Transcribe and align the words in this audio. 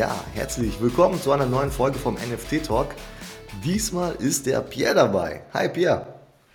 Ja, 0.00 0.18
herzlich 0.32 0.80
willkommen 0.80 1.20
zu 1.20 1.30
einer 1.30 1.44
neuen 1.44 1.70
Folge 1.70 1.98
vom 1.98 2.14
NFT 2.14 2.64
Talk. 2.66 2.86
Diesmal 3.62 4.14
ist 4.14 4.46
der 4.46 4.62
Pierre 4.62 4.94
dabei. 4.94 5.42
Hi 5.52 5.68
Pierre. 5.68 6.06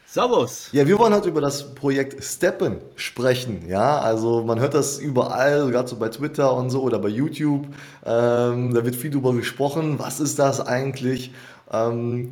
Servus. 0.07 0.69
Ja, 0.71 0.87
wir 0.87 0.97
wollen 0.97 1.13
heute 1.13 1.29
über 1.29 1.41
das 1.41 1.75
Projekt 1.75 2.23
Steppen 2.23 2.77
sprechen. 2.95 3.69
Ja, 3.69 3.99
also 3.99 4.43
man 4.43 4.59
hört 4.59 4.73
das 4.73 4.97
überall, 4.97 5.69
gerade 5.69 5.87
so 5.87 5.97
bei 5.97 6.09
Twitter 6.09 6.57
und 6.57 6.71
so 6.71 6.81
oder 6.81 6.97
bei 6.97 7.09
YouTube. 7.09 7.67
Ähm, 8.03 8.73
da 8.73 8.83
wird 8.83 8.95
viel 8.95 9.11
drüber 9.11 9.31
gesprochen. 9.33 9.99
Was 9.99 10.19
ist 10.19 10.39
das 10.39 10.59
eigentlich? 10.59 11.31
Ähm, 11.71 12.31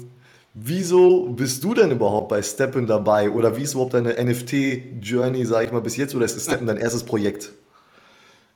wieso 0.55 1.27
bist 1.29 1.63
du 1.63 1.75
denn 1.75 1.91
überhaupt 1.91 2.29
bei 2.29 2.41
Steppen 2.41 2.87
dabei? 2.87 3.29
Oder 3.29 3.55
wie 3.55 3.61
ist 3.61 3.73
überhaupt 3.73 3.93
deine 3.93 4.13
NFT-Journey, 4.13 5.45
sage 5.45 5.67
ich 5.67 5.71
mal, 5.71 5.81
bis 5.81 5.95
jetzt? 5.95 6.15
Oder 6.15 6.25
ist 6.25 6.41
Steppen 6.41 6.65
dein 6.65 6.77
erstes 6.77 7.03
Projekt? 7.03 7.51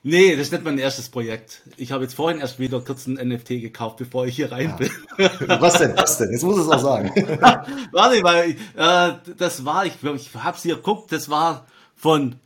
Nee, 0.04 0.32
das 0.36 0.46
ist 0.46 0.52
nicht 0.52 0.64
mein 0.64 0.78
erstes 0.78 1.08
Projekt. 1.08 1.62
Ich 1.76 1.90
habe 1.92 2.04
jetzt 2.04 2.14
vorhin 2.14 2.40
erst 2.40 2.58
wieder 2.60 2.80
kurz 2.80 3.06
ein 3.06 3.14
NFT 3.14 3.48
gekauft, 3.48 3.96
bevor 3.96 4.26
ich 4.26 4.36
hier 4.36 4.52
rein 4.52 4.76
bin. 4.76 4.90
Was 5.60 5.78
denn? 5.78 5.96
Was 5.96 6.18
denn? 6.18 6.30
Jetzt 6.30 6.44
muss 6.44 6.56
es 6.58 6.68
auch 6.68 6.78
sagen. 6.78 7.10
Warte, 7.92 8.22
weil 8.22 8.56
äh, 8.76 9.14
das 9.36 9.64
war, 9.64 9.86
ich 9.86 9.94
ich 10.02 10.34
habe 10.34 10.56
es 10.56 10.62
hier 10.62 10.76
geguckt, 10.76 11.10
das 11.12 11.28
war 11.28 11.66
von 11.96 12.36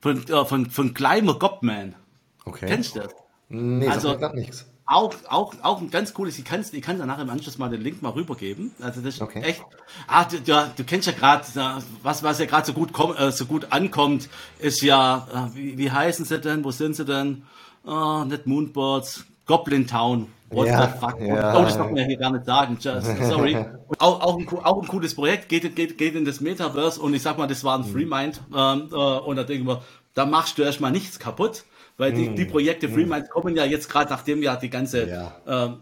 von 0.00 0.26
äh, 0.28 0.44
von, 0.46 0.70
von 0.70 0.94
Climber 0.94 1.38
Gobman. 1.38 1.94
Okay. 2.44 2.66
Kennst 2.66 2.96
du 2.96 3.00
das? 3.00 3.12
Nee, 3.48 3.88
Also- 3.88 4.18
sagt 4.18 4.34
nichts. 4.34 4.66
Auch, 4.88 5.12
auch, 5.28 5.54
auch 5.62 5.80
ein 5.80 5.90
ganz 5.90 6.14
cooles, 6.14 6.38
ich 6.38 6.44
kann, 6.44 6.64
ich 6.70 6.80
kann 6.82 6.98
danach 6.98 7.18
im 7.18 7.28
Anschluss 7.28 7.58
mal 7.58 7.68
den 7.68 7.80
Link 7.82 8.02
mal 8.02 8.10
rübergeben. 8.10 8.70
Also 8.80 9.00
das 9.00 9.14
ist 9.16 9.20
Okay. 9.20 9.40
echt. 9.42 9.64
Ah, 10.06 10.24
du, 10.24 10.40
du, 10.40 10.72
du 10.76 10.84
kennst 10.84 11.08
ja 11.08 11.12
gerade, 11.12 11.44
was, 12.04 12.22
was 12.22 12.38
ja 12.38 12.46
gerade 12.46 12.66
so 12.66 12.72
gut 12.72 12.92
komm, 12.92 13.16
äh, 13.16 13.32
so 13.32 13.46
gut 13.46 13.72
ankommt, 13.72 14.28
ist 14.60 14.82
ja, 14.82 15.26
äh, 15.52 15.56
wie, 15.56 15.76
wie 15.78 15.90
heißen 15.90 16.24
sie 16.24 16.38
denn? 16.38 16.62
Wo 16.64 16.70
sind 16.70 16.94
sie 16.94 17.04
denn? 17.04 17.42
Oh, 17.84 18.22
nicht 18.24 18.46
Moonbirds, 18.46 19.24
Goblin 19.46 19.88
Town. 19.88 20.28
What 20.50 20.68
Ja, 20.68 20.86
the 20.86 20.98
fuck? 21.00 21.20
ja. 21.20 21.56
Oh, 21.56 21.64
das 21.64 21.76
darf 21.76 21.88
man 21.88 21.96
ja 21.96 22.04
hier 22.04 22.16
gar 22.18 22.30
nicht 22.30 22.44
sagen. 22.44 22.78
Just, 22.80 23.16
sorry. 23.28 23.56
Auch, 23.98 24.20
auch, 24.20 24.38
ein, 24.38 24.48
auch 24.48 24.82
ein 24.82 24.88
cooles 24.88 25.14
Projekt, 25.14 25.48
geht, 25.48 25.74
geht, 25.74 25.96
geht 25.96 26.14
in 26.16 26.24
das 26.24 26.40
Metaverse 26.40 27.00
und 27.00 27.14
ich 27.14 27.22
sag 27.22 27.38
mal, 27.38 27.46
das 27.46 27.64
war 27.64 27.78
ein 27.78 27.86
Mhm. 27.86 27.92
Freemind. 27.92 28.40
Ähm, 28.54 28.88
äh, 28.92 28.94
und 28.94 29.36
da 29.36 29.42
denke 29.44 29.62
ich 29.62 29.64
mir, 29.64 29.82
da 30.14 30.26
machst 30.26 30.58
du 30.58 30.62
erstmal 30.62 30.90
nichts 30.92 31.18
kaputt. 31.18 31.64
Weil 31.98 32.12
die, 32.12 32.34
die 32.34 32.44
Projekte 32.44 32.88
Freemind 32.88 33.30
kommen 33.30 33.56
ja 33.56 33.64
jetzt 33.64 33.88
gerade, 33.88 34.10
nachdem 34.10 34.42
ja 34.42 34.56
die 34.56 34.68
ganze 34.70 35.06
Mhm. 35.06 35.10
Ja. 35.12 35.36
ähm, 35.46 35.80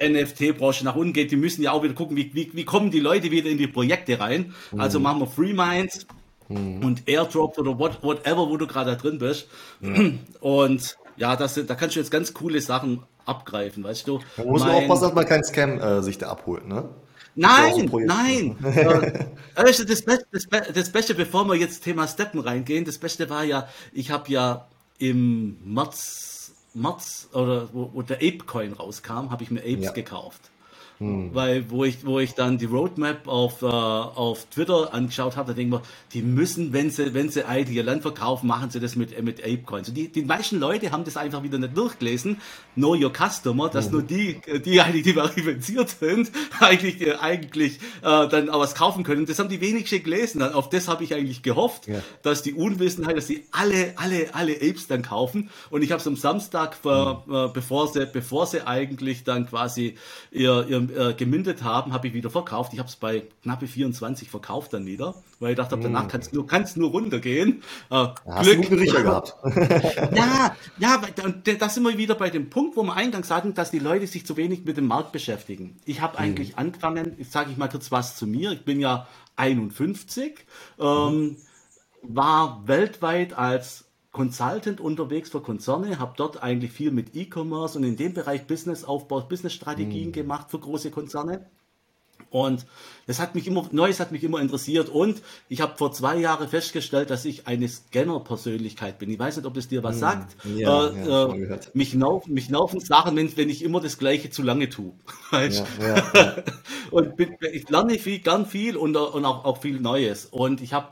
NFT-Branche 0.00 0.84
nach 0.84 0.94
unten 0.94 1.12
geht, 1.12 1.32
die 1.32 1.36
müssen 1.36 1.62
ja 1.62 1.72
auch 1.72 1.82
wieder 1.82 1.94
gucken, 1.94 2.16
wie, 2.16 2.32
wie, 2.32 2.50
wie 2.54 2.64
kommen 2.64 2.92
die 2.92 3.00
Leute 3.00 3.32
wieder 3.32 3.50
in 3.50 3.58
die 3.58 3.66
Projekte 3.66 4.20
rein. 4.20 4.54
Mhm. 4.70 4.80
Also 4.80 5.00
machen 5.00 5.20
wir 5.20 5.26
Freeminds 5.26 6.06
und 6.48 7.08
Airdrops 7.08 7.58
oder 7.58 7.78
what, 7.78 8.02
whatever, 8.02 8.48
wo 8.48 8.56
du 8.56 8.66
gerade 8.66 8.96
drin 8.96 9.18
bist. 9.18 9.48
Und 10.40 10.96
ja, 11.16 11.36
das, 11.36 11.54
da 11.54 11.74
kannst 11.74 11.96
du 11.96 12.00
jetzt 12.00 12.10
ganz 12.10 12.32
coole 12.32 12.60
Sachen 12.60 13.02
abgreifen, 13.26 13.84
weißt 13.84 14.06
du. 14.06 14.20
Da 14.36 14.44
muss 14.44 14.60
man 14.62 14.70
Mein- 14.70 14.82
aufpassen, 14.82 15.02
dass 15.02 15.14
man 15.14 15.26
keinen 15.26 15.44
Scam 15.44 15.78
äh, 15.80 16.02
sich 16.02 16.16
da 16.18 16.28
abholt, 16.30 16.66
ne? 16.66 16.84
auch 17.40 17.72
so 17.76 17.82
Nein, 17.98 18.06
nein. 18.06 18.56
Äh, 18.64 19.24
also 19.54 19.84
das, 19.84 20.02
Beste, 20.02 20.26
das, 20.32 20.46
Be 20.46 20.62
das 20.72 20.90
Beste, 20.90 21.14
bevor 21.14 21.44
wir 21.46 21.54
jetzt 21.56 21.82
Thema 21.84 22.06
Steppen 22.08 22.40
reingehen, 22.40 22.84
das 22.84 22.98
Beste 22.98 23.28
war 23.28 23.44
ja, 23.44 23.68
ich 23.92 24.10
habe 24.10 24.30
ja 24.30 24.66
im 24.98 25.56
März, 25.64 26.52
März 26.74 27.28
oder 27.32 27.72
wo, 27.72 27.90
wo 27.94 28.02
der 28.02 28.18
Ape-Coin 28.18 28.72
rauskam, 28.74 29.30
habe 29.30 29.42
ich 29.42 29.50
mir 29.50 29.60
Apes 29.60 29.84
Ja. 29.86 29.92
gekauft. 29.92 30.50
Weil, 31.00 31.70
wo 31.70 31.84
ich, 31.84 32.04
wo 32.04 32.18
ich 32.18 32.34
dann 32.34 32.58
die 32.58 32.64
Roadmap 32.64 33.28
auf, 33.28 33.62
äh, 33.62 33.66
auf 33.66 34.46
Twitter 34.46 34.92
angeschaut 34.92 35.36
habe, 35.36 35.48
da 35.48 35.54
denke 35.54 35.76
ich 35.76 35.80
mir, 35.80 35.86
die 36.12 36.22
müssen, 36.22 36.72
wenn 36.72 36.90
sie, 36.90 37.14
wenn 37.14 37.28
sie 37.28 37.44
eigentlich 37.46 37.76
ihr 37.76 37.84
Land 37.84 38.02
verkaufen, 38.02 38.48
machen 38.48 38.70
sie 38.70 38.80
das 38.80 38.96
mit, 38.96 39.16
äh, 39.16 39.22
mit 39.22 39.40
Apecoins. 39.40 39.88
Und 39.88 39.94
die, 39.94 40.08
die 40.08 40.22
meisten 40.22 40.58
Leute 40.58 40.90
haben 40.90 41.04
das 41.04 41.16
einfach 41.16 41.44
wieder 41.44 41.58
nicht 41.58 41.76
durchgelesen. 41.76 42.38
Know 42.74 42.96
your 42.96 43.12
customer, 43.12 43.68
dass 43.68 43.92
nur 43.92 44.02
die, 44.02 44.40
äh, 44.46 44.58
die 44.58 44.80
eigentlich, 44.80 45.04
die 45.04 45.12
verifiziert 45.12 45.88
sind, 45.90 46.32
eigentlich, 46.60 47.00
äh, 47.00 47.14
eigentlich, 47.20 47.78
äh, 48.02 48.28
dann 48.28 48.50
auch 48.50 48.58
was 48.58 48.74
kaufen 48.74 49.04
können. 49.04 49.24
Das 49.26 49.38
haben 49.38 49.48
die 49.48 49.60
wenigsten 49.60 50.02
gelesen. 50.02 50.42
Auf 50.42 50.68
das 50.68 50.88
habe 50.88 51.04
ich 51.04 51.14
eigentlich 51.14 51.42
gehofft, 51.42 51.86
Ja. 51.86 52.02
dass 52.22 52.42
die 52.42 52.54
Unwissenheit, 52.54 53.16
dass 53.16 53.26
die 53.28 53.44
alle, 53.52 53.92
alle, 53.96 54.34
alle 54.34 54.56
Apes 54.56 54.88
dann 54.88 55.02
kaufen. 55.02 55.50
Und 55.70 55.82
ich 55.82 55.92
habe 55.92 56.00
es 56.00 56.06
am 56.08 56.16
Samstag, 56.16 56.74
ver, 56.74 57.24
äh, 57.28 57.52
bevor 57.54 57.86
sie, 57.86 58.04
bevor 58.06 58.46
sie 58.46 58.66
eigentlich 58.66 59.22
dann 59.22 59.46
quasi 59.46 59.94
ihr, 60.32 60.66
ihr 60.68 60.87
äh, 60.90 61.14
gemündet 61.14 61.62
haben, 61.62 61.92
habe 61.92 62.08
ich 62.08 62.14
wieder 62.14 62.30
verkauft. 62.30 62.72
Ich 62.72 62.78
habe 62.78 62.88
es 62.88 62.96
bei 62.96 63.24
knappe 63.42 63.66
24 63.66 64.30
verkauft 64.30 64.72
dann 64.72 64.86
wieder, 64.86 65.14
weil 65.40 65.50
ich 65.50 65.56
dachte, 65.56 65.78
danach 65.78 66.08
kann 66.08 66.20
es 66.20 66.32
nur, 66.32 66.46
kann's 66.46 66.76
nur 66.76 66.90
runtergehen. 66.90 67.62
Äh, 67.90 68.08
guten 68.24 68.78
Riecher 68.78 69.02
gehabt? 69.02 69.34
ja, 70.14 70.56
ja, 70.78 71.02
und 71.24 71.46
da 71.60 71.68
sind 71.68 71.82
wir 71.84 71.98
wieder 71.98 72.14
bei 72.14 72.30
dem 72.30 72.50
Punkt, 72.50 72.76
wo 72.76 72.82
wir 72.82 72.94
eingangs 72.94 73.28
sagen, 73.28 73.54
dass 73.54 73.70
die 73.70 73.78
Leute 73.78 74.06
sich 74.06 74.26
zu 74.26 74.36
wenig 74.36 74.64
mit 74.64 74.76
dem 74.76 74.86
Markt 74.86 75.12
beschäftigen. 75.12 75.78
Ich 75.84 76.00
habe 76.00 76.18
eigentlich 76.18 76.58
angefangen, 76.58 77.14
ich 77.18 77.30
sage 77.30 77.50
ich 77.50 77.56
mal 77.56 77.68
kurz 77.68 77.90
was 77.90 78.16
zu 78.16 78.26
mir. 78.26 78.52
Ich 78.52 78.64
bin 78.64 78.80
ja 78.80 79.06
51, 79.36 80.44
ähm, 80.78 81.36
war 82.02 82.66
weltweit 82.66 83.34
als 83.34 83.87
Consultant 84.12 84.80
unterwegs 84.80 85.30
für 85.30 85.40
Konzerne, 85.40 85.98
habe 85.98 86.14
dort 86.16 86.42
eigentlich 86.42 86.72
viel 86.72 86.90
mit 86.90 87.14
E-Commerce 87.14 87.78
und 87.78 87.84
in 87.84 87.96
dem 87.96 88.14
Bereich 88.14 88.46
Businessaufbau, 88.46 89.20
Businessstrategien 89.20 90.12
gemacht 90.12 90.50
für 90.50 90.58
große 90.58 90.90
Konzerne. 90.90 91.46
Und 92.30 92.66
das 93.06 93.20
hat 93.20 93.34
mich 93.34 93.46
immer, 93.46 93.66
Neues 93.72 94.00
hat 94.00 94.12
mich 94.12 94.22
immer 94.22 94.40
interessiert. 94.40 94.88
Und 94.88 95.22
ich 95.48 95.60
habe 95.60 95.76
vor 95.76 95.92
zwei 95.92 96.16
Jahren 96.18 96.48
festgestellt, 96.48 97.10
dass 97.10 97.24
ich 97.24 97.46
eine 97.46 97.68
Scanner-Persönlichkeit 97.68 98.98
bin. 98.98 99.10
Ich 99.10 99.18
weiß 99.18 99.36
nicht, 99.36 99.46
ob 99.46 99.54
das 99.54 99.68
dir 99.68 99.82
was 99.82 99.98
sagt. 99.98 100.36
Ja, 100.44 100.88
äh, 100.88 101.08
ja, 101.08 101.26
äh, 101.32 101.58
mich, 101.72 101.94
nerven, 101.94 102.34
mich 102.34 102.50
nerven 102.50 102.80
Sachen, 102.80 103.16
wenn, 103.16 103.34
wenn 103.36 103.48
ich 103.48 103.62
immer 103.62 103.80
das 103.80 103.98
Gleiche 103.98 104.30
zu 104.30 104.42
lange 104.42 104.68
tue. 104.68 104.92
Weißt? 105.30 105.64
Ja. 105.80 106.36
Und 106.90 107.16
bin, 107.16 107.36
ich 107.52 107.68
lerne 107.68 107.98
viel, 107.98 108.18
gern 108.18 108.46
viel 108.46 108.76
und, 108.76 108.96
und 108.96 109.24
auch, 109.26 109.44
auch 109.44 109.60
viel 109.60 109.78
Neues. 109.78 110.24
Und 110.24 110.62
ich 110.62 110.72
habe, 110.72 110.88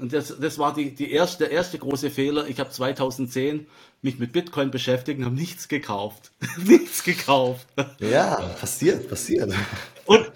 und 0.00 0.12
das, 0.12 0.38
das 0.38 0.58
war 0.58 0.74
die, 0.74 0.94
die 0.94 1.10
erste, 1.10 1.44
der 1.44 1.52
erste 1.52 1.78
große 1.78 2.10
Fehler. 2.10 2.46
Ich 2.46 2.60
habe 2.60 2.70
2010 2.70 3.66
mich 4.02 4.18
mit 4.18 4.32
Bitcoin 4.32 4.70
beschäftigt 4.70 5.18
und 5.18 5.24
habe 5.24 5.34
nichts 5.34 5.68
gekauft. 5.68 6.32
nichts 6.64 7.02
gekauft. 7.02 7.66
Ja, 7.98 8.36
passiert, 8.60 9.08
passiert. 9.08 9.52
Und 10.06 10.30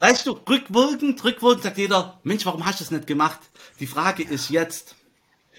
weißt 0.00 0.26
du, 0.26 0.32
rückwirkend, 0.48 1.22
rückwirkend 1.24 1.62
sagt 1.62 1.78
jeder, 1.78 2.20
Mensch, 2.22 2.44
warum 2.46 2.64
hast 2.66 2.80
du 2.80 2.84
es 2.84 2.90
nicht 2.90 3.06
gemacht? 3.06 3.40
Die 3.80 3.86
Frage 3.86 4.22
ist 4.22 4.50
jetzt, 4.50 4.96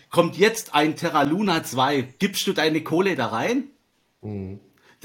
kommt 0.10 0.38
jetzt 0.38 0.74
ein 0.74 0.96
Terra 0.96 1.24
Luna 1.24 1.64
2, 1.64 2.02
gibst 2.20 2.48
du 2.48 2.54
deine 2.54 2.84
Kohle 2.84 3.16
da 3.16 3.28
rein? 3.28 3.66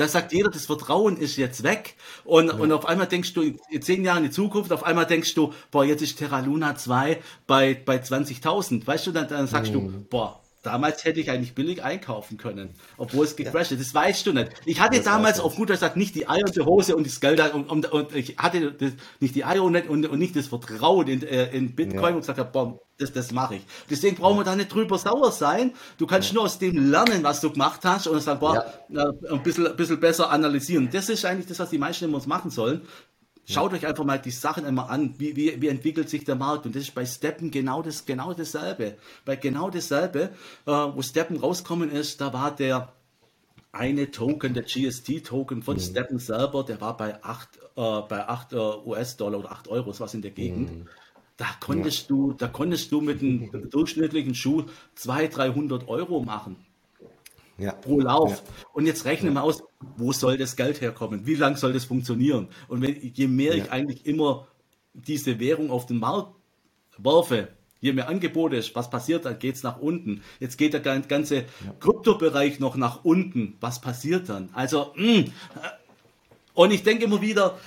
Da 0.00 0.08
sagt 0.08 0.32
jeder, 0.32 0.48
das 0.48 0.64
Vertrauen 0.64 1.18
ist 1.18 1.36
jetzt 1.36 1.62
weg. 1.62 1.94
Und, 2.24 2.48
und 2.48 2.72
auf 2.72 2.86
einmal 2.86 3.06
denkst 3.06 3.34
du, 3.34 3.42
in 3.42 3.82
zehn 3.82 4.02
Jahren 4.02 4.24
in 4.24 4.30
die 4.30 4.34
Zukunft, 4.34 4.72
auf 4.72 4.82
einmal 4.82 5.04
denkst 5.04 5.34
du, 5.34 5.52
boah, 5.70 5.84
jetzt 5.84 6.00
ist 6.00 6.16
Terra 6.16 6.40
Luna 6.40 6.74
2 6.74 7.20
bei, 7.46 7.74
bei 7.74 7.98
20.000. 7.98 8.86
Weißt 8.86 9.06
du, 9.06 9.12
dann, 9.12 9.28
dann 9.28 9.46
sagst 9.46 9.74
du, 9.74 10.06
boah, 10.08 10.40
damals 10.62 11.04
hätte 11.04 11.20
ich 11.20 11.30
eigentlich 11.30 11.54
billig 11.54 11.82
einkaufen 11.82 12.36
können, 12.36 12.74
obwohl 12.98 13.24
es 13.24 13.36
gecrashed 13.36 13.72
ist. 13.72 13.80
Das 13.80 13.94
weißt 13.94 14.26
du 14.26 14.32
nicht. 14.32 14.50
Ich 14.66 14.80
hatte 14.80 14.96
Das 14.96 15.04
damals 15.04 15.40
auf 15.40 15.56
gut 15.56 15.68
gesagt 15.68 15.96
nicht 15.96 16.14
die 16.14 16.28
Eier 16.28 16.44
und 16.44 16.54
die 16.56 16.60
Hose 16.60 16.96
und 16.96 17.06
das 17.06 17.20
Geld 17.20 17.40
und, 17.54 17.70
und, 17.70 17.90
und 17.92 18.14
ich 18.14 18.36
hatte 18.36 18.72
das, 18.72 18.92
nicht 19.20 19.34
die 19.34 19.44
Eier 19.44 19.62
und, 19.62 19.72
nicht, 19.72 19.88
und, 19.88 20.06
und 20.06 20.18
nicht 20.18 20.36
das 20.36 20.48
Vertrauen 20.48 21.08
in, 21.08 21.22
äh, 21.22 21.50
in 21.56 21.74
Bitcoin 21.74 22.02
Ja. 22.02 22.08
und 22.10 22.20
gesagt 22.20 22.38
habe, 22.38 22.50
boah, 22.50 22.78
das, 22.98 23.12
das 23.12 23.32
mache 23.32 23.56
ich. 23.56 23.62
Deswegen 23.88 24.16
brauchen 24.16 24.38
wir 24.38 24.44
da 24.44 24.54
nicht 24.54 24.72
drüber 24.72 24.98
sauer 24.98 25.32
sein. 25.32 25.72
Du 25.96 26.06
kannst 26.06 26.34
nur 26.34 26.42
aus 26.44 26.58
dem 26.58 26.90
lernen, 26.90 27.22
was 27.22 27.40
du 27.40 27.50
gemacht 27.50 27.80
hast 27.84 28.06
und 28.06 28.20
sagen, 28.20 28.40
boah, 28.40 28.64
äh, 28.90 29.32
ein, 29.32 29.42
bisschen, 29.42 29.66
ein 29.66 29.76
bisschen 29.76 29.98
besser 30.00 30.30
analysieren. 30.30 30.90
Das 30.92 31.08
ist 31.08 31.24
eigentlich 31.24 31.46
das, 31.46 31.58
was 31.58 31.70
die 31.70 31.78
meisten 31.78 32.04
immer 32.04 32.16
uns 32.16 32.26
machen 32.26 32.50
sollen. 32.50 32.82
Schaut 33.50 33.72
euch 33.72 33.86
einfach 33.86 34.04
mal 34.04 34.18
die 34.18 34.30
Sachen 34.30 34.64
immer 34.64 34.90
an, 34.90 35.14
wie, 35.18 35.34
wie, 35.34 35.60
wie 35.60 35.68
entwickelt 35.68 36.08
sich 36.08 36.24
der 36.24 36.36
Markt. 36.36 36.66
Und 36.66 36.76
das 36.76 36.84
ist 36.84 36.94
bei 36.94 37.04
Steppen 37.04 37.50
genau, 37.50 37.82
das, 37.82 38.06
genau 38.06 38.32
dasselbe. 38.32 38.96
Bei 39.24 39.36
genau 39.36 39.70
dasselbe, 39.70 40.30
äh, 40.66 40.70
wo 40.70 41.02
Steppen 41.02 41.36
rauskommen 41.36 41.90
ist, 41.90 42.20
da 42.20 42.32
war 42.32 42.54
der 42.54 42.92
eine 43.72 44.10
Token, 44.10 44.54
der 44.54 44.64
GST-Token 44.64 45.62
von 45.62 45.78
Steppen 45.78 46.18
selber, 46.18 46.64
der 46.64 46.80
war 46.80 46.96
bei 46.96 47.22
8, 47.22 47.48
äh, 47.56 48.00
bei 48.08 48.28
8 48.28 48.52
äh, 48.52 48.56
US-Dollar 48.56 49.40
oder 49.40 49.52
8 49.52 49.68
Euro, 49.68 49.94
was 49.98 50.14
in 50.14 50.22
der 50.22 50.32
Gegend. 50.32 50.88
Da 51.36 51.46
konntest 51.58 52.10
du, 52.10 52.32
da 52.32 52.48
konntest 52.48 52.92
du 52.92 53.00
mit 53.00 53.20
einem 53.20 53.70
durchschnittlichen 53.70 54.34
Schuh 54.34 54.64
200, 54.94 55.36
300 55.36 55.88
Euro 55.88 56.22
machen 56.22 56.56
Ja. 57.60 57.72
pro 57.72 58.00
Lauf. 58.00 58.42
Und 58.72 58.86
jetzt 58.86 59.04
rechne 59.04 59.30
mal 59.30 59.42
aus, 59.42 59.62
wo 59.96 60.12
soll 60.12 60.36
das 60.38 60.56
Geld 60.56 60.80
herkommen? 60.80 61.26
Wie 61.26 61.34
lang 61.34 61.56
soll 61.56 61.72
das 61.72 61.84
funktionieren? 61.84 62.48
Und 62.68 62.82
wenn, 62.82 62.96
je 63.00 63.26
mehr 63.28 63.54
ich 63.54 63.70
eigentlich 63.70 64.06
immer 64.06 64.46
diese 64.94 65.38
Währung 65.38 65.70
auf 65.70 65.86
den 65.86 65.98
Markt 65.98 66.32
werfe, 66.98 67.48
je 67.80 67.92
mehr 67.92 68.08
Angebot 68.08 68.52
ist, 68.52 68.74
was 68.74 68.90
passiert, 68.90 69.24
dann 69.24 69.38
geht 69.38 69.54
es 69.54 69.62
nach 69.62 69.78
unten. 69.78 70.22
Jetzt 70.38 70.58
geht 70.58 70.72
der 70.74 70.80
gan- 70.80 71.06
ganze 71.08 71.44
Kryptobereich 71.80 72.60
noch 72.60 72.76
nach 72.76 73.04
unten. 73.04 73.56
Was 73.60 73.80
passiert 73.80 74.28
dann? 74.28 74.50
Also, 74.52 74.92
mh, 74.96 75.24
und 76.54 76.72
ich 76.72 76.82
denke 76.82 77.04
immer 77.04 77.20
wieder, 77.22 77.58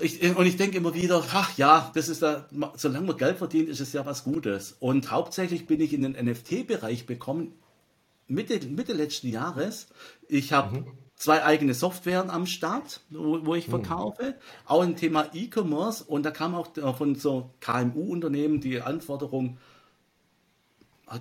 ich, 0.00 0.22
und 0.36 0.46
ich 0.46 0.56
denke 0.56 0.76
immer 0.76 0.94
wieder, 0.94 1.24
ach 1.32 1.56
ja, 1.58 1.90
das 1.94 2.08
ist 2.08 2.22
da, 2.22 2.46
solange 2.76 3.06
man 3.08 3.16
Geld 3.16 3.38
verdient, 3.38 3.68
ist 3.68 3.80
es 3.80 3.92
ja 3.92 4.06
was 4.06 4.24
Gutes. 4.24 4.76
Und 4.78 5.10
hauptsächlich 5.10 5.66
bin 5.66 5.80
ich 5.80 5.92
in 5.92 6.02
den 6.02 6.12
NFT-Bereich 6.12 7.04
bekommen, 7.04 7.52
Mitte, 8.28 8.64
Mitte 8.66 8.92
letzten 8.92 9.28
Jahres. 9.28 9.88
Ich 10.28 10.52
habe 10.52 10.80
mhm. 10.80 10.92
zwei 11.16 11.42
eigene 11.42 11.74
Softwaren 11.74 12.30
am 12.30 12.46
Start, 12.46 13.00
wo, 13.10 13.44
wo 13.44 13.54
ich 13.54 13.66
mhm. 13.66 13.82
verkaufe. 13.82 14.34
Auch 14.66 14.82
ein 14.82 14.96
Thema 14.96 15.30
E-Commerce. 15.32 16.04
Und 16.04 16.24
da 16.24 16.30
kam 16.30 16.54
auch 16.54 16.96
von 16.96 17.14
so 17.14 17.50
KMU-Unternehmen 17.60 18.60
die 18.60 18.80
Anforderung, 18.80 19.58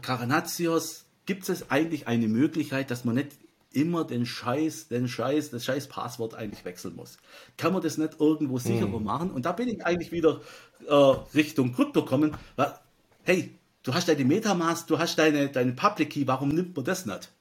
Caranatios, 0.01 1.05
gibt 1.25 1.47
es 1.49 1.71
eigentlich 1.71 2.07
eine 2.07 2.27
Möglichkeit, 2.27 2.91
dass 2.91 3.05
man 3.05 3.15
nicht 3.15 3.31
immer 3.73 4.03
den 4.05 4.25
Scheiß, 4.25 4.87
den 4.87 5.07
Scheiß, 5.07 5.51
das 5.51 5.65
Scheiß 5.65 5.87
Passwort 5.87 6.33
eigentlich 6.33 6.65
wechseln 6.65 6.95
muss. 6.95 7.17
Kann 7.57 7.73
man 7.73 7.81
das 7.81 7.97
nicht 7.97 8.19
irgendwo 8.19 8.57
sicherer 8.57 8.93
hm. 8.93 9.03
machen? 9.03 9.31
Und 9.31 9.45
da 9.45 9.51
bin 9.51 9.67
ich 9.67 9.85
eigentlich 9.85 10.11
wieder 10.11 10.41
äh, 10.87 10.93
Richtung 11.35 11.73
Krypto 11.73 12.03
kommen. 12.03 12.35
Weil, 12.55 12.73
hey, 13.23 13.51
du 13.87 13.93
hast 13.93 14.09
deine 14.09 14.25
Metamask, 14.25 14.85
du 14.87 14.99
hast 14.99 15.17
deine, 15.17 15.47
deine 15.47 15.71
Public 15.71 16.09
Key, 16.09 16.27
warum 16.27 16.49
nimmt 16.49 16.75
man 16.75 16.83
das 16.83 17.05
nicht? 17.05 17.31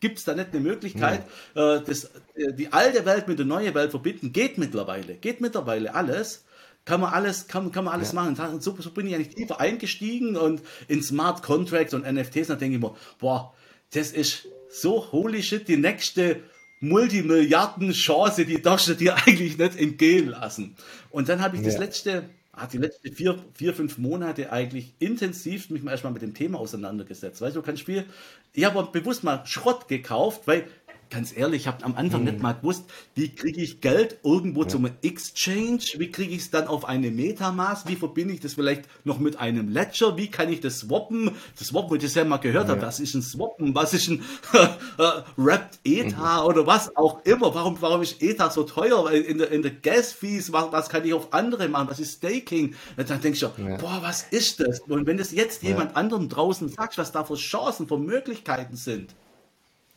Gibt 0.00 0.18
es 0.18 0.24
da 0.24 0.34
nicht 0.34 0.48
eine 0.52 0.60
Möglichkeit, 0.60 1.22
ja. 1.54 1.76
äh, 1.76 1.82
das, 1.84 2.04
äh, 2.34 2.54
die 2.54 2.72
alte 2.72 3.04
Welt 3.04 3.28
mit 3.28 3.38
der 3.38 3.46
neuen 3.46 3.74
Welt 3.74 3.90
verbinden? 3.90 4.32
Geht 4.32 4.56
mittlerweile, 4.56 5.14
geht 5.14 5.40
mittlerweile 5.40 5.94
alles. 5.94 6.44
Kann 6.84 7.00
man 7.00 7.12
alles, 7.12 7.46
kann, 7.46 7.70
kann 7.70 7.84
man 7.84 7.94
alles 7.94 8.12
ja. 8.12 8.22
machen. 8.22 8.60
So, 8.60 8.74
so 8.76 8.90
bin 8.90 9.06
ich 9.06 9.14
eigentlich 9.14 9.36
tiefer 9.36 9.60
eingestiegen 9.60 10.36
und 10.36 10.62
in 10.88 11.00
Smart 11.00 11.42
Contracts 11.42 11.94
und 11.94 12.10
NFTs, 12.10 12.48
da 12.48 12.56
denke 12.56 12.76
ich 12.76 12.82
mir, 12.82 12.96
boah, 13.20 13.54
das 13.92 14.10
ist 14.10 14.48
so 14.68 15.12
holy 15.12 15.42
shit, 15.42 15.68
die 15.68 15.76
nächste 15.76 16.40
Multimilliarden-Chance, 16.80 18.46
die 18.46 18.60
darfst 18.60 18.88
du 18.88 18.94
dir 18.94 19.14
eigentlich 19.26 19.58
nicht 19.58 19.78
entgehen 19.78 20.28
lassen. 20.28 20.74
Und 21.10 21.28
dann 21.28 21.40
habe 21.42 21.56
ich 21.56 21.62
ja. 21.62 21.68
das 21.68 21.78
letzte, 21.78 22.30
ah, 22.52 22.66
die 22.66 22.78
letzten 22.78 23.12
vier, 23.12 23.38
vier, 23.54 23.74
fünf 23.74 23.98
Monate 23.98 24.52
eigentlich 24.52 24.94
intensiv 24.98 25.70
mich 25.70 25.82
mal 25.82 25.92
erstmal 25.92 26.12
mit 26.12 26.22
dem 26.22 26.34
Thema 26.34 26.58
auseinandergesetzt. 26.58 27.40
Weißt 27.40 27.56
du, 27.56 27.62
kein 27.62 27.76
Spiel. 27.76 28.04
Ich 28.52 28.64
habe 28.64 28.86
bewusst 28.92 29.24
mal 29.24 29.44
Schrott 29.46 29.88
gekauft, 29.88 30.42
weil 30.46 30.66
ganz 31.12 31.36
ehrlich, 31.36 31.62
ich 31.62 31.66
habe 31.66 31.84
am 31.84 31.94
Anfang 31.94 32.20
hm. 32.20 32.32
nicht 32.32 32.42
mal 32.42 32.52
gewusst, 32.52 32.84
wie 33.14 33.34
kriege 33.34 33.60
ich 33.60 33.80
Geld 33.80 34.18
irgendwo 34.24 34.62
ja. 34.62 34.68
zum 34.68 34.88
Exchange, 35.02 35.82
wie 35.98 36.10
kriege 36.10 36.34
ich 36.34 36.42
es 36.42 36.50
dann 36.50 36.66
auf 36.66 36.86
eine 36.86 37.10
Metamask, 37.10 37.86
wie 37.88 37.96
verbinde 37.96 38.34
ich 38.34 38.40
das 38.40 38.54
vielleicht 38.54 38.84
noch 39.04 39.18
mit 39.18 39.38
einem 39.38 39.68
Ledger, 39.68 40.16
wie 40.16 40.28
kann 40.28 40.50
ich 40.50 40.60
das 40.60 40.80
swappen, 40.80 41.32
das 41.58 41.68
Swappen, 41.68 41.90
wo 41.90 41.94
ich 41.96 42.02
das 42.02 42.14
ja 42.14 42.24
mal 42.24 42.38
gehört 42.38 42.68
ja. 42.68 42.74
habe, 42.74 42.82
was 42.82 42.98
ist 42.98 43.14
ein 43.14 43.22
Swappen, 43.22 43.74
was 43.74 43.92
ist 43.92 44.08
ein 44.08 44.22
äh, 44.98 45.22
Wrapped 45.36 45.80
ETH 45.84 46.16
mhm. 46.16 46.44
oder 46.44 46.66
was 46.66 46.96
auch 46.96 47.24
immer, 47.24 47.54
warum, 47.54 47.76
warum 47.80 48.02
ist 48.02 48.22
ETH 48.22 48.42
so 48.50 48.64
teuer, 48.64 49.04
weil 49.04 49.20
in 49.20 49.38
der, 49.38 49.50
in 49.50 49.62
der 49.62 49.72
Gas-Fees, 49.72 50.52
was, 50.52 50.72
was 50.72 50.88
kann 50.88 51.04
ich 51.04 51.12
auf 51.12 51.32
andere 51.34 51.68
machen, 51.68 51.88
was 51.90 52.00
ist 52.00 52.16
Staking, 52.16 52.74
und 52.96 53.10
dann 53.10 53.20
denke 53.20 53.36
ich, 53.36 53.42
ja. 53.42 53.76
boah, 53.76 53.98
was 54.00 54.22
ist 54.30 54.60
das, 54.60 54.80
und 54.80 55.06
wenn 55.06 55.18
das 55.18 55.32
jetzt 55.32 55.62
jemand 55.62 55.94
anderem 55.94 56.28
draußen 56.28 56.68
sagt, 56.70 56.96
was 56.96 57.12
da 57.12 57.24
für 57.24 57.34
Chancen, 57.34 57.86
für 57.86 57.98
Möglichkeiten 57.98 58.76
sind, 58.76 59.14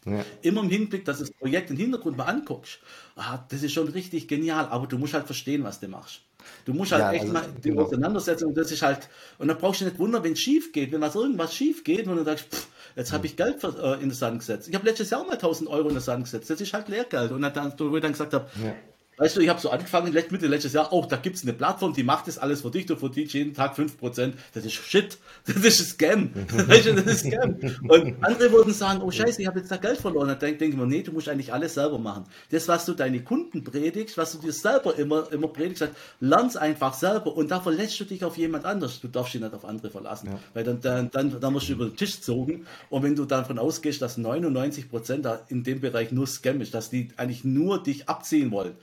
ja. 0.06 0.24
Immer 0.42 0.62
im 0.62 0.70
Hinblick, 0.70 1.04
dass 1.06 1.18
du 1.18 1.24
das 1.24 1.34
Projekt 1.34 1.72
im 1.72 1.78
Hintergrund 1.78 2.18
mal 2.18 2.26
anguckst. 2.26 2.80
Ah, 3.16 3.40
das 3.50 3.64
ist 3.64 3.74
schon 3.74 3.88
richtig 3.88 4.28
genial, 4.28 4.68
aber 4.68 4.88
du 4.88 4.98
musst 4.98 5.14
halt 5.14 5.26
verstehen, 5.26 5.64
was 5.64 5.80
du 5.80 5.88
machst. 5.88 6.22
Du 6.66 6.74
musst 6.74 6.92
halt 6.92 7.02
ja, 7.02 7.12
echt 7.12 7.22
also, 7.22 7.34
mal 7.34 7.46
die 7.64 7.70
genau. 7.70 7.84
Auseinandersetzung, 7.84 8.54
das 8.54 8.72
ist 8.72 8.84
halt, 8.84 9.10
und 9.40 9.48
da 9.48 9.56
brauchst 9.56 9.82
du 9.82 9.86
nicht 9.86 9.98
wundern, 9.98 10.24
wenn 10.24 10.34
es 10.34 10.40
schief 10.40 10.72
geht, 10.74 10.92
wenn 10.92 11.02
was 11.02 11.16
irgendwas 11.16 11.56
schief 11.56 11.84
geht, 11.84 12.08
und 12.08 12.18
du 12.18 12.24
sagst, 12.24 12.54
pff, 12.54 12.68
jetzt 12.96 13.12
habe 13.14 13.26
ich 13.26 13.36
Geld 13.36 13.64
äh, 13.64 13.94
in 13.96 14.02
den 14.02 14.12
Sand 14.12 14.40
gesetzt. 14.40 14.68
Ich 14.68 14.76
habe 14.76 14.86
letztes 14.86 15.10
Jahr 15.10 15.26
mal 15.26 15.34
1000 15.34 15.70
Euro 15.70 15.88
in 15.88 15.96
den 15.96 16.02
Sand 16.02 16.26
gesetzt, 16.26 16.50
das 16.52 16.62
ist 16.62 16.72
halt 16.74 16.88
Lehrgeld. 16.88 17.32
Und 17.32 17.42
dann, 17.42 17.74
wo 17.78 17.96
ich 17.96 18.02
dann 18.02 18.12
gesagt 18.12 18.34
habe, 18.34 18.48
ja. 18.64 18.76
Weißt 19.18 19.38
du, 19.38 19.42
ich 19.42 19.48
habe 19.48 19.62
so 19.62 19.70
angefangen, 19.70 20.14
Mitte 20.14 20.48
letztes 20.48 20.74
Jahr, 20.74 20.92
auch 20.92 21.06
da 21.06 21.16
gibt 21.16 21.38
es 21.38 21.44
eine 21.44 21.54
Plattform, 21.54 21.94
die 21.94 22.04
macht 22.04 22.28
das 22.28 22.38
alles 22.38 22.62
für 22.62 22.72
dich, 22.72 22.86
du 22.86 22.98
verdienst 22.98 23.34
jeden 23.34 23.54
Tag 23.54 23.78
5%. 23.78 24.34
Das 24.54 24.66
ist 24.66 24.74
Shit. 24.74 25.18
Das 25.46 25.58
ist 25.58 25.80
ein 25.80 25.86
Scam. 25.86 26.30
weißt 26.68 26.88
du, 26.88 26.96
das 26.96 27.06
ist 27.06 27.20
Scam. 27.26 27.58
Und 27.88 28.16
andere 28.24 28.52
würden 28.52 28.74
sagen, 28.74 29.02
oh 29.02 29.12
Scheiße, 29.12 29.42
ich 29.42 29.48
habe 29.48 29.60
jetzt 29.60 29.72
da 29.72 29.78
Geld 29.78 30.00
verloren. 30.00 30.28
Dann 30.28 30.40
denke 30.40 30.58
denk 30.58 30.74
ich 30.74 30.80
mir, 30.80 30.86
nee, 30.86 31.02
du 31.02 31.12
musst 31.12 31.30
eigentlich 31.30 31.54
alles 31.54 31.76
selber 31.76 32.00
machen. 32.00 32.26
Das, 32.50 32.68
was 32.68 32.86
du 32.86 32.94
deine 32.94 33.22
Kunden 33.24 33.64
predigst, 33.64 34.18
was 34.18 34.34
du 34.34 34.40
dir 34.40 34.52
selber 34.52 34.98
immer, 34.98 35.32
immer 35.32 35.48
predigst, 35.48 35.88
lern's 36.20 36.58
einfach 36.58 36.94
selber 36.94 37.36
und 37.36 37.52
da 37.52 37.60
verlässt 37.60 38.00
du 38.00 38.06
dich 38.06 38.24
auf 38.24 38.38
jemand 38.38 38.66
anders. 38.66 39.00
Du 39.00 39.08
darfst 39.08 39.34
dich 39.34 39.42
nicht 39.42 39.54
auf 39.54 39.66
andere 39.66 39.90
verlassen. 39.92 40.28
Ja. 40.28 40.40
Weil 40.54 40.64
dann, 40.64 40.82
dann, 40.82 41.12
dann, 41.12 41.40
dann 41.40 41.54
musst 41.54 41.70
du 41.70 41.74
über 41.74 41.86
den 41.86 41.96
Tisch 41.96 42.22
zogen. 42.22 42.66
Und 42.90 43.04
wenn 43.04 43.16
du 43.16 43.26
davon 43.26 43.60
ausgehst, 43.60 44.02
dass 44.02 44.18
99% 44.18 45.22
da 45.22 45.42
in 45.48 45.64
dem 45.64 45.80
Bereich 45.80 46.12
nur 46.12 46.28
Scam 46.28 46.62
ist, 46.62 46.74
dass 46.74 46.90
die 46.90 47.10
eigentlich 47.18 47.44
nur 47.44 47.82
dich 47.82 48.10
abziehen 48.10 48.52
wollen, 48.52 48.76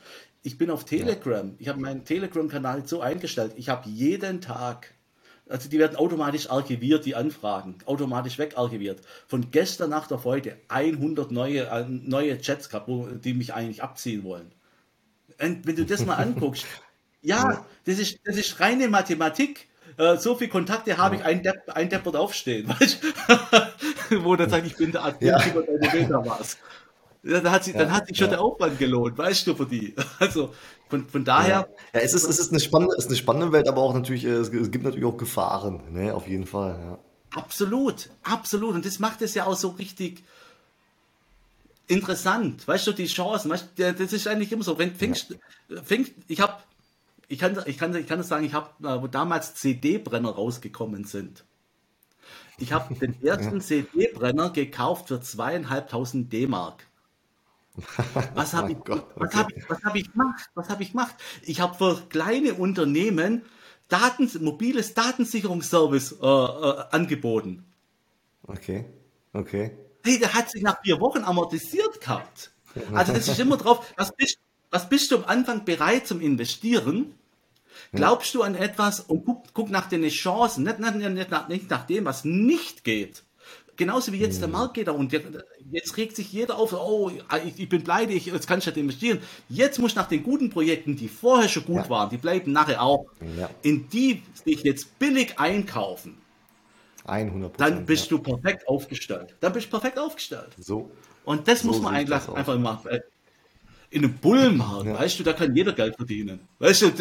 ich 0.42 0.58
bin 0.58 0.70
auf 0.70 0.84
Telegram. 0.84 1.46
Ja. 1.46 1.54
Ich 1.58 1.68
habe 1.68 1.80
meinen 1.80 2.04
Telegram-Kanal 2.04 2.86
so 2.86 3.00
eingestellt. 3.00 3.52
Ich 3.56 3.68
habe 3.68 3.88
jeden 3.88 4.40
Tag, 4.40 4.92
also 5.48 5.68
die 5.68 5.78
werden 5.78 5.96
automatisch 5.96 6.50
archiviert, 6.50 7.04
die 7.04 7.14
Anfragen, 7.14 7.78
automatisch 7.86 8.38
wegarchiviert. 8.38 9.00
Von 9.28 9.50
gestern 9.50 9.90
Nacht 9.90 10.12
auf 10.12 10.24
heute 10.24 10.56
100 10.68 11.30
neue, 11.30 11.66
äh, 11.66 11.84
neue 11.88 12.38
Chats 12.40 12.68
gehabt, 12.68 12.88
die 13.24 13.34
mich 13.34 13.54
eigentlich 13.54 13.82
abziehen 13.82 14.24
wollen. 14.24 14.52
Und 15.40 15.66
wenn 15.66 15.76
du 15.76 15.84
das 15.84 16.04
mal 16.04 16.14
anguckst, 16.16 16.66
ja, 17.22 17.64
das 17.84 17.98
ist, 17.98 18.18
das 18.24 18.36
ist 18.36 18.58
reine 18.58 18.88
Mathematik. 18.88 19.68
Äh, 19.96 20.16
so 20.16 20.34
viele 20.34 20.50
Kontakte 20.50 20.96
habe 20.96 21.16
ich, 21.16 21.24
ein 21.24 21.42
Depp, 21.42 21.68
ein 21.68 21.88
Depp 21.88 22.04
wird 22.04 22.16
aufstehen. 22.16 22.68
Weißt? 22.80 22.98
wo 24.24 24.34
dann 24.36 24.50
sagt, 24.50 24.66
ich 24.66 24.76
bin 24.76 24.90
der 24.90 25.04
Admin 25.04 25.30
ja. 25.30 25.46
über 25.46 25.62
deine 25.62 25.78
Metaverse. 25.78 26.56
Dann 27.22 27.50
hat, 27.50 27.64
sich, 27.64 27.74
ja, 27.74 27.80
dann 27.80 27.92
hat 27.92 28.08
sich 28.08 28.16
schon 28.16 28.26
ja. 28.26 28.32
der 28.32 28.40
Aufwand 28.42 28.78
gelohnt, 28.78 29.16
weißt 29.16 29.46
du, 29.46 29.54
für 29.54 29.66
die. 29.66 29.94
Also 30.18 30.52
von, 30.88 31.06
von 31.06 31.24
daher. 31.24 31.48
Ja, 31.48 31.66
ja 31.94 32.00
es, 32.00 32.14
ist, 32.14 32.24
es 32.24 32.38
ist, 32.38 32.50
eine 32.50 32.60
spannende, 32.60 32.96
ist 32.96 33.06
eine 33.06 33.16
spannende 33.16 33.52
Welt, 33.52 33.68
aber 33.68 33.80
auch 33.80 33.94
natürlich, 33.94 34.24
es, 34.24 34.48
es 34.48 34.70
gibt 34.70 34.84
natürlich 34.84 35.06
auch 35.06 35.16
Gefahren, 35.16 35.80
ne? 35.92 36.14
auf 36.14 36.26
jeden 36.26 36.46
Fall. 36.46 36.78
Ja. 36.80 36.98
Absolut, 37.40 38.10
absolut. 38.24 38.74
Und 38.74 38.84
das 38.84 38.98
macht 38.98 39.22
es 39.22 39.34
ja 39.34 39.46
auch 39.46 39.56
so 39.56 39.68
richtig 39.68 40.22
interessant. 41.86 42.66
Weißt 42.66 42.86
du, 42.86 42.92
die 42.92 43.06
Chancen, 43.06 43.50
weißt 43.50 43.68
du, 43.76 43.94
das 43.94 44.12
ist 44.12 44.26
eigentlich 44.26 44.52
immer 44.52 44.64
so. 44.64 44.78
Wenn 44.78 44.94
fängst, 44.94 45.36
fängst 45.84 46.12
ich 46.28 46.40
habe, 46.40 46.54
ich 47.28 47.38
kann, 47.38 47.58
ich 47.66 47.78
kann, 47.78 47.94
ich 47.94 48.06
kann 48.06 48.18
das 48.18 48.28
sagen, 48.28 48.44
ich 48.44 48.54
habe, 48.54 48.68
wo 49.00 49.06
damals 49.06 49.54
CD-Brenner 49.54 50.30
rausgekommen 50.30 51.04
sind. 51.04 51.44
Ich 52.58 52.72
habe 52.72 52.94
den 52.94 53.22
ersten 53.24 53.60
CD-Brenner 53.60 54.50
gekauft 54.50 55.08
für 55.08 55.20
zweieinhalbtausend 55.20 56.32
D-Mark. 56.32 56.86
Was 58.34 58.52
habe 58.52 58.72
ich, 58.72 58.78
Gott, 58.84 59.06
okay. 59.16 59.20
was 59.24 59.34
hab 59.34 59.50
ich, 59.50 59.68
was 59.68 59.82
hab 59.82 59.96
ich 59.96 60.12
gemacht? 60.12 60.50
Was 60.54 60.68
habe 60.68 60.82
ich 60.82 60.90
gemacht? 60.92 61.14
Ich 61.42 61.60
habe 61.60 61.74
für 61.74 62.02
kleine 62.10 62.54
Unternehmen 62.54 63.42
Daten, 63.88 64.30
mobiles 64.40 64.94
Datensicherungsservice 64.94 66.12
äh, 66.20 66.26
äh, 66.26 66.84
angeboten. 66.90 67.64
Okay, 68.46 68.86
okay. 69.32 69.76
Hey, 70.04 70.18
der 70.18 70.34
hat 70.34 70.50
sich 70.50 70.62
nach 70.62 70.82
vier 70.82 71.00
Wochen 71.00 71.24
amortisiert 71.24 72.00
gehabt. 72.00 72.52
Also 72.92 73.12
das 73.12 73.28
ist 73.28 73.40
immer 73.40 73.56
drauf, 73.58 73.86
was 73.96 74.14
bist, 74.14 74.38
was 74.70 74.88
bist 74.88 75.10
du 75.10 75.16
am 75.18 75.24
Anfang 75.24 75.64
bereit 75.64 76.06
zum 76.06 76.20
Investieren? 76.20 77.14
Glaubst 77.92 78.34
du 78.34 78.42
an 78.42 78.54
etwas 78.54 79.00
und 79.00 79.24
guck, 79.24 79.44
guck 79.52 79.70
nach 79.70 79.88
den 79.88 80.06
Chancen, 80.08 80.64
nicht, 80.64 80.78
nicht, 80.78 80.94
nicht, 80.94 81.48
nicht 81.48 81.70
nach 81.70 81.86
dem, 81.86 82.04
was 82.04 82.24
nicht 82.24 82.84
geht. 82.84 83.22
Genauso 83.76 84.12
wie 84.12 84.18
jetzt 84.18 84.40
der 84.40 84.48
hm. 84.48 84.52
Markt 84.52 84.74
geht 84.74 84.88
da 84.88 84.92
und 84.92 85.12
jetzt 85.70 85.96
regt 85.96 86.14
sich 86.16 86.32
jeder 86.32 86.58
auf, 86.58 86.72
oh, 86.74 87.10
ich, 87.56 87.68
bin 87.68 87.82
pleite, 87.82 88.12
ich, 88.12 88.26
jetzt 88.26 88.46
kann 88.46 88.58
ich 88.58 88.66
nicht 88.66 88.76
investieren. 88.76 89.20
Jetzt 89.48 89.78
muss 89.78 89.92
ich 89.92 89.96
nach 89.96 90.08
den 90.08 90.22
guten 90.22 90.50
Projekten, 90.50 90.96
die 90.96 91.08
vorher 91.08 91.48
schon 91.48 91.64
gut 91.64 91.84
ja. 91.84 91.88
waren, 91.88 92.10
die 92.10 92.18
bleiben 92.18 92.52
nachher 92.52 92.82
auch, 92.82 93.06
ja. 93.38 93.48
in 93.62 93.88
die 93.88 94.22
sich 94.44 94.62
jetzt 94.62 94.98
billig 94.98 95.38
einkaufen. 95.38 96.18
100 97.04 97.58
Dann 97.60 97.86
bist 97.86 98.10
ja. 98.10 98.16
du 98.16 98.22
perfekt 98.22 98.68
aufgestellt. 98.68 99.34
Dann 99.40 99.52
bist 99.52 99.66
du 99.66 99.70
perfekt 99.70 99.98
aufgestellt. 99.98 100.50
So. 100.58 100.90
Und 101.24 101.48
das 101.48 101.60
so 101.60 101.68
muss 101.68 101.80
man 101.80 101.94
eigentlich 101.94 102.28
einfach 102.28 102.58
machen 102.58 102.90
in 103.92 104.04
einem 104.04 104.14
Bullenmarkt, 104.14 104.86
ja. 104.86 104.98
weißt 104.98 105.18
du, 105.18 105.22
da 105.22 105.34
kann 105.34 105.54
jeder 105.54 105.72
Geld 105.74 105.96
verdienen. 105.96 106.40
Weißt 106.58 106.82
du, 106.82 106.86
ja. 106.86 106.92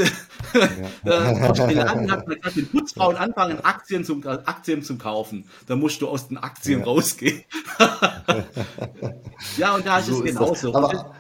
der 1.05 1.73
Laden 1.73 2.11
hat 2.11 2.27
gerade 2.27 2.53
den 2.53 2.67
Putzfrauen 2.67 3.15
anfangen, 3.15 3.63
Aktien 3.63 4.03
zum, 4.03 4.27
Aktien 4.27 4.83
zum 4.83 4.97
Kaufen. 4.97 5.45
Da 5.67 5.77
musst 5.77 6.01
du 6.01 6.09
aus 6.09 6.27
den 6.27 6.37
Aktien 6.37 6.79
ja. 6.79 6.85
rausgehen. 6.85 7.45
ja, 9.57 9.73
und 9.73 9.87
da 9.87 9.99
ist 9.99 10.07
so 10.07 10.17
es 10.17 10.23
genauso. 10.23 10.75
Aber, 10.75 11.15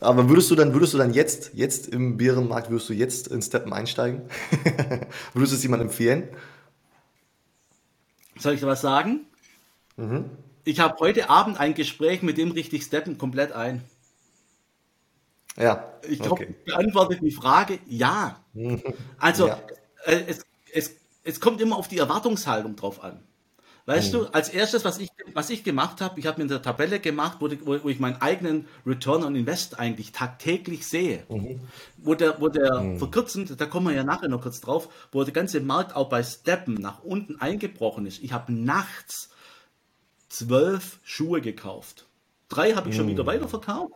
aber 0.00 0.28
würdest 0.28 0.52
du 0.52 0.54
dann, 0.54 0.72
würdest 0.72 0.94
du 0.94 0.98
dann 0.98 1.12
jetzt, 1.12 1.50
jetzt 1.54 1.88
im 1.88 2.16
Bärenmarkt, 2.16 2.70
würdest 2.70 2.90
du 2.90 2.92
jetzt 2.92 3.26
in 3.26 3.42
Steppen 3.42 3.72
einsteigen? 3.72 4.22
würdest 5.34 5.52
du 5.52 5.56
es 5.56 5.62
jemandem 5.64 5.88
empfehlen? 5.88 6.28
Soll 8.38 8.54
ich 8.54 8.60
dir 8.60 8.68
was 8.68 8.82
sagen? 8.82 9.22
Mhm. 9.96 10.26
Ich 10.62 10.78
habe 10.78 10.94
heute 11.00 11.28
Abend 11.28 11.58
ein 11.58 11.74
Gespräch, 11.74 12.22
mit 12.22 12.38
dem 12.38 12.52
richte 12.52 12.76
ich 12.76 12.84
Steppen 12.84 13.18
komplett 13.18 13.50
ein. 13.50 13.82
Ja. 15.56 15.92
Ich 16.08 16.18
glaube, 16.18 16.42
okay. 16.42 16.54
beantwortet 16.64 17.20
die 17.22 17.30
Frage 17.30 17.78
ja. 17.86 18.40
Also 19.18 19.48
ja. 19.48 19.58
Äh, 20.04 20.22
es, 20.26 20.44
es, 20.72 20.96
es 21.24 21.40
kommt 21.40 21.60
immer 21.60 21.76
auf 21.76 21.88
die 21.88 21.98
Erwartungshaltung 21.98 22.76
drauf 22.76 23.02
an. 23.02 23.22
Weißt 23.84 24.12
mhm. 24.12 24.18
du, 24.18 24.26
als 24.26 24.48
erstes, 24.48 24.84
was 24.84 24.98
ich, 24.98 25.10
was 25.34 25.50
ich 25.50 25.64
gemacht 25.64 26.00
habe, 26.00 26.20
ich 26.20 26.26
habe 26.26 26.42
mir 26.42 26.48
eine 26.48 26.62
Tabelle 26.62 27.00
gemacht, 27.00 27.38
wo, 27.40 27.50
wo, 27.64 27.88
ich 27.88 27.98
meinen 27.98 28.20
eigenen 28.22 28.68
Return 28.86 29.24
on 29.24 29.34
Invest 29.34 29.80
eigentlich 29.80 30.12
tagtäglich 30.12 30.86
sehe. 30.86 31.24
Mhm. 31.28 31.60
Wo 31.96 32.14
der, 32.14 32.40
wo 32.40 32.48
der 32.48 32.80
mhm. 32.80 32.98
verkürzend, 32.98 33.60
da 33.60 33.66
kommen 33.66 33.88
wir 33.88 33.94
ja 33.94 34.04
nachher 34.04 34.28
noch 34.28 34.42
kurz 34.42 34.60
drauf, 34.60 34.88
wo 35.10 35.24
der 35.24 35.32
ganze 35.32 35.60
Markt 35.60 35.96
auch 35.96 36.08
bei 36.08 36.22
Steppen 36.22 36.74
nach 36.74 37.02
unten 37.02 37.40
eingebrochen 37.40 38.06
ist. 38.06 38.22
Ich 38.22 38.32
habe 38.32 38.52
nachts 38.52 39.30
zwölf 40.28 41.00
Schuhe 41.02 41.40
gekauft. 41.40 42.06
Drei 42.48 42.74
habe 42.74 42.90
ich 42.90 42.96
schon 42.96 43.08
wieder 43.08 43.26
weiterverkauft. 43.26 43.94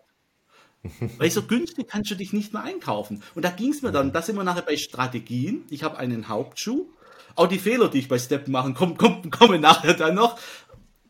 Weil 1.19 1.31
so 1.31 1.43
günstig 1.43 1.89
kannst 1.89 2.11
du 2.11 2.15
dich 2.15 2.33
nicht 2.33 2.53
mehr 2.53 2.63
einkaufen. 2.63 3.23
Und 3.35 3.45
da 3.45 3.51
ging 3.51 3.71
es 3.71 3.83
mir 3.83 3.93
dann, 3.93 4.13
da 4.13 4.23
sind 4.23 4.37
wir 4.37 4.45
nachher 4.45 4.63
bei 4.63 4.77
Strategien. 4.77 5.65
Ich 5.71 5.83
habe 5.83 5.99
einen 5.99 6.29
Hauptschuh. 6.29 6.89
Auch 7.35 7.49
die 7.49 7.59
Fehler, 7.59 7.89
die 7.89 7.99
ich 7.99 8.09
bei 8.09 8.19
Step 8.19 8.49
machen, 8.49 8.75
kommen, 8.75 8.97
kommen, 8.97 9.31
kommen 9.31 9.61
nachher 9.61 9.95
dann 9.95 10.15
noch. 10.15 10.39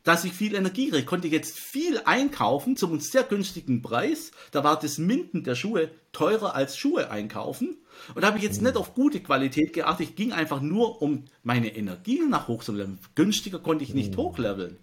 Dass 0.03 0.25
ich 0.25 0.33
viel 0.33 0.55
Energie 0.55 0.91
kriege, 0.91 1.05
konnte 1.05 1.27
ich 1.27 1.33
jetzt 1.33 1.59
viel 1.59 2.01
einkaufen 2.05 2.77
zum 2.77 3.01
sehr 3.01 3.25
günstigen 3.25 3.83
Preis. 3.83 4.31
Da 4.53 4.63
war 4.63 4.79
das 4.79 4.99
Minden 4.99 5.43
der 5.43 5.57
Schuhe 5.57 5.91
teurer 6.13 6.55
als 6.55 6.77
Schuhe 6.77 7.11
einkaufen. 7.11 7.77
Und 8.15 8.23
da 8.23 8.29
habe 8.29 8.39
ich 8.39 8.45
jetzt 8.45 8.63
nicht 8.63 8.77
auf 8.77 8.95
gute 8.95 9.21
Qualität 9.21 9.73
geachtet. 9.73 10.11
Ich 10.11 10.17
ging 10.17 10.33
einfach 10.33 10.61
nur, 10.61 11.03
um 11.03 11.25
meine 11.43 11.75
Energie 11.75 12.21
nach 12.29 12.47
hochzuleveln. 12.47 13.01
Günstiger 13.17 13.59
konnte 13.59 13.83
ich 13.83 13.95
nicht 13.95 14.17
hochleveln. 14.17 14.79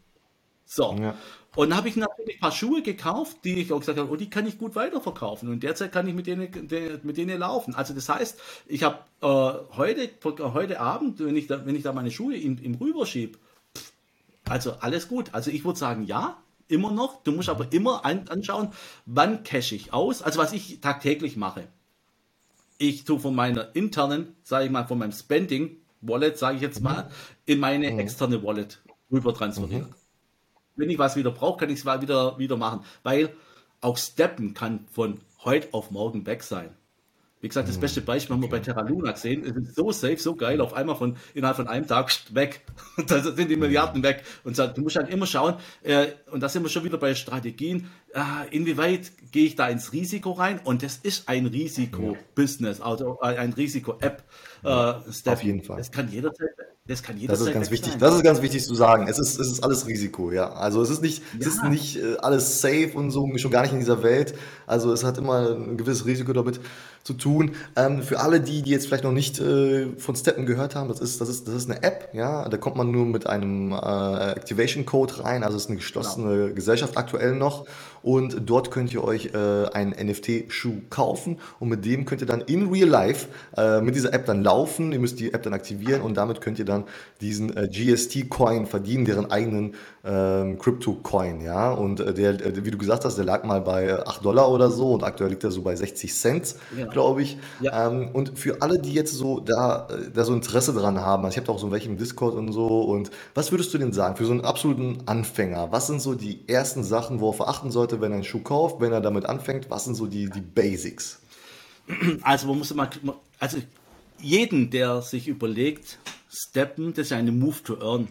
So. 0.66 0.96
Ja. 1.00 1.16
Und 1.56 1.70
dann 1.70 1.78
habe 1.78 1.88
ich 1.88 1.96
natürlich 1.96 2.38
ein 2.38 2.40
paar 2.40 2.52
Schuhe 2.52 2.82
gekauft, 2.82 3.38
die 3.44 3.60
ich 3.60 3.72
auch 3.72 3.80
gesagt 3.80 4.00
habe, 4.00 4.10
oh, 4.10 4.16
die 4.16 4.30
kann 4.30 4.48
ich 4.48 4.58
gut 4.58 4.76
weiterverkaufen. 4.76 5.50
Und 5.50 5.62
derzeit 5.62 5.92
kann 5.92 6.08
ich 6.08 6.16
mit 6.16 6.26
denen, 6.26 6.50
mit 7.04 7.18
denen 7.18 7.40
laufen. 7.40 7.76
Also 7.76 7.94
das 7.94 8.10
heißt, 8.10 8.40
ich 8.66 8.82
habe 8.84 9.00
äh, 9.22 9.76
heute, 9.78 10.10
heute 10.40 10.80
Abend, 10.80 11.20
wenn 11.20 11.36
ich 11.36 11.46
da, 11.48 11.66
wenn 11.66 11.76
ich 11.76 11.84
da 11.84 11.94
meine 11.94 12.10
Schuhe 12.10 12.36
im, 12.36 12.58
im 12.58 12.76
rüberschiebe, 12.76 13.38
also 14.46 14.74
alles 14.80 15.08
gut. 15.08 15.30
Also 15.34 15.52
ich 15.52 15.64
würde 15.64 15.78
sagen, 15.78 16.06
ja, 16.06 16.38
immer 16.68 16.92
noch. 16.92 17.22
Du 17.24 17.32
musst 17.32 17.50
aber 17.50 17.72
immer 17.72 18.04
an, 18.04 18.28
anschauen, 18.30 18.70
wann 19.06 19.44
cache 19.44 19.76
ich 19.76 19.94
aus. 19.94 20.24
Also 20.24 20.40
was 20.40 20.54
ich 20.54 20.82
tagtäglich 20.82 21.38
mache. 21.38 21.68
Ich 22.80 23.06
tue 23.06 23.20
von 23.20 23.36
meiner 23.36 23.76
internen, 23.76 24.36
sage 24.44 24.66
ich 24.66 24.72
mal, 24.72 24.88
von 24.88 24.98
meinem 24.98 25.12
Spending 25.12 25.78
Wallet, 26.02 26.38
sage 26.38 26.56
ich 26.56 26.62
jetzt 26.64 26.82
mal, 26.82 27.10
in 27.46 27.60
meine 27.60 27.92
mhm. 27.92 28.00
externe 28.00 28.44
Wallet 28.44 28.82
rüber 29.12 29.36
transferieren. 29.36 29.90
Mhm 29.90 30.03
wenn 30.76 30.90
ich 30.90 31.00
was 31.00 31.16
wieder 31.16 31.32
brauche, 31.32 31.60
kann 31.60 31.70
ich 31.70 31.80
es 31.80 32.02
wieder, 32.02 32.38
wieder 32.38 32.58
machen. 32.58 32.82
Weil 33.04 33.34
auch 33.82 33.98
Steppen 33.98 34.54
kann 34.54 34.86
von 34.92 35.20
heute 35.44 35.74
auf 35.74 35.92
morgen 35.92 36.26
weg 36.26 36.44
sein. 36.44 36.70
Wie 37.44 37.50
gesagt, 37.50 37.68
das 37.68 37.76
hm, 37.76 37.82
beste 37.82 38.00
Beispiel 38.00 38.34
haben 38.34 38.42
wir 38.42 38.48
bei 38.48 38.62
Terra 38.62 38.80
Luna 38.84 39.12
gesehen. 39.12 39.44
Es 39.44 39.54
ist 39.54 39.76
so 39.76 39.92
safe, 39.92 40.16
so 40.16 40.34
geil, 40.34 40.62
auf 40.62 40.74
einmal 40.74 40.96
von 40.96 41.18
innerhalb 41.34 41.58
von 41.58 41.68
einem 41.68 41.86
Tag 41.86 42.10
weg. 42.34 42.62
Da 43.06 43.22
sind 43.22 43.52
die 43.52 43.58
Milliarden 43.58 44.02
weg. 44.02 44.24
Und 44.46 44.58
du 44.58 44.82
musst 44.82 44.96
halt 44.96 45.10
immer 45.10 45.26
schauen, 45.26 45.56
äh, 45.82 46.08
und 46.32 46.42
da 46.42 46.48
sind 46.48 46.64
wir 46.64 46.70
schon 46.70 46.86
wieder 46.86 46.98
bei 46.98 47.14
Strategien, 47.16 47.90
äh, 48.14 48.22
inwieweit 48.52 49.12
gehe 49.34 49.46
ich 49.46 49.58
da 49.58 49.68
ins 49.68 49.92
Risiko 49.92 50.32
rein? 50.32 50.62
Und 50.64 50.84
das 50.84 50.96
ist 50.96 51.28
ein 51.28 51.46
Risiko-Business, 51.46 52.80
also 52.80 53.20
äh, 53.22 53.36
ein 53.36 53.52
Risiko-App. 53.52 54.24
Äh, 54.64 54.70
auf 54.70 55.44
jeden 55.44 55.64
Fall. 55.64 55.80
Das 55.80 55.92
kann 55.92 56.10
jederzeit 56.10 56.48
das 56.86 57.02
kann 57.02 57.16
jeder 57.16 57.32
Das 57.32 57.40
ist 57.40 57.54
ganz 57.54 57.72
wichtig. 57.72 57.92
Sein. 57.92 58.00
Das 58.02 58.14
ist 58.14 58.24
ganz 58.24 58.42
wichtig 58.42 58.66
zu 58.66 58.76
sagen. 58.76 59.08
Es 59.08 59.18
ist, 59.18 59.40
es 59.40 59.50
ist 59.50 59.64
alles 59.64 59.88
Risiko, 59.88 60.34
ja. 60.34 60.52
Also 60.52 60.82
es 60.82 60.90
ist 60.90 61.02
nicht, 61.02 61.20
ja. 61.20 61.40
es 61.40 61.48
ist 61.48 61.64
nicht 61.64 61.96
äh, 61.96 62.18
alles 62.18 62.60
safe 62.60 62.92
und 62.96 63.10
so, 63.10 63.26
schon 63.38 63.52
gar 63.52 63.62
nicht 63.62 63.72
in 63.72 63.80
dieser 63.80 64.04
Welt. 64.04 64.36
Also 64.68 64.92
es 64.92 65.06
hat 65.06 65.18
immer 65.18 65.56
ein 65.56 65.78
gewisses 65.78 66.06
Risiko 66.06 66.34
damit 66.34 66.60
zu 67.04 67.14
tun. 67.14 67.52
Ähm, 67.78 68.04
für 68.04 68.20
alle 68.20 68.42
die, 68.42 68.64
die 68.64 68.72
jetzt 68.72 68.88
vielleicht 68.88 69.06
noch 69.06 69.14
nicht 69.14 69.40
äh, 69.40 69.96
von 69.98 70.18
Steppen 70.18 70.46
gehört 70.46 70.76
haben, 70.76 70.90
das 70.90 71.00
ist, 71.00 71.22
das 71.22 71.30
ist, 71.30 71.48
das 71.48 71.56
ist 71.56 71.72
eine 71.72 71.82
App, 71.84 72.10
ja. 72.12 72.50
Da 72.50 72.58
kommt 72.58 72.76
man 72.76 72.92
nur 72.92 73.06
mit 73.06 73.28
einem 73.28 73.72
äh, 73.72 74.32
Activation 74.32 74.86
Code 74.86 75.24
rein. 75.24 75.46
Also 75.46 75.56
es 75.56 75.64
ist 75.64 75.70
eine 75.70 75.78
geschlossene 75.78 76.36
genau. 76.36 76.56
Gesellschaft 76.56 76.98
aktuell 76.98 77.34
noch. 77.34 77.66
Und 78.04 78.50
dort 78.50 78.70
könnt 78.70 78.94
ihr 78.94 79.04
euch 79.04 79.32
äh, 79.34 79.68
einen 79.74 79.92
NFT-Schuh 79.92 80.82
kaufen 80.90 81.40
und 81.60 81.70
mit 81.70 81.86
dem 81.86 82.06
könnt 82.06 82.22
ihr 82.22 82.28
dann 82.28 82.42
in 82.42 82.70
Real 82.70 82.90
Life 82.90 83.30
äh, 83.56 83.82
mit 83.82 83.96
dieser 83.96 84.14
App 84.14 84.26
dann 84.26 84.44
laufen. 84.44 84.92
Ihr 84.92 85.00
müsst 85.00 85.20
die 85.20 85.34
App 85.34 85.44
dann 85.44 85.54
aktivieren 85.54 86.02
und 86.02 86.16
damit 86.16 86.42
könnt 86.42 86.60
ihr 86.60 86.66
dann 86.66 86.84
diesen 87.22 87.56
äh, 87.56 87.70
GST-Coin 87.70 88.66
verdienen, 88.66 89.06
deren 89.06 89.32
eigenen 89.32 89.76
ähm, 90.06 90.58
Crypto-Coin, 90.60 91.40
ja. 91.42 91.72
Und 91.72 92.02
äh, 92.02 92.14
der, 92.14 92.46
äh, 92.46 92.66
wie 92.66 92.72
du 92.72 92.78
gesagt 92.78 93.06
hast, 93.06 93.18
der 93.18 93.24
lag 93.24 93.44
mal 93.46 93.62
bei 93.62 94.06
8 94.06 94.24
Dollar 94.24 94.52
oder 94.52 94.70
so 94.70 94.94
und 94.94 95.04
aktuell 95.04 95.30
liegt 95.30 95.46
er 95.46 95.52
so 95.52 95.62
bei 95.62 95.76
60 95.76 96.14
Cent, 96.14 96.56
ja. 96.78 96.88
glaube 96.88 97.22
ich. 97.22 97.38
Ja. 97.62 97.88
Ähm, 97.88 98.10
und 98.12 98.38
für 98.38 98.62
alle, 98.62 98.80
die 98.80 98.94
jetzt 98.94 99.14
so 99.14 99.40
da, 99.40 99.88
äh, 99.90 100.12
da 100.12 100.26
so 100.26 100.34
Interesse 100.34 100.74
dran 100.74 101.00
haben, 101.00 101.24
also 101.24 101.34
ich 101.34 101.38
habe 101.38 101.48
da 101.48 101.54
auch 101.54 101.60
so 101.60 101.72
welche 101.72 101.88
im 101.88 101.98
Discord 101.98 102.36
und 102.36 102.52
so, 102.52 102.82
und 102.82 103.12
was 103.34 103.52
würdest 103.52 103.74
du 103.74 103.78
denn 103.78 103.94
sagen, 103.94 104.18
für 104.18 104.26
so 104.26 104.34
einen 104.34 104.42
absoluten 104.42 105.04
Anfänger, 105.06 105.72
was 105.72 105.88
sind 105.88 106.02
so 106.02 106.16
die 106.16 106.48
ersten 106.50 106.84
Sachen, 106.84 107.22
worauf 107.22 107.40
er 107.40 107.48
achten 107.48 107.72
sollte, 107.72 108.02
wenn 108.02 108.12
er 108.12 108.16
einen 108.16 108.24
Schuh 108.26 108.44
kauft, 108.44 108.82
wenn 108.82 108.92
er 108.92 109.02
damit 109.02 109.26
anfängt, 109.26 109.70
was 109.70 109.86
sind 109.86 109.96
so 109.96 110.08
die, 110.08 110.30
die 110.30 110.42
Basics? 110.42 111.22
Also 112.22 112.48
man 112.48 112.58
muss 112.58 112.72
immer, 112.72 112.90
also 113.40 113.58
jeden, 114.20 114.70
der 114.70 115.02
sich 115.02 115.28
überlegt, 115.28 115.98
Steppen, 116.30 116.94
das 116.94 117.08
ist 117.08 117.12
eine 117.14 117.32
Move 117.32 117.62
to 117.64 117.78
Earn 117.80 118.08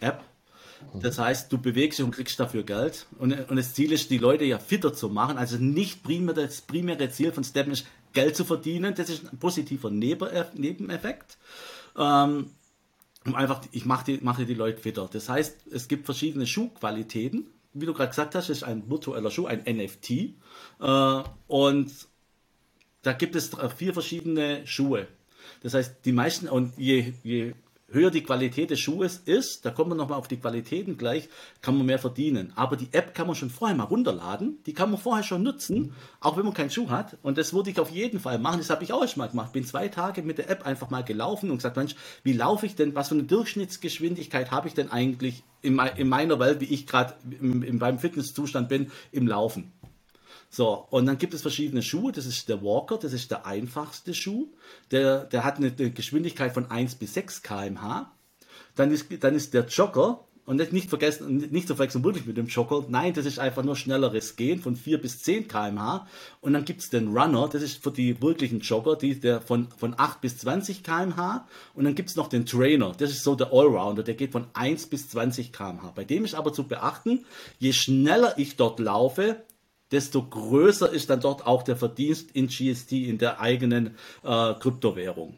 äh, 0.00 0.06
App. 0.06 0.22
Das 0.94 1.18
heißt, 1.18 1.52
du 1.52 1.58
bewegst 1.58 1.98
dich 1.98 2.04
und 2.04 2.12
kriegst 2.12 2.38
dafür 2.40 2.62
Geld. 2.62 3.06
Und, 3.18 3.32
und 3.50 3.56
das 3.56 3.74
Ziel 3.74 3.92
ist, 3.92 4.10
die 4.10 4.18
Leute 4.18 4.44
ja 4.44 4.58
fitter 4.58 4.92
zu 4.92 5.08
machen. 5.08 5.36
Also 5.36 5.56
nicht 5.56 6.02
primär, 6.02 6.34
das 6.34 6.60
primäre 6.60 7.10
Ziel 7.10 7.32
von 7.32 7.44
Steppen 7.44 7.72
ist, 7.72 7.86
Geld 8.12 8.36
zu 8.36 8.44
verdienen. 8.44 8.94
Das 8.94 9.10
ist 9.10 9.30
ein 9.30 9.38
positiver 9.38 9.90
Nebeneffekt. 9.90 11.36
Ähm, 11.96 12.50
um 13.26 13.34
einfach, 13.34 13.62
ich 13.72 13.84
mache 13.84 14.04
die, 14.06 14.24
mache 14.24 14.46
die 14.46 14.54
Leute 14.54 14.80
fitter. 14.80 15.08
Das 15.12 15.28
heißt, 15.28 15.66
es 15.70 15.88
gibt 15.88 16.06
verschiedene 16.06 16.46
Schuhqualitäten. 16.46 17.46
Wie 17.74 17.86
du 17.86 17.92
gerade 17.92 18.08
gesagt 18.10 18.34
hast, 18.34 18.48
ist 18.48 18.64
ein 18.64 18.88
virtueller 18.88 19.30
Schuh, 19.30 19.46
ein 19.46 19.62
NFT. 19.66 20.10
Äh, 20.10 21.22
und 21.46 21.90
da 23.02 23.12
gibt 23.12 23.36
es 23.36 23.50
vier 23.76 23.92
verschiedene 23.92 24.66
Schuhe. 24.66 25.06
Das 25.62 25.74
heißt, 25.74 26.04
die 26.04 26.12
meisten, 26.12 26.48
und 26.48 26.76
je, 26.78 27.12
je 27.22 27.54
höher 27.90 28.10
die 28.10 28.22
Qualität 28.22 28.70
des 28.70 28.80
Schuhes 28.80 29.22
ist, 29.24 29.64
da 29.64 29.70
kommen 29.70 29.90
wir 29.90 29.94
nochmal 29.94 30.18
auf 30.18 30.28
die 30.28 30.36
Qualitäten 30.36 30.98
gleich, 30.98 31.28
kann 31.62 31.76
man 31.76 31.86
mehr 31.86 31.98
verdienen. 31.98 32.52
Aber 32.54 32.76
die 32.76 32.88
App 32.92 33.14
kann 33.14 33.26
man 33.26 33.36
schon 33.36 33.50
vorher 33.50 33.76
mal 33.76 33.84
runterladen, 33.84 34.58
die 34.66 34.74
kann 34.74 34.90
man 34.90 35.00
vorher 35.00 35.24
schon 35.24 35.42
nutzen, 35.42 35.94
auch 36.20 36.36
wenn 36.36 36.44
man 36.44 36.54
keinen 36.54 36.70
Schuh 36.70 36.90
hat. 36.90 37.16
Und 37.22 37.38
das 37.38 37.54
würde 37.54 37.70
ich 37.70 37.80
auf 37.80 37.90
jeden 37.90 38.20
Fall 38.20 38.38
machen, 38.38 38.58
das 38.58 38.70
habe 38.70 38.84
ich 38.84 38.92
auch 38.92 39.06
schon 39.08 39.20
mal 39.20 39.28
gemacht. 39.28 39.52
Bin 39.52 39.64
zwei 39.64 39.88
Tage 39.88 40.22
mit 40.22 40.38
der 40.38 40.50
App 40.50 40.66
einfach 40.66 40.90
mal 40.90 41.02
gelaufen 41.02 41.50
und 41.50 41.56
gesagt, 41.56 41.76
Mensch, 41.76 41.94
wie 42.24 42.34
laufe 42.34 42.66
ich 42.66 42.74
denn, 42.74 42.94
was 42.94 43.08
für 43.08 43.14
eine 43.14 43.24
Durchschnittsgeschwindigkeit 43.24 44.50
habe 44.50 44.68
ich 44.68 44.74
denn 44.74 44.90
eigentlich 44.90 45.42
in, 45.62 45.78
in 45.96 46.08
meiner 46.08 46.38
Welt, 46.38 46.60
wie 46.60 46.66
ich 46.66 46.86
gerade 46.86 47.14
beim 47.40 47.98
Fitnesszustand 47.98 48.68
bin, 48.68 48.90
im 49.12 49.26
Laufen. 49.26 49.72
So, 50.50 50.86
und 50.90 51.06
dann 51.06 51.18
gibt 51.18 51.34
es 51.34 51.42
verschiedene 51.42 51.82
Schuhe. 51.82 52.12
Das 52.12 52.26
ist 52.26 52.48
der 52.48 52.62
Walker, 52.62 52.98
das 52.98 53.12
ist 53.12 53.30
der 53.30 53.46
einfachste 53.46 54.14
Schuh. 54.14 54.48
Der, 54.90 55.24
der 55.24 55.44
hat 55.44 55.56
eine, 55.56 55.70
Geschwindigkeit 55.70 56.54
von 56.54 56.70
1 56.70 56.94
bis 56.96 57.14
6 57.14 57.42
km/h. 57.42 58.12
Dann 58.74 58.90
ist, 58.90 59.06
dann 59.20 59.34
ist 59.34 59.54
der 59.54 59.66
Jogger, 59.66 60.24
und 60.48 60.72
nicht 60.72 60.88
vergessen, 60.88 61.36
nicht 61.50 61.68
zu 61.68 61.78
wirklich 61.78 62.24
mit 62.24 62.38
dem 62.38 62.46
Jogger. 62.46 62.86
Nein, 62.88 63.12
das 63.12 63.26
ist 63.26 63.38
einfach 63.38 63.62
nur 63.62 63.76
schnelleres 63.76 64.34
Gehen 64.34 64.62
von 64.62 64.76
4 64.76 64.98
bis 64.98 65.22
10 65.22 65.46
km/h. 65.46 66.06
Und 66.40 66.54
dann 66.54 66.64
gibt 66.64 66.80
es 66.80 66.88
den 66.88 67.08
Runner, 67.08 67.50
das 67.52 67.60
ist 67.60 67.82
für 67.82 67.90
die 67.90 68.22
wirklichen 68.22 68.60
Jogger, 68.60 68.96
die, 68.96 69.20
der 69.20 69.42
von, 69.42 69.68
von 69.76 69.92
8 69.98 70.22
bis 70.22 70.38
20 70.38 70.82
km/h. 70.82 71.46
Und 71.74 71.84
dann 71.84 71.94
gibt 71.94 72.08
es 72.08 72.16
noch 72.16 72.28
den 72.28 72.46
Trainer, 72.46 72.94
das 72.96 73.10
ist 73.10 73.24
so 73.24 73.34
der 73.34 73.52
Allrounder, 73.52 74.02
der 74.02 74.14
geht 74.14 74.32
von 74.32 74.46
1 74.54 74.86
bis 74.86 75.10
20 75.10 75.52
km/h. 75.52 75.92
Bei 75.94 76.04
dem 76.04 76.24
ist 76.24 76.34
aber 76.34 76.54
zu 76.54 76.62
beachten, 76.62 77.26
je 77.58 77.74
schneller 77.74 78.38
ich 78.38 78.56
dort 78.56 78.80
laufe, 78.80 79.44
desto 79.90 80.22
größer 80.22 80.90
ist 80.90 81.10
dann 81.10 81.20
dort 81.20 81.46
auch 81.46 81.62
der 81.62 81.76
Verdienst 81.76 82.30
in 82.32 82.48
GST, 82.48 82.92
in 82.92 83.18
der 83.18 83.40
eigenen 83.40 83.96
äh, 84.22 84.54
Kryptowährung. 84.54 85.36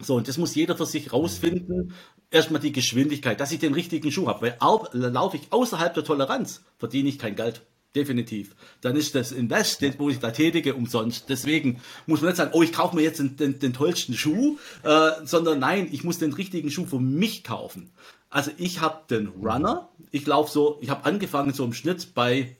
So, 0.00 0.16
und 0.16 0.28
das 0.28 0.38
muss 0.38 0.54
jeder 0.54 0.76
für 0.76 0.86
sich 0.86 1.12
rausfinden. 1.12 1.92
Erstmal 2.30 2.60
die 2.60 2.72
Geschwindigkeit, 2.72 3.40
dass 3.40 3.52
ich 3.52 3.58
den 3.58 3.74
richtigen 3.74 4.10
Schuh 4.12 4.28
habe. 4.28 4.54
Weil 4.60 4.92
laufe 4.92 5.36
ich 5.36 5.52
außerhalb 5.52 5.92
der 5.92 6.04
Toleranz, 6.04 6.62
verdiene 6.78 7.08
ich 7.08 7.18
kein 7.18 7.36
Geld. 7.36 7.62
Definitiv. 7.94 8.54
Dann 8.82 8.94
ist 8.94 9.16
das 9.16 9.32
Invest, 9.32 9.82
wo 9.98 10.10
ich 10.10 10.20
da 10.20 10.30
tätige, 10.30 10.76
umsonst. 10.76 11.28
Deswegen 11.28 11.80
muss 12.06 12.20
man 12.20 12.28
nicht 12.28 12.36
sagen, 12.36 12.52
oh, 12.54 12.62
ich 12.62 12.72
kaufe 12.72 12.94
mir 12.94 13.02
jetzt 13.02 13.18
den, 13.18 13.36
den, 13.36 13.58
den 13.58 13.72
tollsten 13.72 14.14
Schuh, 14.14 14.58
äh, 14.84 15.10
sondern 15.24 15.58
nein, 15.58 15.88
ich 15.90 16.04
muss 16.04 16.18
den 16.18 16.32
richtigen 16.32 16.70
Schuh 16.70 16.86
für 16.86 17.00
mich 17.00 17.42
kaufen. 17.42 17.90
Also 18.28 18.52
ich 18.58 18.80
habe 18.80 19.00
den 19.10 19.26
Runner, 19.26 19.88
ich 20.12 20.24
laufe 20.24 20.52
so, 20.52 20.78
ich 20.80 20.88
habe 20.88 21.04
angefangen 21.04 21.52
so 21.52 21.64
im 21.64 21.72
Schnitt 21.72 22.14
bei 22.14 22.56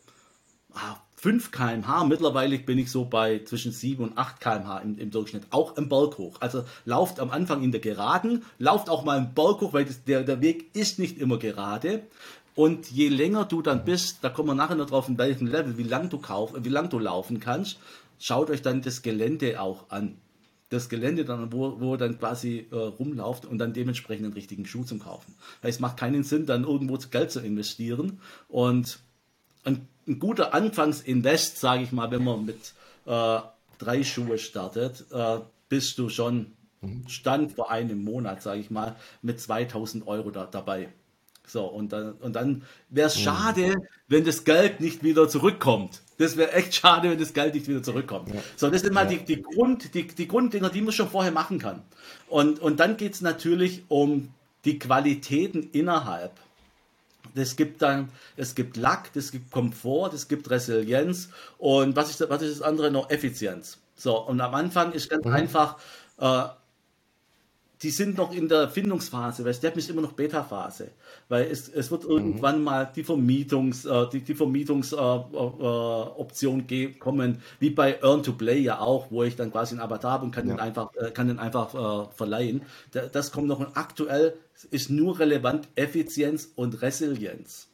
ah, 0.75 0.97
5 1.21 1.51
km/h. 1.51 2.05
Mittlerweile 2.05 2.59
bin 2.59 2.79
ich 2.79 2.91
so 2.91 3.05
bei 3.05 3.41
zwischen 3.45 3.73
7 3.73 4.03
und 4.03 4.17
8 4.17 4.41
km/h 4.41 4.79
im, 4.79 4.99
im, 4.99 5.11
Durchschnitt, 5.11 5.43
auch 5.51 5.77
im 5.77 5.91
Berg 5.91 6.17
hoch. 6.17 6.39
Also 6.41 6.65
lauft 6.87 7.21
am 7.21 7.31
Anfang 7.31 7.63
in 7.63 7.73
der 7.73 7.81
Geraden, 7.83 8.43
lauft 8.59 8.89
auch 8.89 9.05
mal 9.05 9.19
im 9.19 9.35
Berg 9.35 9.61
hoch, 9.61 9.75
weil 9.75 9.85
das, 9.85 10.03
der, 10.05 10.23
der 10.23 10.41
Weg 10.41 10.75
ist 10.75 10.99
nicht 10.99 11.19
immer 11.19 11.37
gerade. 11.37 12.05
Und 12.55 12.91
je 12.91 13.09
länger 13.09 13.45
du 13.45 13.61
dann 13.61 13.85
bist, 13.85 14.19
da 14.23 14.31
kommen 14.31 14.49
wir 14.49 14.55
nachher 14.55 14.77
noch 14.77 14.89
drauf, 14.89 15.11
in 15.11 15.19
welchem 15.19 15.47
Level, 15.47 15.77
wie 15.77 15.83
lang 15.83 16.09
du 16.09 16.21
lang 16.65 16.89
du 16.89 16.99
laufen 16.99 17.39
kannst, 17.39 17.79
schaut 18.19 18.49
euch 18.49 18.63
dann 18.63 18.81
das 18.81 19.03
Gelände 19.03 19.61
auch 19.61 19.91
an. 19.91 20.17
Das 20.71 20.89
Gelände 20.89 21.27
dann, 21.27 21.53
wo, 21.53 21.81
wo 21.81 21.97
dann 21.99 22.19
quasi 22.19 22.67
äh, 22.71 22.75
rumlauft 22.75 23.45
und 23.45 23.59
dann 23.59 23.75
dementsprechend 23.75 24.25
den 24.25 24.33
richtigen 24.33 24.65
Schuh 24.65 24.85
zum 24.85 25.01
Kaufen. 25.01 25.35
Weil 25.61 25.71
es 25.71 25.81
macht 25.81 25.99
keinen 25.99 26.23
Sinn, 26.23 26.47
dann 26.47 26.65
irgendwo 26.65 26.97
Geld 26.97 27.31
zu 27.31 27.41
investieren 27.41 28.21
und 28.49 29.01
ein, 29.65 29.87
ein 30.07 30.19
guter 30.19 30.55
Anfangsinvest, 30.55 31.59
sage 31.59 31.83
ich 31.83 31.93
mal, 31.93 32.11
wenn 32.11 32.25
man 32.25 32.45
mit 32.45 32.75
äh, 33.07 33.41
drei 33.79 34.05
Schuhe 34.05 34.39
startet, 34.39 35.05
äh, 35.13 35.39
bist 35.69 35.99
du 35.99 36.09
schon 36.09 36.53
Stand 37.09 37.53
vor 37.53 37.71
einem 37.71 38.03
Monat, 38.05 38.43
sage 38.43 38.61
ich 38.61 38.71
mal, 38.71 38.97
mit 39.23 39.41
2000 39.41 40.07
Euro 40.07 40.31
da, 40.31 40.47
dabei. 40.47 40.89
So, 41.47 41.65
und 41.65 41.93
dann, 41.93 42.13
und 42.15 42.37
dann 42.37 42.63
wäre 42.89 43.09
es 43.09 43.19
schade, 43.19 43.77
wenn 44.09 44.25
das 44.25 44.45
Geld 44.45 44.81
nicht 44.81 45.03
wieder 45.03 45.29
zurückkommt. 45.29 46.01
Das 46.17 46.37
wäre 46.37 46.53
echt 46.53 46.75
schade, 46.75 47.11
wenn 47.11 47.19
das 47.19 47.35
Geld 47.35 47.55
nicht 47.55 47.67
wieder 47.67 47.83
zurückkommt. 47.83 48.29
Ja. 48.29 48.41
So, 48.57 48.71
das 48.71 48.83
sind 48.83 48.95
mal 48.95 49.07
die, 49.07 49.19
die, 49.19 49.43
Grund, 49.43 49.95
die, 49.95 50.07
die 50.07 50.29
Grunddinger, 50.29 50.71
die 50.71 50.81
man 50.81 50.93
schon 50.93 51.09
vorher 51.09 51.33
machen 51.33 51.59
kann. 51.59 51.83
Und, 52.29 52.61
und 52.61 52.79
dann 52.79 52.97
geht 52.97 53.15
es 53.15 53.21
natürlich 53.21 53.83
um 53.89 54.33
die 54.65 54.79
Qualitäten 54.79 55.71
innerhalb. 55.73 56.33
Es 57.35 57.57
gibt 57.57 57.83
dann, 57.83 58.11
es 58.37 58.55
gibt 58.55 58.77
Lack, 58.77 59.11
es 59.15 59.33
gibt 59.33 59.51
Komfort, 59.51 60.13
es 60.15 60.29
gibt 60.29 60.51
Resilienz 60.51 61.29
und 61.59 61.97
was 61.97 62.11
ist, 62.11 62.29
was 62.29 62.43
ist 62.43 62.61
das 62.61 62.63
andere 62.67 62.91
noch? 62.91 63.11
Effizienz. 63.11 63.79
So, 63.97 64.19
und 64.19 64.41
am 64.41 64.55
Anfang 64.55 64.93
ist 64.93 65.11
ganz 65.11 65.25
mhm. 65.25 65.33
einfach, 65.33 65.77
äh, 66.19 66.45
die 67.83 67.91
sind 67.91 68.17
noch 68.19 68.33
in 68.33 68.49
der 68.49 68.69
Findungsphase, 68.69 69.45
weil 69.45 69.55
Step 69.55 69.77
ist 69.77 69.89
immer 69.89 70.03
noch 70.03 70.13
Beta-Phase, 70.13 70.91
weil 71.29 71.49
es, 71.51 71.69
es 71.69 71.91
wird 71.91 72.05
irgendwann 72.05 72.59
mhm. 72.59 72.65
mal 72.65 72.93
die 72.95 73.03
Vermietungs, 73.05 73.87
äh, 73.87 74.07
die, 74.13 74.21
die 74.21 74.35
Vermietungsoption 74.35 76.67
äh, 76.69 76.85
äh, 76.85 76.93
kommen, 76.99 77.41
wie 77.59 77.71
bei 77.71 78.03
Earn 78.03 78.23
to 78.23 78.35
Play 78.35 78.61
ja 78.61 78.81
auch, 78.81 79.11
wo 79.11 79.23
ich 79.23 79.37
dann 79.37 79.51
quasi 79.51 79.75
einen 79.75 79.81
Avatar 79.81 80.13
habe 80.13 80.27
und 80.27 80.31
kann 80.31 80.47
ja. 80.47 80.55
den 80.55 80.61
einfach, 80.61 80.95
äh, 80.97 81.11
kann 81.11 81.29
den 81.29 81.39
einfach 81.39 81.75
äh, 81.75 82.07
verleihen. 82.15 82.61
das 83.13 83.33
kommt 83.33 83.49
noch 83.49 83.61
und 83.61 83.77
aktuell 83.77 84.35
ist 84.71 84.91
nur 84.91 85.19
relevant 85.19 85.69
Effizienz 85.75 86.53
und 86.55 86.83
Resilienz 86.83 87.70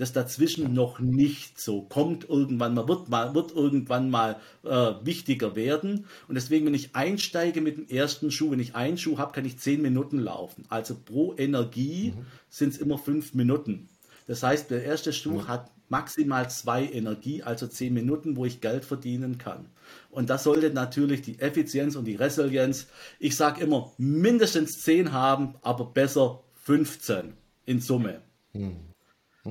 das 0.00 0.14
dazwischen 0.14 0.72
noch 0.72 0.98
nicht 0.98 1.60
so 1.60 1.82
kommt 1.82 2.26
irgendwann 2.26 2.72
mal, 2.72 2.88
wird 2.88 3.10
mal, 3.10 3.34
wird 3.34 3.52
irgendwann 3.52 4.08
mal 4.08 4.40
äh, 4.64 4.92
wichtiger 5.02 5.54
werden. 5.56 6.06
Und 6.26 6.36
deswegen, 6.36 6.64
wenn 6.64 6.74
ich 6.74 6.96
einsteige 6.96 7.60
mit 7.60 7.76
dem 7.76 7.86
ersten 7.86 8.30
Schuh, 8.30 8.50
wenn 8.50 8.60
ich 8.60 8.74
einen 8.74 8.96
Schuh 8.96 9.18
habe, 9.18 9.32
kann 9.32 9.44
ich 9.44 9.58
zehn 9.58 9.82
Minuten 9.82 10.18
laufen. 10.18 10.64
Also 10.70 10.96
pro 10.98 11.34
Energie 11.36 12.14
mhm. 12.16 12.26
sind 12.48 12.70
es 12.70 12.78
immer 12.78 12.96
fünf 12.96 13.34
Minuten. 13.34 13.90
Das 14.26 14.42
heißt, 14.42 14.70
der 14.70 14.84
erste 14.84 15.12
Schuh 15.12 15.40
ja. 15.40 15.48
hat 15.48 15.70
maximal 15.90 16.48
zwei 16.48 16.86
Energie, 16.86 17.42
also 17.42 17.66
zehn 17.66 17.92
Minuten, 17.92 18.36
wo 18.36 18.46
ich 18.46 18.62
Geld 18.62 18.86
verdienen 18.86 19.36
kann. 19.36 19.66
Und 20.08 20.30
das 20.30 20.44
sollte 20.44 20.70
natürlich 20.70 21.20
die 21.20 21.40
Effizienz 21.40 21.94
und 21.94 22.06
die 22.06 22.14
Resilienz, 22.14 22.86
ich 23.18 23.36
sage 23.36 23.62
immer, 23.62 23.92
mindestens 23.98 24.80
zehn 24.80 25.12
haben, 25.12 25.56
aber 25.60 25.84
besser 25.84 26.42
15 26.54 27.34
in 27.66 27.80
Summe. 27.80 28.22
Mhm. 28.54 28.89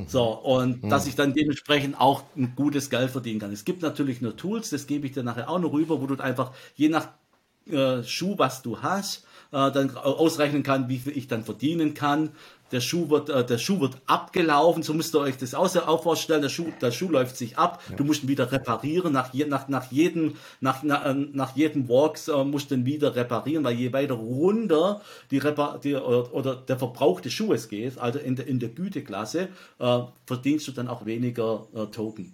So, 0.08 0.24
und 0.24 0.84
mhm. 0.84 0.90
dass 0.90 1.08
ich 1.08 1.16
dann 1.16 1.34
dementsprechend 1.34 2.00
auch 2.00 2.24
ein 2.38 2.54
gutes 2.56 2.90
Geld 2.90 3.10
verdienen 3.10 3.40
kann. 3.40 3.52
Es 3.52 3.66
gibt 3.66 3.82
natürlich 3.82 4.22
nur 4.22 4.36
Tools, 4.38 4.70
das 4.70 4.86
gebe 4.86 5.08
ich 5.08 5.14
dir 5.14 5.24
nachher 5.24 5.50
auch 5.50 5.60
noch 5.60 5.74
rüber, 5.74 6.00
wo 6.00 6.06
du 6.06 6.22
einfach 6.22 6.52
je 6.76 6.90
nach 6.90 7.10
äh, 7.68 8.04
Schuh, 8.04 8.36
was 8.38 8.62
du 8.62 8.82
hast, 8.82 9.26
äh, 9.52 9.72
dann 9.72 9.96
ausrechnen 9.96 10.64
kann, 10.64 10.90
wie 10.90 11.00
viel 11.00 11.18
ich 11.18 11.28
dann 11.28 11.44
verdienen 11.44 11.94
kann 11.94 12.32
der 12.72 12.82
Schuh 12.82 13.10
wird, 13.10 13.30
äh, 13.30 13.46
der 13.46 13.58
Schuh 13.58 13.80
wird 13.80 13.98
abgelaufen, 14.06 14.84
so 14.84 14.94
müsst 14.94 15.16
ihr 15.16 15.20
euch 15.20 15.38
das 15.38 15.54
auch 15.54 16.04
vorstellen, 16.04 16.42
der 16.42 16.50
Schuh, 16.50 16.72
der 16.82 16.92
Schuh 16.92 17.10
läuft 17.10 17.36
sich 17.36 17.58
ab, 17.58 17.82
ja. 17.90 17.96
du 17.96 18.04
musst 18.04 18.24
ihn 18.24 18.30
wieder 18.30 18.52
reparieren, 18.52 19.14
nach, 19.14 19.34
je, 19.34 19.46
nach, 19.46 19.68
nach 19.68 19.92
jedem, 19.92 20.36
nach, 20.62 20.84
nach, 20.84 21.06
äh, 21.06 21.14
nach 21.14 21.56
jedem 21.56 21.90
Walks 21.90 22.28
äh, 22.28 22.44
musst 22.44 22.72
du 22.72 22.76
ihn 22.76 22.86
wieder 22.86 23.16
reparieren, 23.16 23.64
weil 23.64 23.76
je 23.76 23.94
weiter 23.94 24.16
runter 24.16 25.02
die, 25.32 25.38
Repar 25.38 25.80
die 25.80 25.96
oder, 25.96 26.34
oder 26.34 26.56
der 26.56 26.78
Verbrauch 26.78 27.22
des 27.22 27.34
Schuhes 27.34 27.68
geht, 27.68 27.98
also 27.98 28.20
in 28.20 28.36
der, 28.36 28.48
in 28.48 28.60
der 28.60 28.70
Güteklasse, 28.70 29.50
äh, 29.80 30.00
verdienst 30.26 30.68
du 30.68 30.72
dann 30.72 30.88
auch 30.88 31.06
weniger 31.06 31.68
äh, 31.74 31.86
Token. 31.88 32.34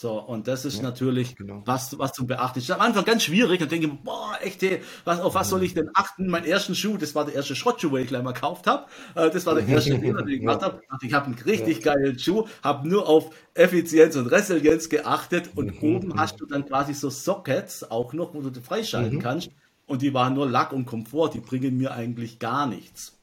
So, 0.00 0.12
und 0.20 0.46
das 0.46 0.64
ist 0.64 0.76
ja, 0.76 0.84
natürlich 0.84 1.34
genau. 1.34 1.60
was, 1.64 1.98
was 1.98 2.12
zum 2.12 2.28
Beachten 2.28 2.60
ist. 2.60 2.70
Am 2.70 2.80
Anfang 2.80 3.04
ganz 3.04 3.24
schwierig 3.24 3.60
und 3.60 3.72
denke, 3.72 3.88
boah, 3.88 4.38
echt, 4.40 4.62
hey, 4.62 4.80
was, 5.04 5.18
auf 5.18 5.34
was 5.34 5.48
soll 5.48 5.64
ich 5.64 5.74
denn 5.74 5.90
achten? 5.92 6.28
Mein 6.28 6.44
ersten 6.44 6.76
Schuh, 6.76 6.96
das 6.96 7.16
war 7.16 7.24
der 7.24 7.34
erste 7.34 7.56
Schrottschuh, 7.56 7.88
den 7.88 8.02
ich 8.02 8.08
gleich 8.08 8.22
mal 8.22 8.30
gekauft 8.30 8.68
habe. 8.68 8.86
Äh, 9.16 9.28
das 9.30 9.44
war 9.44 9.56
der 9.56 9.66
erste 9.68 9.98
Fehler, 9.98 10.22
den 10.22 10.28
ich 10.28 10.40
gemacht 10.40 10.62
habe. 10.62 10.80
Ich 11.02 11.12
habe 11.12 11.26
einen 11.26 11.34
richtig 11.34 11.84
ja. 11.84 11.94
geilen 11.94 12.16
Schuh, 12.16 12.46
habe 12.62 12.88
nur 12.88 13.08
auf 13.08 13.30
Effizienz 13.54 14.14
und 14.14 14.28
Resilienz 14.28 14.88
geachtet 14.88 15.50
und 15.56 15.82
mhm. 15.82 15.96
oben 15.96 16.20
hast 16.20 16.40
du 16.40 16.46
dann 16.46 16.64
quasi 16.64 16.94
so 16.94 17.10
Sockets 17.10 17.90
auch 17.90 18.12
noch, 18.12 18.34
wo 18.34 18.40
du 18.40 18.60
freischalten 18.60 19.16
mhm. 19.16 19.22
kannst. 19.22 19.50
Und 19.88 20.02
die 20.02 20.14
waren 20.14 20.34
nur 20.34 20.48
Lack 20.48 20.72
und 20.72 20.86
Komfort, 20.86 21.30
die 21.30 21.40
bringen 21.40 21.76
mir 21.76 21.92
eigentlich 21.92 22.38
gar 22.38 22.68
nichts. 22.68 23.18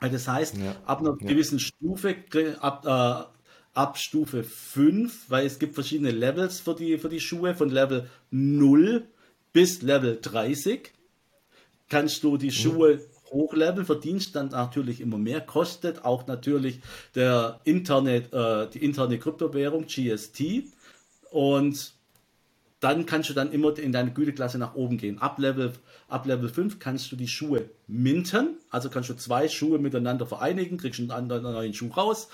Das 0.00 0.28
heißt, 0.28 0.56
ja. 0.56 0.76
ab 0.86 1.00
einer 1.00 1.14
gewissen 1.16 1.58
Stufe, 1.58 2.16
ab, 2.60 2.86
äh, 2.86 3.35
ab 3.76 3.98
Stufe 3.98 4.42
5, 4.42 5.28
weil 5.28 5.46
es 5.46 5.58
gibt 5.58 5.74
verschiedene 5.74 6.10
Levels 6.10 6.60
für 6.60 6.74
die, 6.74 6.96
für 6.98 7.10
die 7.10 7.20
Schuhe, 7.20 7.54
von 7.54 7.68
Level 7.68 8.08
0 8.30 9.06
bis 9.52 9.82
Level 9.82 10.18
30. 10.20 10.92
Kannst 11.88 12.24
du 12.24 12.36
die 12.38 12.46
mhm. 12.46 12.52
Schuhe 12.52 13.00
hochleveln, 13.30 13.84
verdienst 13.84 14.34
dann 14.34 14.48
natürlich 14.48 15.00
immer 15.00 15.18
mehr, 15.18 15.40
kostet 15.40 16.04
auch 16.04 16.26
natürlich 16.26 16.80
der 17.14 17.60
Internet, 17.64 18.32
äh, 18.32 18.68
die 18.70 18.82
interne 18.82 19.18
Kryptowährung 19.18 19.86
GST 19.86 20.64
und 21.30 21.92
dann 22.80 23.04
kannst 23.04 23.30
du 23.30 23.34
dann 23.34 23.52
immer 23.52 23.76
in 23.78 23.92
deine 23.92 24.12
Güteklasse 24.12 24.58
nach 24.58 24.74
oben 24.74 24.96
gehen. 24.96 25.18
Ab 25.18 25.38
Level, 25.38 25.72
ab 26.08 26.26
Level 26.26 26.48
5 26.48 26.78
kannst 26.78 27.10
du 27.10 27.16
die 27.16 27.28
Schuhe 27.28 27.68
minten, 27.86 28.58
also 28.70 28.88
kannst 28.88 29.10
du 29.10 29.14
zwei 29.14 29.48
Schuhe 29.48 29.78
miteinander 29.78 30.24
vereinigen, 30.24 30.78
kriegst 30.78 31.00
einen 31.00 31.10
anderen 31.10 31.42
neuen 31.42 31.74
Schuh 31.74 31.88
raus 31.88 32.28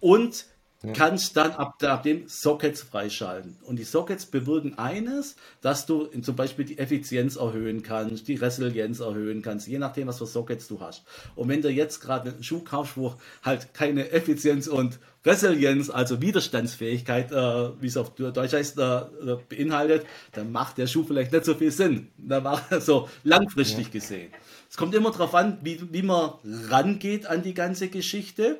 und 0.00 0.46
ja. 0.86 0.92
kannst 0.92 1.36
dann 1.36 1.52
ab, 1.52 1.82
ab 1.82 2.02
dem 2.02 2.28
Sockets 2.28 2.82
freischalten. 2.82 3.56
Und 3.62 3.78
die 3.78 3.84
Sockets 3.84 4.26
bewirken 4.26 4.78
eines, 4.78 5.36
dass 5.60 5.86
du 5.86 6.06
zum 6.06 6.36
Beispiel 6.36 6.64
die 6.64 6.78
Effizienz 6.78 7.36
erhöhen 7.36 7.82
kannst, 7.82 8.28
die 8.28 8.34
Resilienz 8.34 9.00
erhöhen 9.00 9.42
kannst, 9.42 9.66
je 9.66 9.78
nachdem, 9.78 10.08
was 10.08 10.18
für 10.18 10.26
Sockets 10.26 10.68
du 10.68 10.80
hast. 10.80 11.04
Und 11.34 11.48
wenn 11.48 11.62
du 11.62 11.70
jetzt 11.70 12.00
gerade 12.00 12.30
einen 12.30 12.42
Schuh 12.42 12.60
kaufst, 12.60 12.96
wo 12.96 13.14
halt 13.42 13.74
keine 13.74 14.10
Effizienz 14.10 14.66
und 14.66 14.98
Resilienz, 15.24 15.88
also 15.88 16.20
Widerstandsfähigkeit, 16.20 17.32
äh, 17.32 17.80
wie 17.80 17.86
es 17.86 17.96
auf 17.96 18.14
Deutsch 18.14 18.52
heißt, 18.52 18.78
äh, 18.78 18.82
äh 18.82 19.38
beinhaltet, 19.48 20.04
dann 20.32 20.52
macht 20.52 20.76
der 20.76 20.86
Schuh 20.86 21.04
vielleicht 21.04 21.32
nicht 21.32 21.46
so 21.46 21.54
viel 21.54 21.70
Sinn. 21.70 22.08
Da 22.18 22.40
macht 22.40 22.64
so 22.82 23.08
langfristig 23.22 23.86
ja. 23.86 23.92
gesehen. 23.92 24.32
Es 24.68 24.76
kommt 24.76 24.94
immer 24.94 25.12
darauf 25.12 25.34
an, 25.34 25.58
wie, 25.62 25.80
wie 25.92 26.02
man 26.02 26.32
rangeht 26.68 27.26
an 27.26 27.42
die 27.42 27.54
ganze 27.54 27.88
Geschichte. 27.88 28.58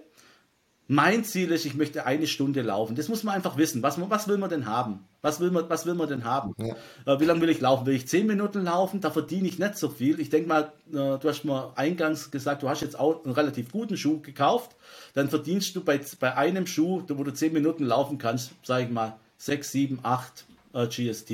Mein 0.87 1.25
Ziel 1.25 1.51
ist, 1.51 1.65
ich 1.65 1.75
möchte 1.75 2.05
eine 2.05 2.27
Stunde 2.27 2.61
laufen. 2.61 2.95
Das 2.95 3.09
muss 3.09 3.23
man 3.23 3.35
einfach 3.35 3.57
wissen. 3.57 3.83
Was, 3.83 3.99
was 3.99 4.29
will 4.29 4.37
man 4.37 4.51
denn 4.51 4.67
haben? 4.67 5.01
Was 5.23 5.41
will 5.41 5.51
man, 5.51 5.69
was 5.71 5.87
will 5.87 5.95
man 5.95 6.09
denn 6.09 6.25
haben? 6.25 6.55
Ja. 6.59 6.75
Äh, 7.07 7.21
wie 7.21 7.25
lange 7.25 7.41
will 7.41 7.49
ich 7.49 7.61
laufen? 7.61 7.87
Will 7.87 7.95
ich 7.95 8.07
zehn 8.07 8.27
Minuten 8.27 8.63
laufen? 8.65 9.01
Da 9.01 9.11
verdiene 9.11 9.49
ich 9.49 9.59
nicht 9.59 9.79
so 9.79 9.89
viel. 9.89 10.21
Ich 10.21 10.29
denke 10.29 10.49
mal, 10.49 10.73
äh, 10.91 11.19
du 11.19 11.21
hast 11.25 11.45
mal 11.45 11.73
eingangs 11.77 12.31
gesagt, 12.31 12.63
du 12.63 12.69
hast 12.69 12.83
jetzt 12.83 12.99
auch 12.99 13.25
einen 13.25 13.33
relativ 13.33 13.73
guten 13.73 13.97
Schuh 13.97 14.21
gekauft. 14.21 14.77
Dann 15.15 15.31
verdienst 15.31 15.75
du 15.75 15.83
bei, 15.83 15.99
bei 16.21 16.37
einem 16.37 16.67
Schuh, 16.67 17.03
wo 17.09 17.25
du 17.25 17.33
zehn 17.33 17.55
Minuten 17.55 17.85
laufen 17.85 18.19
kannst, 18.19 18.53
sage 18.63 18.85
ich 18.85 18.91
mal, 18.91 19.17
sechs, 19.39 19.73
sieben, 19.73 20.01
acht 20.03 20.45
äh, 20.75 20.87
GST. 20.87 21.31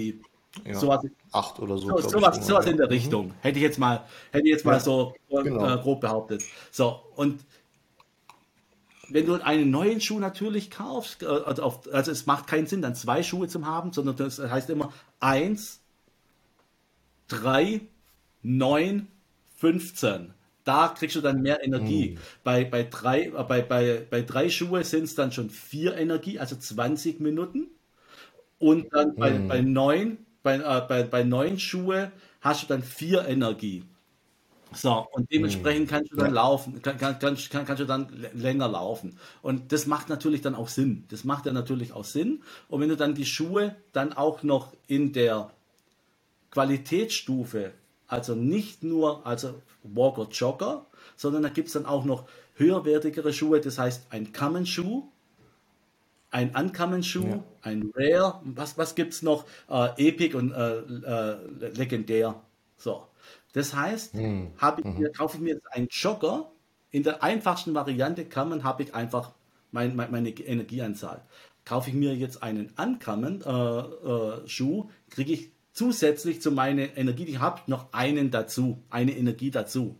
Ja, 0.65 0.75
sowas, 0.75 1.05
acht 1.33 1.61
oder 1.61 1.79
so. 1.79 1.97
so 1.99 2.09
sowas, 2.09 2.45
sowas 2.45 2.67
in 2.67 2.77
der. 2.77 2.91
Richtung. 2.91 3.29
Mhm. 3.29 3.35
Hätte 3.41 3.59
ich 3.59 3.63
jetzt 3.63 3.79
mal, 3.79 4.03
hätte 4.33 4.47
ich 4.47 4.53
jetzt 4.53 4.65
mal 4.65 4.81
so 4.81 5.15
äh, 5.29 5.43
genau. 5.43 5.79
grob 5.79 6.01
behauptet. 6.01 6.43
So, 6.73 7.01
und 7.15 7.45
wenn 9.12 9.27
du 9.27 9.35
einen 9.35 9.70
neuen 9.70 10.01
Schuh 10.01 10.18
natürlich 10.18 10.70
kaufst, 10.70 11.23
äh, 11.23 11.27
also, 11.27 11.83
also, 11.92 12.11
es 12.11 12.27
macht 12.27 12.46
keinen 12.46 12.66
Sinn, 12.66 12.83
dann 12.83 12.94
zwei 12.94 13.23
Schuhe 13.23 13.49
zu 13.49 13.64
haben, 13.66 13.92
sondern 13.92 14.16
das 14.16 14.38
heißt 14.38 14.70
immer 14.70 14.92
1, 15.20 15.81
3, 17.29 17.81
9, 18.42 19.09
15. 19.57 20.35
Da 20.64 20.88
kriegst 20.88 21.16
du 21.16 21.20
dann 21.20 21.42
mehr 21.42 21.64
Energie. 21.64 22.11
Mhm. 22.11 22.18
Bei, 22.44 22.64
bei, 22.64 22.83
drei, 22.85 23.27
äh, 23.27 23.44
bei, 23.49 23.62
bei, 23.62 24.07
bei 24.09 24.23
drei 24.23 24.51
Schuhe 24.51 24.85
sind 24.85 25.05
es 25.05 25.14
dann 25.14 25.33
schon 25.33 25.51
vier 25.51 25.96
Energie, 25.96 26.38
also 26.38 26.57
20 26.57 27.20
Minuten. 27.20 27.68
Und 28.59 28.92
dann 28.92 29.14
bei, 29.16 29.31
mhm. 29.31 29.49
bei, 29.49 29.61
neun, 29.62 30.18
bei, 30.42 30.57
äh, 30.57 30.83
bei, 30.87 31.03
bei 31.03 31.25
neun 31.25 31.59
Schuhe 31.59 32.12
hast 32.40 32.62
du 32.62 32.66
dann 32.66 32.83
vier 32.83 33.27
Energie. 33.27 33.85
So, 34.73 35.07
und 35.13 35.31
dementsprechend 35.33 35.83
hm. 35.83 35.89
kannst 35.89 36.13
du 36.13 36.17
dann 36.17 36.29
ja. 36.29 36.43
laufen, 36.43 36.81
kann, 36.83 36.97
kann, 36.97 37.19
kann, 37.19 37.37
kannst 37.65 37.81
du 37.81 37.87
dann 37.87 38.09
länger 38.35 38.69
laufen. 38.69 39.19
Und 39.43 39.73
das 39.73 39.87
macht 39.87 40.09
natürlich 40.09 40.43
dann 40.43 40.55
auch 40.55 40.69
Sinn. 40.69 41.05
Das 41.09 41.25
macht 41.25 41.47
ja 41.47 41.53
natürlich 41.53 41.93
auch 41.93 42.05
Sinn. 42.05 42.43
Und 42.69 42.81
wenn 42.81 42.89
du 42.89 42.97
dann 42.97 43.15
die 43.15 43.27
Schuhe 43.27 43.77
dann 43.93 44.13
auch 44.13 44.43
noch 44.43 44.73
in 44.87 45.13
der 45.13 45.51
Qualitätsstufe, 46.51 47.73
also 48.07 48.35
nicht 48.35 48.83
nur 48.83 49.27
also 49.27 49.55
Walker 49.83 50.29
Jogger, 50.31 50.87
sondern 51.17 51.43
da 51.43 51.49
gibt 51.49 51.69
es 51.69 51.75
dann 51.75 51.87
auch 51.87 52.05
noch 52.05 52.25
höherwertigere 52.57 53.33
Schuhe, 53.33 53.61
das 53.61 53.79
heißt 53.79 54.07
ein 54.11 54.33
Common-Schuh, 54.33 55.05
ein 56.31 56.55
Uncommon-Schuh, 56.55 57.27
ja. 57.27 57.45
ein 57.63 57.91
Rare, 57.95 58.41
was, 58.45 58.79
was 58.79 58.95
gibt 58.95 59.15
es 59.15 59.23
noch? 59.23 59.45
Äh, 59.69 60.09
Epic 60.09 60.37
und 60.37 60.53
äh, 60.53 60.79
äh, 60.79 61.71
Legendär. 61.75 62.41
So. 62.77 63.07
Das 63.53 63.75
heißt, 63.75 64.15
hm. 64.15 64.53
ich 64.79 64.85
mir, 64.85 65.09
mhm. 65.09 65.13
kaufe 65.13 65.37
ich 65.37 65.43
mir 65.43 65.55
jetzt 65.55 65.67
einen 65.73 65.89
Jogger. 65.91 66.51
In 66.91 67.03
der 67.03 67.23
einfachsten 67.23 67.75
Variante 67.75 68.25
kann 68.25 68.49
man, 68.49 68.65
habe 68.65 68.83
ich 68.83 68.95
einfach 68.95 69.33
mein, 69.71 69.97
mein, 69.97 70.11
meine 70.11 70.31
Energieanzahl. 70.31 71.23
Kaufe 71.65 71.91
ich 71.91 71.97
mir 71.97 72.15
jetzt 72.15 72.43
einen 72.43 72.73
Uncommon-Schuh, 72.77 74.81
äh, 74.81 74.87
äh, 74.87 75.11
kriege 75.11 75.33
ich 75.33 75.51
zusätzlich 75.73 76.43
zu 76.43 76.51
meiner 76.51 76.97
Energie, 76.97 77.25
die 77.25 77.33
ich 77.33 77.41
habe, 77.41 77.61
noch 77.67 77.93
einen 77.93 78.31
dazu, 78.31 78.83
eine 78.91 79.17
Energie 79.17 79.51
dazu. 79.51 79.97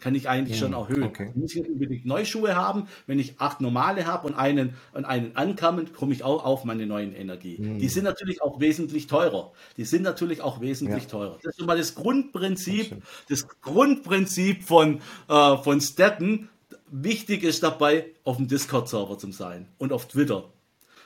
Kann 0.00 0.14
ich 0.14 0.28
eigentlich 0.28 0.58
schon 0.58 0.72
erhöhen. 0.72 1.04
Okay. 1.04 1.30
Ich 1.30 1.36
muss 1.36 1.54
nicht 1.54 1.68
unbedingt 1.68 2.06
neue 2.06 2.26
Schuhe 2.26 2.54
haben. 2.54 2.88
Wenn 3.06 3.18
ich 3.18 3.40
acht 3.40 3.60
normale 3.60 4.06
habe 4.06 4.26
und 4.26 4.34
einen, 4.34 4.74
und 4.92 5.04
einen 5.04 5.36
ankommen, 5.36 5.92
komme 5.92 6.12
ich 6.12 6.22
auch 6.22 6.44
auf 6.44 6.64
meine 6.64 6.86
neuen 6.86 7.14
Energie. 7.14 7.58
Mhm. 7.60 7.78
Die 7.78 7.88
sind 7.88 8.04
natürlich 8.04 8.42
auch 8.42 8.60
wesentlich 8.60 9.06
teurer. 9.06 9.52
Die 9.76 9.84
sind 9.84 10.02
natürlich 10.02 10.40
auch 10.40 10.60
wesentlich 10.60 11.04
ja. 11.04 11.10
teurer. 11.10 11.38
Das 11.42 11.52
ist 11.52 11.58
schon 11.58 11.66
mal 11.66 11.78
das 11.78 11.94
Grundprinzip, 11.94 13.02
das 13.28 13.46
Grundprinzip 13.60 14.62
von, 14.64 15.00
äh, 15.28 15.56
von 15.58 15.80
Steppen. 15.80 16.48
Wichtig 16.90 17.42
ist 17.42 17.62
dabei, 17.62 18.06
auf 18.24 18.36
dem 18.36 18.48
Discord-Server 18.48 19.18
zu 19.18 19.32
sein 19.32 19.68
und 19.78 19.92
auf 19.92 20.06
Twitter. 20.06 20.44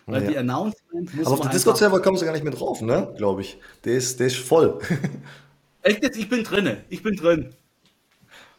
Weil 0.07 0.24
ja. 0.24 0.31
die 0.31 0.38
Announcements 0.38 1.12
Aber 1.24 1.33
auf 1.33 1.40
den 1.40 1.50
Discord-Server 1.50 2.00
kommst 2.00 2.22
du 2.22 2.26
gar 2.26 2.33
nicht 2.33 2.44
mehr 2.44 2.53
drauf, 2.53 2.81
ne? 2.81 3.12
Glaube 3.16 3.42
ich. 3.42 3.59
Der 3.85 3.94
ist, 3.94 4.18
der 4.18 4.26
ist 4.26 4.37
voll. 4.37 4.79
Echt 5.83 6.03
jetzt? 6.03 6.18
Ich 6.18 6.29
bin 6.29 6.44
drinne. 6.44 6.85
Ich 6.88 7.03
bin 7.03 7.16
drin. 7.16 7.55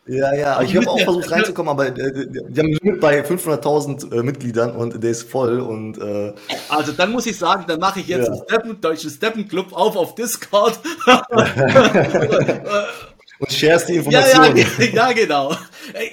Ja, 0.07 0.33
ja, 0.33 0.61
ich 0.61 0.75
habe 0.75 0.89
auch 0.89 0.99
versucht 1.03 1.29
reinzukommen, 1.29 1.69
aber 1.69 1.87
äh, 1.87 2.27
die 2.27 2.59
haben 2.59 2.73
Limit 2.81 2.99
bei 2.99 3.21
500.000 3.23 4.11
äh, 4.11 4.23
Mitgliedern 4.23 4.75
und 4.75 5.03
der 5.03 5.11
ist 5.11 5.29
voll 5.29 5.59
und 5.59 5.99
äh, 5.99 6.33
also 6.69 6.91
dann 6.91 7.11
muss 7.11 7.27
ich 7.27 7.37
sagen, 7.37 7.65
dann 7.67 7.79
mache 7.79 7.99
ich 7.99 8.07
jetzt 8.07 8.27
ja. 8.27 8.33
einen 8.33 8.41
Steppen, 8.43 8.81
deutschen 8.81 9.11
Steppenclub 9.11 9.73
auf 9.73 9.95
auf 9.95 10.15
Discord 10.15 10.79
und 13.39 13.51
shares 13.51 13.85
die 13.85 13.97
Informationen. 13.97 14.57
Ja, 14.57 14.65
ja, 14.79 14.85
ja, 14.93 15.11
genau. 15.13 15.55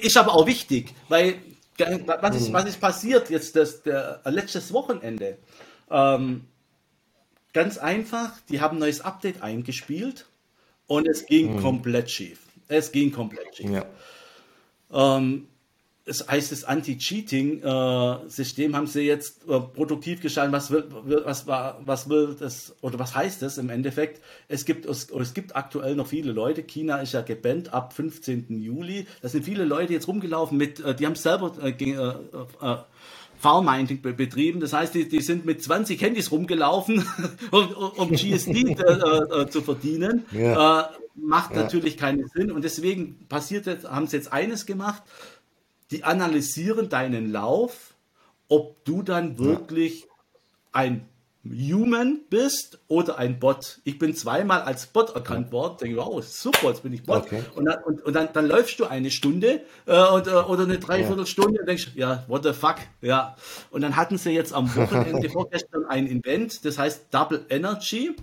Ist 0.01 0.17
aber 0.17 0.35
auch 0.35 0.45
wichtig, 0.45 0.93
weil 1.07 1.35
was 2.05 2.35
ist, 2.35 2.49
mhm. 2.49 2.53
was 2.53 2.65
ist 2.65 2.79
passiert 2.79 3.29
jetzt 3.29 3.55
das 3.55 3.81
der, 3.83 4.21
letztes 4.25 4.73
Wochenende? 4.73 5.37
Ähm, 5.89 6.45
ganz 7.53 7.77
einfach, 7.77 8.33
die 8.49 8.61
haben 8.61 8.77
ein 8.77 8.81
neues 8.81 9.01
Update 9.01 9.41
eingespielt 9.41 10.25
und 10.87 11.07
es 11.07 11.25
ging 11.25 11.55
mhm. 11.55 11.61
komplett 11.61 12.11
schief. 12.11 12.39
Es 12.69 12.93
ging 12.93 13.11
komplett 13.11 13.55
schief. 13.55 13.69
Ja. 13.69 13.85
Ähm, 14.91 15.47
es 16.05 16.25
heißt, 16.27 16.51
das 16.51 16.63
Anti-Cheating-System 16.63 18.75
haben 18.75 18.87
sie 18.87 19.01
jetzt 19.01 19.47
äh, 19.47 19.59
produktiv 19.59 20.21
geschaltet. 20.21 20.53
Was 20.53 20.71
will, 20.71 20.85
was, 20.89 21.45
was 21.45 22.09
will 22.09 22.35
das, 22.39 22.73
oder 22.81 22.97
was 22.97 23.13
heißt 23.13 23.43
das 23.43 23.59
im 23.59 23.69
Endeffekt? 23.69 24.19
Es 24.47 24.65
gibt, 24.65 24.87
es, 24.87 25.11
es 25.11 25.35
gibt 25.35 25.55
aktuell 25.55 25.93
noch 25.95 26.07
viele 26.07 26.31
Leute. 26.31 26.63
China 26.63 26.97
ist 26.97 27.13
ja 27.13 27.21
gebannt 27.21 27.71
ab 27.73 27.93
15. 27.93 28.59
Juli. 28.59 29.05
Da 29.21 29.29
sind 29.29 29.45
viele 29.45 29.65
Leute 29.65 29.93
jetzt 29.93 30.07
rumgelaufen 30.07 30.57
mit, 30.57 30.79
äh, 30.79 30.95
die 30.95 31.05
haben 31.05 31.13
selber 31.15 31.53
äh, 33.43 33.47
äh, 33.47 33.47
äh 33.47 33.63
Farmmining 33.63 34.01
betrieben. 34.01 34.59
Das 34.59 34.73
heißt, 34.73 34.93
die, 34.93 35.07
die 35.07 35.21
sind 35.21 35.45
mit 35.45 35.63
20 35.63 36.01
Handys 36.01 36.31
rumgelaufen, 36.31 37.05
um, 37.51 37.69
um 37.97 38.11
GSD 38.11 38.51
äh, 38.51 39.41
äh, 39.41 39.49
zu 39.49 39.61
verdienen. 39.61 40.25
Ja. 40.31 40.81
Äh, 40.81 40.85
macht 41.15 41.55
ja. 41.55 41.63
natürlich 41.63 41.97
keinen 41.97 42.27
Sinn. 42.27 42.51
Und 42.51 42.63
deswegen 42.63 43.25
passiert 43.27 43.65
jetzt, 43.65 43.89
haben 43.89 44.07
sie 44.07 44.17
jetzt 44.17 44.31
eines 44.31 44.65
gemacht. 44.65 45.03
Die 45.91 46.03
analysieren 46.03 46.89
deinen 46.89 47.31
Lauf, 47.31 47.95
ob 48.47 48.83
du 48.85 49.01
dann 49.01 49.39
wirklich 49.39 50.01
ja. 50.01 50.07
ein 50.73 51.05
Human 51.45 52.19
bist 52.29 52.79
oder 52.89 53.17
ein 53.17 53.39
Bot. 53.39 53.79
Ich 53.85 53.97
bin 53.97 54.13
zweimal 54.13 54.61
als 54.61 54.87
Bot 54.87 55.15
erkannt 55.15 55.51
worden. 55.53 55.77
Denke, 55.79 55.97
wow, 55.97 56.23
super, 56.23 56.67
jetzt 56.67 56.83
bin 56.83 56.91
ich 56.91 57.03
Bot. 57.03 57.23
Okay. 57.23 57.43
Und, 57.55 57.65
dann, 57.65 57.81
und, 57.83 58.03
und 58.03 58.13
dann, 58.13 58.29
dann, 58.33 58.45
läufst 58.45 58.79
du 58.79 58.85
eine 58.85 59.09
Stunde 59.09 59.61
äh, 59.85 60.07
und, 60.09 60.27
äh, 60.27 60.31
oder 60.31 60.63
eine 60.63 60.79
Dreiviertelstunde 60.79 61.55
ja. 61.55 61.61
und 61.61 61.67
denkst, 61.67 61.91
ja, 61.95 62.25
what 62.27 62.43
the 62.43 62.51
fuck. 62.51 62.75
Ja. 63.01 63.37
Und 63.71 63.81
dann 63.81 63.95
hatten 63.95 64.17
sie 64.17 64.31
jetzt 64.31 64.53
am 64.53 64.73
Wochenende 64.75 65.29
vorgestern 65.29 65.85
ein 65.85 66.07
Event, 66.07 66.65
das 66.65 66.77
heißt 66.77 67.07
Double 67.11 67.45
Energy. 67.49 68.15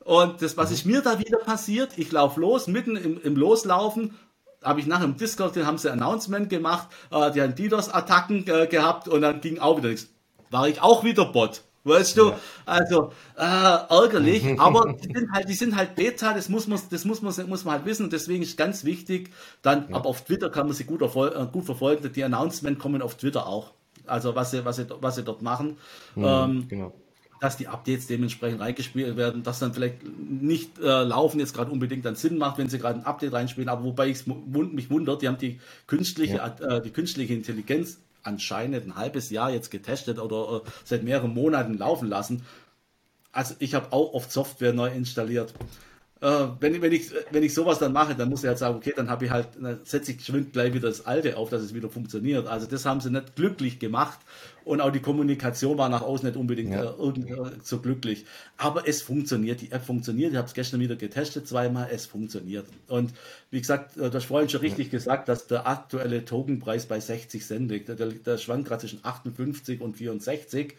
Und 0.00 0.42
das, 0.42 0.56
was 0.56 0.70
ist 0.70 0.84
mir 0.84 1.00
da 1.00 1.18
wieder 1.18 1.38
passiert, 1.38 1.96
ich 1.96 2.12
laufe 2.12 2.40
los, 2.40 2.66
mitten 2.66 2.96
im, 2.96 3.20
im 3.22 3.36
Loslaufen, 3.36 4.14
habe 4.62 4.80
ich 4.80 4.86
nachher 4.86 5.04
im 5.04 5.16
Discord, 5.16 5.56
den 5.56 5.66
haben 5.66 5.78
sie 5.78 5.90
Announcement 5.90 6.50
gemacht, 6.50 6.88
äh, 7.10 7.30
die 7.30 7.40
haben 7.40 7.54
DDoS-Attacken 7.54 8.46
äh, 8.46 8.66
gehabt 8.66 9.08
und 9.08 9.22
dann 9.22 9.40
ging 9.40 9.58
auch 9.58 9.78
wieder 9.78 9.88
nichts. 9.88 10.08
War 10.50 10.68
ich 10.68 10.82
auch 10.82 11.02
wieder 11.04 11.24
Bot. 11.24 11.62
Weißt 11.82 12.18
du, 12.18 12.28
ja. 12.28 12.38
also 12.66 13.10
äh, 13.36 13.42
ärgerlich, 13.42 14.44
aber 14.60 14.92
die 14.92 15.12
sind 15.12 15.32
halt, 15.32 15.48
die 15.48 15.54
sind 15.54 15.76
halt 15.76 15.94
Beta, 15.94 16.34
das 16.34 16.50
muss 16.50 16.66
man, 16.66 16.78
das 16.90 17.04
muss 17.06 17.22
man, 17.22 17.48
muss 17.48 17.64
man 17.64 17.74
halt 17.74 17.86
wissen 17.86 18.04
und 18.04 18.12
deswegen 18.12 18.42
ist 18.42 18.58
ganz 18.58 18.84
wichtig, 18.84 19.30
dann, 19.62 19.88
ja. 19.88 19.96
aber 19.96 20.06
auf 20.10 20.22
Twitter 20.22 20.50
kann 20.50 20.66
man 20.66 20.76
sie 20.76 20.84
gut, 20.84 21.00
äh, 21.00 21.46
gut 21.50 21.64
verfolgen, 21.64 22.12
die 22.12 22.22
Announcement 22.22 22.78
kommen 22.78 23.00
auf 23.00 23.16
Twitter 23.16 23.46
auch, 23.46 23.72
also 24.06 24.34
was 24.34 24.50
sie, 24.50 24.62
was 24.66 24.76
sie, 24.76 24.86
was 25.00 25.16
sie 25.16 25.22
dort 25.22 25.40
machen, 25.40 25.78
mhm, 26.16 26.24
ähm, 26.26 26.68
genau. 26.68 26.92
dass 27.40 27.56
die 27.56 27.66
Updates 27.66 28.06
dementsprechend 28.06 28.60
reingespielt 28.60 29.16
werden, 29.16 29.42
dass 29.42 29.58
dann 29.58 29.72
vielleicht 29.72 30.02
nicht 30.04 30.78
äh, 30.80 31.02
laufen 31.04 31.40
jetzt 31.40 31.54
gerade 31.54 31.70
unbedingt 31.70 32.04
dann 32.04 32.14
Sinn 32.14 32.36
macht, 32.36 32.58
wenn 32.58 32.68
sie 32.68 32.78
gerade 32.78 32.98
ein 32.98 33.06
Update 33.06 33.32
reinspielen, 33.32 33.70
aber 33.70 33.84
wobei 33.84 34.08
ich 34.08 34.26
mich 34.26 34.90
wundert, 34.90 35.22
die 35.22 35.28
haben 35.28 35.38
die 35.38 35.60
künstliche, 35.86 36.36
ja. 36.36 36.56
äh, 36.60 36.82
die 36.82 36.90
künstliche 36.90 37.32
Intelligenz 37.32 38.00
anscheinend 38.22 38.86
ein 38.86 38.96
halbes 38.96 39.30
Jahr 39.30 39.50
jetzt 39.50 39.70
getestet 39.70 40.18
oder 40.18 40.62
äh, 40.64 40.70
seit 40.84 41.02
mehreren 41.02 41.32
Monaten 41.34 41.78
laufen 41.78 42.08
lassen. 42.08 42.44
Also 43.32 43.54
ich 43.58 43.74
habe 43.74 43.92
auch 43.92 44.12
oft 44.12 44.30
Software 44.32 44.72
neu 44.72 44.88
installiert. 44.88 45.54
Äh, 46.20 46.48
wenn, 46.60 46.82
wenn, 46.82 46.92
ich, 46.92 47.10
wenn 47.30 47.42
ich 47.42 47.54
sowas 47.54 47.78
dann 47.78 47.94
mache, 47.94 48.14
dann 48.14 48.28
muss 48.28 48.42
ich 48.42 48.48
halt 48.48 48.58
sagen, 48.58 48.76
okay, 48.76 48.92
dann 48.94 49.08
habe 49.08 49.24
ich 49.24 49.30
halt, 49.30 49.48
dann 49.58 49.80
setze 49.84 50.10
ich 50.12 50.18
geschwind 50.18 50.52
gleich 50.52 50.74
wieder 50.74 50.88
das 50.88 51.06
Alte 51.06 51.38
auf, 51.38 51.48
dass 51.48 51.62
es 51.62 51.72
wieder 51.72 51.88
funktioniert. 51.88 52.46
Also 52.46 52.66
das 52.66 52.84
haben 52.84 53.00
sie 53.00 53.10
nicht 53.10 53.36
glücklich 53.36 53.78
gemacht 53.78 54.18
und 54.64 54.82
auch 54.82 54.90
die 54.90 55.00
Kommunikation 55.00 55.78
war 55.78 55.88
nach 55.88 56.02
außen 56.02 56.28
nicht 56.28 56.36
unbedingt 56.36 56.72
ja. 56.72 56.84
äh, 56.84 57.08
äh 57.08 57.50
so 57.62 57.80
glücklich. 57.80 58.26
Aber 58.58 58.86
es 58.86 59.00
funktioniert, 59.00 59.62
die 59.62 59.72
App 59.72 59.82
funktioniert. 59.82 60.32
Ich 60.32 60.36
habe 60.36 60.46
es 60.46 60.52
gestern 60.52 60.80
wieder 60.80 60.96
getestet, 60.96 61.48
zweimal, 61.48 61.88
es 61.90 62.04
funktioniert. 62.04 62.66
Und 62.88 63.14
wie 63.50 63.60
gesagt, 63.60 63.96
äh, 63.96 64.10
du 64.10 64.14
hast 64.14 64.26
vorhin 64.26 64.50
schon 64.50 64.60
richtig 64.60 64.88
ja. 64.88 64.90
gesagt, 64.90 65.28
dass 65.30 65.46
der 65.46 65.66
aktuelle 65.66 66.26
Tokenpreis 66.26 66.84
bei 66.84 67.00
60 67.00 67.46
Cent 67.46 67.70
liegt. 67.70 67.88
Der, 67.88 67.96
der 67.96 68.36
schwankt 68.36 68.68
gerade 68.68 68.82
zwischen 68.82 69.00
58 69.02 69.80
und 69.80 69.96
64. 69.96 70.74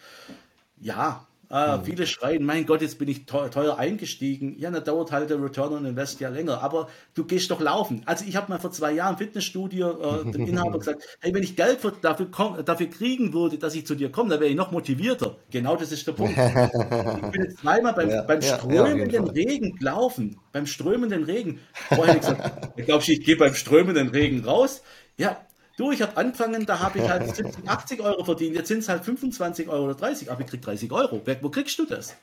Ja, 0.79 1.27
äh, 1.51 1.77
mhm. 1.77 1.83
Viele 1.83 2.07
schreien, 2.07 2.43
mein 2.43 2.65
Gott, 2.65 2.81
jetzt 2.81 2.97
bin 2.97 3.09
ich 3.09 3.25
teuer, 3.25 3.77
eingestiegen. 3.77 4.55
Ja, 4.57 4.71
dann 4.71 4.83
dauert 4.83 5.11
halt 5.11 5.29
der 5.29 5.41
Return 5.41 5.73
on 5.73 5.85
Invest 5.85 6.19
ja 6.19 6.29
länger. 6.29 6.63
Aber 6.63 6.87
du 7.13 7.25
gehst 7.25 7.51
doch 7.51 7.59
laufen. 7.59 8.03
Also 8.05 8.25
ich 8.25 8.35
habe 8.35 8.51
mal 8.51 8.59
vor 8.59 8.71
zwei 8.71 8.93
Jahren 8.93 9.13
im 9.13 9.17
Fitnessstudio 9.17 10.21
äh, 10.21 10.31
dem 10.31 10.47
Inhaber 10.47 10.79
gesagt, 10.79 11.03
hey, 11.19 11.33
wenn 11.33 11.43
ich 11.43 11.55
Geld 11.55 11.79
dafür, 12.01 12.27
dafür 12.63 12.87
kriegen 12.87 13.33
würde, 13.33 13.57
dass 13.57 13.75
ich 13.75 13.85
zu 13.85 13.95
dir 13.95 14.11
komme, 14.11 14.29
dann 14.29 14.39
wäre 14.39 14.49
ich 14.49 14.55
noch 14.55 14.71
motivierter. 14.71 15.35
Genau 15.49 15.75
das 15.75 15.91
ist 15.91 16.07
der 16.07 16.13
Punkt. 16.13 16.37
ich 16.37 17.31
bin 17.31 17.43
jetzt 17.43 17.59
zweimal 17.59 17.93
beim, 17.93 18.09
ja, 18.11 18.21
beim 18.21 18.41
strömenden 18.41 19.25
ja, 19.25 19.31
Regen 19.31 19.75
gelaufen. 19.77 20.39
Beim 20.53 20.65
strömenden 20.65 21.23
Regen. 21.23 21.59
Vorher 21.89 22.15
ich 22.15 22.21
gesagt, 22.21 22.77
glaubst 22.85 23.07
du, 23.07 23.11
ich 23.11 23.25
gehe 23.25 23.35
beim 23.35 23.53
strömenden 23.53 24.09
Regen 24.09 24.45
raus? 24.45 24.81
Ja, 25.17 25.37
Du, 25.81 25.91
ich 25.91 26.03
habe 26.03 26.15
angefangen, 26.15 26.67
da 26.67 26.77
habe 26.77 26.99
ich 26.99 27.09
halt 27.09 27.35
70, 27.35 27.67
80 27.67 28.01
Euro 28.01 28.23
verdient, 28.23 28.55
jetzt 28.55 28.67
sind 28.67 28.79
es 28.79 28.87
halt 28.87 29.03
25 29.03 29.67
Euro 29.67 29.85
oder 29.85 29.95
30, 29.95 30.29
aber 30.29 30.41
ich 30.41 30.45
krieg 30.45 30.61
30 30.61 30.91
Euro. 30.91 31.19
Wo 31.41 31.49
kriegst 31.49 31.79
du 31.79 31.85
das? 31.87 32.15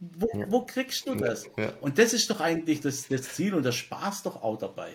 Wo, 0.00 0.26
wo 0.48 0.62
kriegst 0.62 1.06
du 1.06 1.14
das? 1.14 1.46
Ja. 1.56 1.72
Und 1.80 1.98
das 1.98 2.12
ist 2.14 2.28
doch 2.28 2.40
eigentlich 2.40 2.80
das, 2.80 3.06
das, 3.06 3.22
Ziel 3.34 3.54
und 3.54 3.62
der 3.62 3.70
Spaß 3.70 4.24
doch 4.24 4.42
auch 4.42 4.58
dabei. 4.58 4.90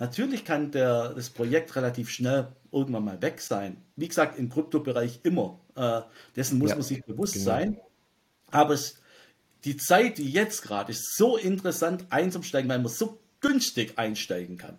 Natürlich 0.00 0.44
kann 0.44 0.72
der, 0.72 1.10
das 1.10 1.30
Projekt 1.30 1.76
relativ 1.76 2.10
schnell 2.10 2.48
irgendwann 2.72 3.04
mal 3.04 3.22
weg 3.22 3.40
sein. 3.40 3.76
Wie 3.94 4.08
gesagt, 4.08 4.36
im 4.36 4.50
Kryptobereich 4.50 5.20
immer. 5.22 5.60
Äh, 5.76 6.00
dessen 6.34 6.58
muss 6.58 6.70
ja, 6.70 6.74
man 6.74 6.82
sich 6.82 7.04
bewusst 7.04 7.34
genau. 7.34 7.44
sein. 7.44 7.80
Aber 8.50 8.74
es, 8.74 9.00
die 9.62 9.76
Zeit, 9.76 10.18
die 10.18 10.28
jetzt 10.28 10.62
gerade 10.62 10.90
ist, 10.90 11.16
so 11.16 11.36
interessant 11.36 12.06
einzusteigen, 12.10 12.68
weil 12.68 12.80
man 12.80 12.90
so 12.90 13.20
günstig 13.40 13.96
einsteigen 13.96 14.56
kann 14.56 14.76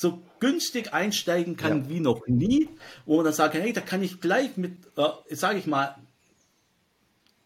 so 0.00 0.22
günstig 0.38 0.94
einsteigen 0.94 1.58
kann 1.58 1.82
ja. 1.82 1.88
wie 1.90 2.00
noch 2.00 2.26
nie, 2.26 2.70
wo 3.04 3.16
man 3.16 3.26
dann 3.26 3.34
sagt, 3.34 3.52
hey, 3.52 3.70
da 3.74 3.82
kann 3.82 4.02
ich 4.02 4.22
gleich 4.22 4.56
mit, 4.56 4.72
äh, 4.96 5.34
sage 5.34 5.58
ich 5.58 5.66
mal, 5.66 5.94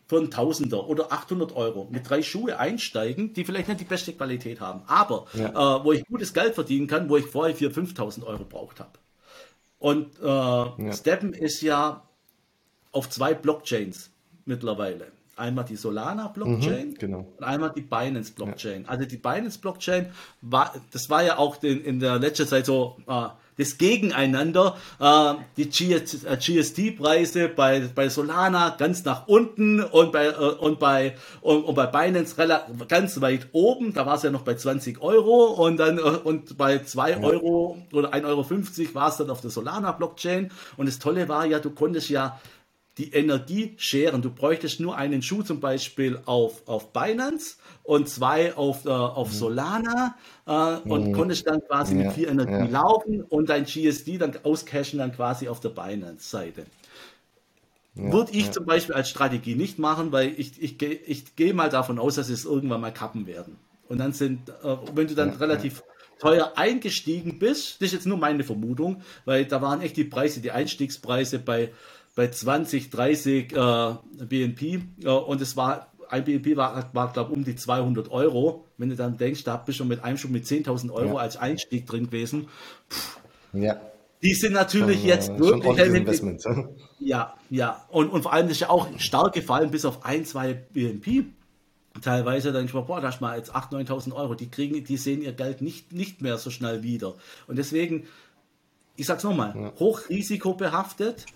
von 0.06 0.30
Tausender 0.30 0.86
oder 0.88 1.10
800 1.10 1.56
Euro 1.56 1.88
mit 1.90 2.08
drei 2.08 2.22
Schuhe 2.22 2.56
einsteigen, 2.56 3.32
die 3.32 3.44
vielleicht 3.44 3.66
nicht 3.66 3.80
die 3.80 3.84
beste 3.84 4.12
Qualität 4.12 4.60
haben, 4.60 4.82
aber 4.86 5.26
ja. 5.32 5.48
äh, 5.48 5.84
wo 5.84 5.92
ich 5.92 6.06
gutes 6.06 6.32
Geld 6.32 6.54
verdienen 6.54 6.86
kann, 6.86 7.08
wo 7.08 7.16
ich 7.16 7.26
vorher 7.26 7.56
4.000, 7.56 7.96
5.000 7.96 8.22
Euro 8.24 8.44
braucht 8.44 8.78
habe. 8.78 8.98
Und 9.80 10.16
äh, 10.20 10.24
ja. 10.24 10.92
Steppen 10.92 11.32
ist 11.32 11.60
ja 11.60 12.04
auf 12.92 13.10
zwei 13.10 13.34
Blockchains 13.34 14.10
mittlerweile 14.44 15.10
einmal 15.36 15.64
die 15.64 15.76
Solana 15.76 16.28
Blockchain 16.28 16.90
mhm, 16.90 16.94
genau. 16.94 17.26
und 17.36 17.44
einmal 17.44 17.72
die 17.74 17.82
Binance 17.82 18.32
Blockchain. 18.32 18.82
Ja. 18.82 18.88
Also 18.88 19.04
die 19.04 19.16
Binance 19.16 19.58
Blockchain 19.58 20.06
war, 20.40 20.74
das 20.92 21.10
war 21.10 21.22
ja 21.22 21.38
auch 21.38 21.62
in, 21.62 21.84
in 21.84 22.00
der 22.00 22.18
letzten 22.18 22.46
Zeit 22.46 22.66
so 22.66 22.96
äh, 23.06 23.28
das 23.56 23.78
Gegeneinander. 23.78 24.76
Äh, 25.00 25.34
die 25.56 25.68
GST-Preise 25.68 27.44
äh, 27.44 27.48
bei, 27.48 27.80
bei 27.94 28.08
Solana 28.08 28.70
ganz 28.70 29.04
nach 29.04 29.26
unten 29.28 29.82
und 29.82 30.12
bei, 30.12 30.26
äh, 30.26 30.32
und 30.32 30.78
bei, 30.78 31.14
und, 31.40 31.64
und 31.64 31.74
bei 31.74 31.86
Binance 31.86 32.36
ganz 32.88 33.20
weit 33.20 33.48
oben. 33.52 33.92
Da 33.92 34.06
war 34.06 34.16
es 34.16 34.22
ja 34.22 34.30
noch 34.30 34.42
bei 34.42 34.54
20 34.54 35.00
Euro 35.00 35.46
und 35.64 35.76
dann 35.76 35.98
äh, 35.98 36.02
und 36.02 36.56
bei 36.56 36.78
2 36.78 37.10
ja. 37.10 37.20
Euro 37.20 37.78
oder 37.92 38.12
1,50 38.12 38.24
Euro 38.26 38.94
war 38.94 39.08
es 39.08 39.16
dann 39.16 39.30
auf 39.30 39.40
der 39.40 39.50
Solana 39.50 39.92
Blockchain. 39.92 40.50
Und 40.76 40.86
das 40.86 40.98
Tolle 40.98 41.28
war 41.28 41.46
ja, 41.46 41.58
du 41.58 41.70
konntest 41.70 42.08
ja 42.08 42.40
die 42.98 43.12
Energie 43.12 43.74
scheren. 43.76 44.22
Du 44.22 44.30
bräuchtest 44.30 44.80
nur 44.80 44.96
einen 44.96 45.22
Schuh 45.22 45.42
zum 45.42 45.61
Beispiel 45.61 46.20
auf, 46.26 46.62
auf 46.66 46.92
Binance 46.92 47.57
und 47.83 48.09
zwei 48.09 48.54
auf, 48.54 48.85
äh, 48.85 48.90
auf 48.90 49.28
mhm. 49.28 49.35
Solana 49.35 50.14
äh, 50.46 50.76
und 50.88 51.09
mhm. 51.09 51.12
konntest 51.12 51.46
dann 51.46 51.61
quasi 51.66 51.96
ja, 51.96 52.04
mit 52.04 52.12
vier 52.12 52.28
Energie 52.28 52.52
ja. 52.52 52.80
laufen 52.83 53.22
und 53.22 53.48
dein 53.48 53.64
GSD 53.64 54.18
dann 54.18 54.38
auscashen 54.44 54.98
dann 54.98 55.12
quasi 55.12 55.48
auf 55.48 55.61
der 55.61 55.70
Binance-Seite. 55.70 56.66
Ja, 57.96 58.12
Würde 58.12 58.33
ich 58.33 58.50
zum 58.52 58.64
Beispiel 58.64 58.94
als 58.94 59.09
Strategie 59.09 59.54
nicht 59.54 59.78
machen, 59.78 60.12
weil 60.12 60.33
ich, 60.37 60.61
ich, 60.62 60.80
ich, 60.80 61.00
ich 61.07 61.37
gehe 61.37 61.54
mal 61.54 61.70
davon 61.70 61.98
aus, 61.98 62.16
dass 62.16 62.28
es 62.28 62.44
irgendwann 62.44 62.80
mal 62.80 62.92
kappen 62.92 63.26
werden. 63.26 63.57
Und 63.88 63.98
dann 63.98 64.12
sind, 64.12 64.48
äh, 64.48 64.76
wenn 64.94 65.09
du 65.09 65.14
dann 65.14 65.30
relativ 65.30 65.83
teuer 66.18 66.52
eingestiegen 66.57 67.38
bist, 67.38 67.80
das 67.80 67.88
ist 67.88 67.92
jetzt 67.92 68.07
nur 68.07 68.16
meine 68.16 68.44
Vermutung, 68.44 69.02
weil 69.24 69.44
da 69.44 69.61
waren 69.61 69.80
echt 69.80 69.96
die 69.96 70.04
Preise, 70.04 70.40
die 70.40 70.50
Einstiegspreise 70.50 71.38
bei 71.38 71.70
bei 72.14 72.29
20, 72.29 72.90
30 72.90 73.53
äh, 73.53 73.94
BNP 74.24 74.81
äh, 75.03 75.09
und 75.09 75.40
es 75.40 75.57
war 75.57 75.90
ein 76.09 76.24
BNP 76.24 76.57
war, 76.57 76.90
war 76.92 77.12
glaube 77.12 77.33
um 77.33 77.44
die 77.44 77.57
200 77.57 78.11
Euro. 78.11 78.66
Wenn 78.77 78.90
du 78.90 78.96
dann 78.96 79.16
denkst, 79.16 79.44
da 79.44 79.57
bist 79.57 79.81
du 79.81 79.85
mit 79.85 80.05
einem 80.05 80.18
schon 80.18 80.33
mit 80.33 80.44
10.000 80.44 80.90
Euro 80.90 81.14
ja. 81.14 81.16
als 81.16 81.37
Einstieg 81.37 81.87
drin 81.87 82.07
gewesen. 82.07 82.48
Puh. 82.88 83.59
Ja. 83.61 83.81
Die 84.22 84.35
sind 84.35 84.55
natürlich 84.55 85.00
schon, 85.00 85.09
jetzt 85.09 85.38
wirklich. 85.38 85.79
Investment. 85.79 86.42
Ja, 86.98 87.35
ja. 87.50 87.85
Und, 87.90 88.09
und 88.09 88.22
vor 88.22 88.33
allem 88.33 88.48
ist 88.48 88.61
ja 88.61 88.70
auch 88.70 88.88
stark 88.98 89.35
gefallen, 89.35 89.70
bis 89.70 89.85
auf 89.85 90.05
ein, 90.05 90.24
zwei 90.24 90.55
BNP. 90.55 91.27
Teilweise 92.00 92.50
dann 92.50 92.64
ich 92.64 92.72
mal, 92.72 92.81
boah, 92.81 93.00
da 93.00 93.11
ist 93.11 93.20
mal 93.20 93.37
jetzt 93.37 93.55
8.000, 93.55 93.87
9.000 93.87 94.12
Euro. 94.14 94.35
Die 94.35 94.48
kriegen, 94.48 94.83
die 94.83 94.96
sehen 94.96 95.20
ihr 95.20 95.33
Geld 95.33 95.61
nicht, 95.61 95.92
nicht 95.92 96.22
mehr 96.22 96.38
so 96.38 96.50
schnell 96.50 96.83
wieder. 96.83 97.14
Und 97.46 97.57
deswegen, 97.57 98.07
ich 98.96 99.07
sag's 99.07 99.24
nochmal, 99.24 99.55
ja. 99.55 99.72
hochrisikobehaftet, 99.79 101.27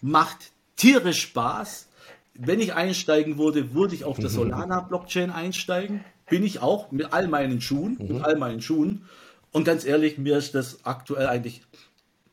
macht 0.00 0.52
tierisch 0.76 1.22
Spaß. 1.22 1.88
Wenn 2.34 2.60
ich 2.60 2.74
einsteigen 2.74 3.38
würde, 3.38 3.74
würde 3.74 3.94
ich 3.94 4.04
auf 4.04 4.18
der 4.18 4.28
Solana-Blockchain 4.28 5.30
einsteigen. 5.30 6.04
Bin 6.28 6.44
ich 6.44 6.60
auch 6.60 6.90
mit 6.90 7.12
all 7.12 7.28
meinen 7.28 7.60
Schuhen, 7.60 7.96
mhm. 7.98 8.16
mit 8.16 8.24
all 8.24 8.36
meinen 8.36 8.60
Schuhen. 8.60 9.06
Und 9.52 9.64
ganz 9.64 9.84
ehrlich, 9.84 10.18
mir 10.18 10.36
ist 10.36 10.54
das 10.54 10.84
aktuell 10.84 11.28
eigentlich 11.28 11.62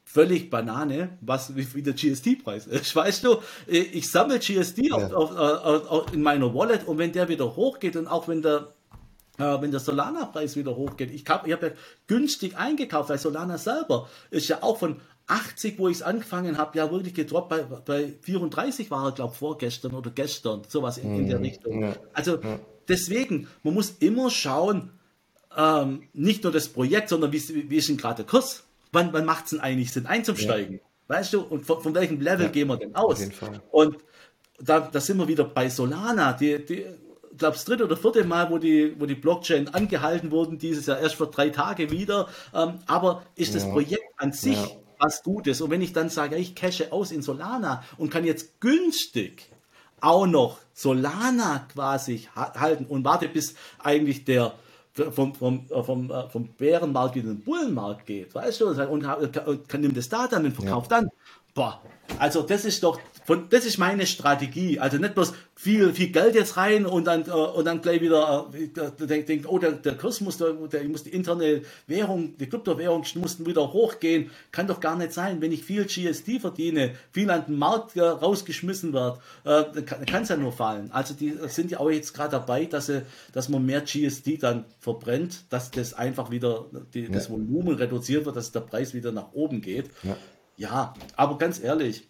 völlig 0.04 0.52
Banane, 0.52 1.17
was 1.21 1.56
wie 1.56 1.82
der 1.82 1.93
GST-Preis 1.93 2.67
ist. 2.67 2.95
Weißt 2.95 3.23
du, 3.23 3.38
ich 3.65 4.12
sammle 4.12 4.39
GST 4.39 4.78
ja. 4.80 4.95
auf, 4.95 5.12
auf, 5.12 5.89
auf, 5.89 6.13
in 6.13 6.21
meiner 6.21 6.54
Wallet 6.54 6.88
und 6.88 6.99
wenn 6.99 7.12
der 7.12 7.30
wieder 7.30 7.56
hochgeht 7.56 7.95
und 7.95 8.08
auch 8.08 8.28
wenn 8.28 8.41
der 8.43 8.73
äh, 9.39 9.62
wenn 9.62 9.71
der 9.71 9.80
Solana-Preis 9.80 10.56
wieder 10.56 10.76
hochgeht, 10.76 11.12
ich 11.12 11.26
habe 11.28 11.47
ich 11.47 11.54
hab 11.54 11.63
ja 11.63 11.69
günstig 12.06 12.56
eingekauft, 12.56 13.10
weil 13.10 13.17
Solana 13.17 13.58
selber 13.58 14.08
ist 14.30 14.47
ja 14.47 14.62
auch 14.62 14.78
von 14.78 15.02
80, 15.27 15.79
wo 15.79 15.88
ich 15.88 15.97
es 15.97 16.01
angefangen 16.01 16.57
habe, 16.57 16.77
ja 16.77 16.91
wirklich 16.91 17.13
gedroppt. 17.13 17.49
Bei, 17.49 17.63
bei 17.63 18.13
34 18.21 18.91
war 18.91 19.05
er, 19.05 19.12
glaube 19.13 19.31
ich, 19.33 19.39
vorgestern 19.39 19.93
oder 19.93 20.12
gestern, 20.12 20.62
sowas 20.67 20.97
in, 20.97 21.15
in 21.17 21.27
der 21.27 21.39
mhm. 21.39 21.45
Richtung. 21.45 21.81
Ja. 21.81 21.95
Also 22.13 22.41
ja. 22.41 22.59
deswegen, 22.88 23.47
man 23.63 23.73
muss 23.73 23.91
immer 23.99 24.29
schauen, 24.29 24.91
ähm, 25.55 26.03
nicht 26.13 26.43
nur 26.43 26.51
das 26.51 26.67
Projekt, 26.67 27.09
sondern 27.09 27.31
wie, 27.31 27.69
wie 27.69 27.77
ist 27.77 27.89
denn 27.89 27.97
gerade 27.97 28.17
der 28.17 28.25
Kurs? 28.25 28.63
Wann, 28.91 29.13
wann 29.13 29.25
macht 29.25 29.45
es 29.45 29.49
denn 29.51 29.59
eigentlich 29.59 29.91
Sinn 29.91 30.05
einzusteigen? 30.05 30.75
Ja. 30.75 30.81
Weißt 31.07 31.33
du, 31.33 31.41
und 31.41 31.65
von, 31.65 31.81
von 31.81 31.95
welchem 31.95 32.21
Level 32.21 32.49
gehen 32.49 32.67
wir 32.67 32.77
denn 32.77 32.95
aus? 32.95 33.21
Und 33.71 33.97
da, 34.59 34.79
da 34.79 34.99
sind 34.99 35.17
wir 35.17 35.27
wieder 35.27 35.43
bei 35.43 35.69
Solana, 35.69 36.33
die, 36.33 36.63
die 36.63 36.86
glaube 37.38 37.55
das 37.55 37.65
dritte 37.65 37.86
oder 37.86 37.97
vierte 37.97 38.23
Mal, 38.23 38.49
wo 38.49 38.57
die, 38.57 38.99
wo 38.99 39.05
die 39.05 39.15
Blockchain 39.15 39.67
angehalten 39.69 40.31
wurden, 40.31 40.57
dieses 40.57 40.86
Jahr 40.86 40.99
erst 40.99 41.15
vor 41.15 41.31
drei 41.31 41.49
Tage 41.49 41.91
wieder. 41.91 42.27
Ähm, 42.53 42.79
aber 42.86 43.23
ist 43.36 43.55
das 43.55 43.69
Projekt 43.69 44.03
an 44.17 44.31
sich 44.31 44.57
was 45.04 45.24
Gutes. 45.24 45.62
Und 45.62 45.70
wenn 45.70 45.82
ich 45.82 45.94
dann 45.94 46.10
sage, 46.10 46.38
ich 46.38 46.56
cache 46.56 46.92
aus 46.92 47.12
in 47.12 47.22
Solana 47.22 47.84
und 47.98 48.10
kann 48.10 48.26
jetzt 48.26 48.60
günstig 48.60 49.50
auch 50.02 50.26
noch 50.26 50.60
Solana 50.74 51.68
quasi 51.72 52.28
halten 52.36 52.86
und 52.86 53.06
warte, 53.06 53.28
bis 53.28 53.56
eigentlich 53.80 54.26
der 54.26 54.54
vom, 54.94 55.34
vom, 55.34 55.66
äh, 55.70 55.84
vom, 55.84 56.12
äh, 56.12 56.30
vom 56.30 56.48
Bärenmarkt 56.50 57.16
in 57.16 57.26
den 57.26 57.42
Bullenmarkt 57.42 58.06
geht, 58.06 58.36
weißt 58.36 58.62
du, 58.62 58.68
und, 58.68 58.80
und 58.80 59.68
kann, 59.68 59.82
nimmt 59.82 59.98
das 59.98 60.08
da 60.08 60.28
dann 60.28 60.46
und 60.46 60.54
verkauft 60.54 60.92
ja. 60.92 61.00
dann. 61.00 61.10
Boah, 61.56 61.82
also 62.20 62.44
das 62.44 62.66
ist 62.66 62.84
doch 62.84 63.00
von, 63.25 63.47
das 63.49 63.65
ist 63.65 63.77
meine 63.77 64.05
Strategie. 64.05 64.79
Also 64.79 64.97
nicht 64.97 65.15
bloß 65.15 65.33
viel, 65.55 65.93
viel 65.93 66.09
Geld 66.09 66.36
jetzt 66.36 66.57
rein 66.57 66.86
und 66.86 67.05
dann, 67.05 67.25
äh, 67.27 67.31
und 67.31 67.65
dann 67.65 67.81
gleich 67.81 68.01
wieder 68.01 68.49
äh, 68.53 69.23
denkt, 69.23 69.47
oh, 69.47 69.59
der, 69.59 69.73
der 69.73 69.95
Kurs 69.95 70.21
muss, 70.21 70.38
der, 70.38 70.53
der 70.53 70.83
muss 70.86 71.03
die 71.03 71.12
interne 71.12 71.62
Währung, 71.88 72.38
die 72.38 72.47
Kryptowährung 72.47 73.05
mussten 73.15 73.45
wieder 73.45 73.71
hochgehen. 73.71 74.31
Kann 74.51 74.67
doch 74.67 74.79
gar 74.79 74.97
nicht 74.97 75.13
sein. 75.13 75.41
Wenn 75.41 75.51
ich 75.51 75.63
viel 75.63 75.86
GSD 75.86 76.39
verdiene, 76.39 76.93
viel 77.12 77.29
an 77.29 77.45
den 77.45 77.57
Markt 77.57 77.95
äh, 77.95 78.01
rausgeschmissen 78.01 78.93
wird, 78.93 79.17
äh, 79.45 79.63
dann 79.73 80.05
kann 80.05 80.23
es 80.23 80.29
ja 80.29 80.38
nur 80.38 80.51
fallen. 80.51 80.91
Also 80.91 81.13
die 81.13 81.38
sind 81.47 81.71
ja 81.71 81.79
auch 81.79 81.89
jetzt 81.89 82.13
gerade 82.13 82.31
dabei, 82.31 82.65
dass, 82.65 82.88
sie, 82.88 83.03
dass 83.31 83.49
man 83.49 83.65
mehr 83.65 83.81
GSD 83.81 84.38
dann 84.38 84.65
verbrennt, 84.79 85.45
dass 85.49 85.71
das 85.71 85.93
einfach 85.93 86.31
wieder 86.31 86.65
die, 86.93 87.03
ja. 87.03 87.09
das 87.09 87.29
Volumen 87.29 87.75
reduziert 87.75 88.25
wird, 88.25 88.36
dass 88.36 88.51
der 88.51 88.62
Preis 88.62 88.93
wieder 88.93 89.12
nach 89.12 89.33
oben 89.33 89.62
geht. 89.62 89.89
Ja. 90.03 90.17
Ja, 90.55 90.93
aber 91.15 91.39
ganz 91.39 91.62
ehrlich, 91.62 92.07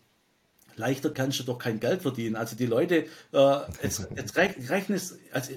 leichter 0.76 1.10
kannst 1.10 1.40
du 1.40 1.44
doch 1.44 1.58
kein 1.58 1.80
Geld 1.80 2.02
verdienen. 2.02 2.36
Also 2.36 2.56
die 2.56 2.66
Leute, 2.66 3.06
äh, 3.32 3.58
jetzt, 3.82 4.08
jetzt 4.16 4.38
rechnen 4.38 4.96
es, 4.96 5.18
also 5.32 5.54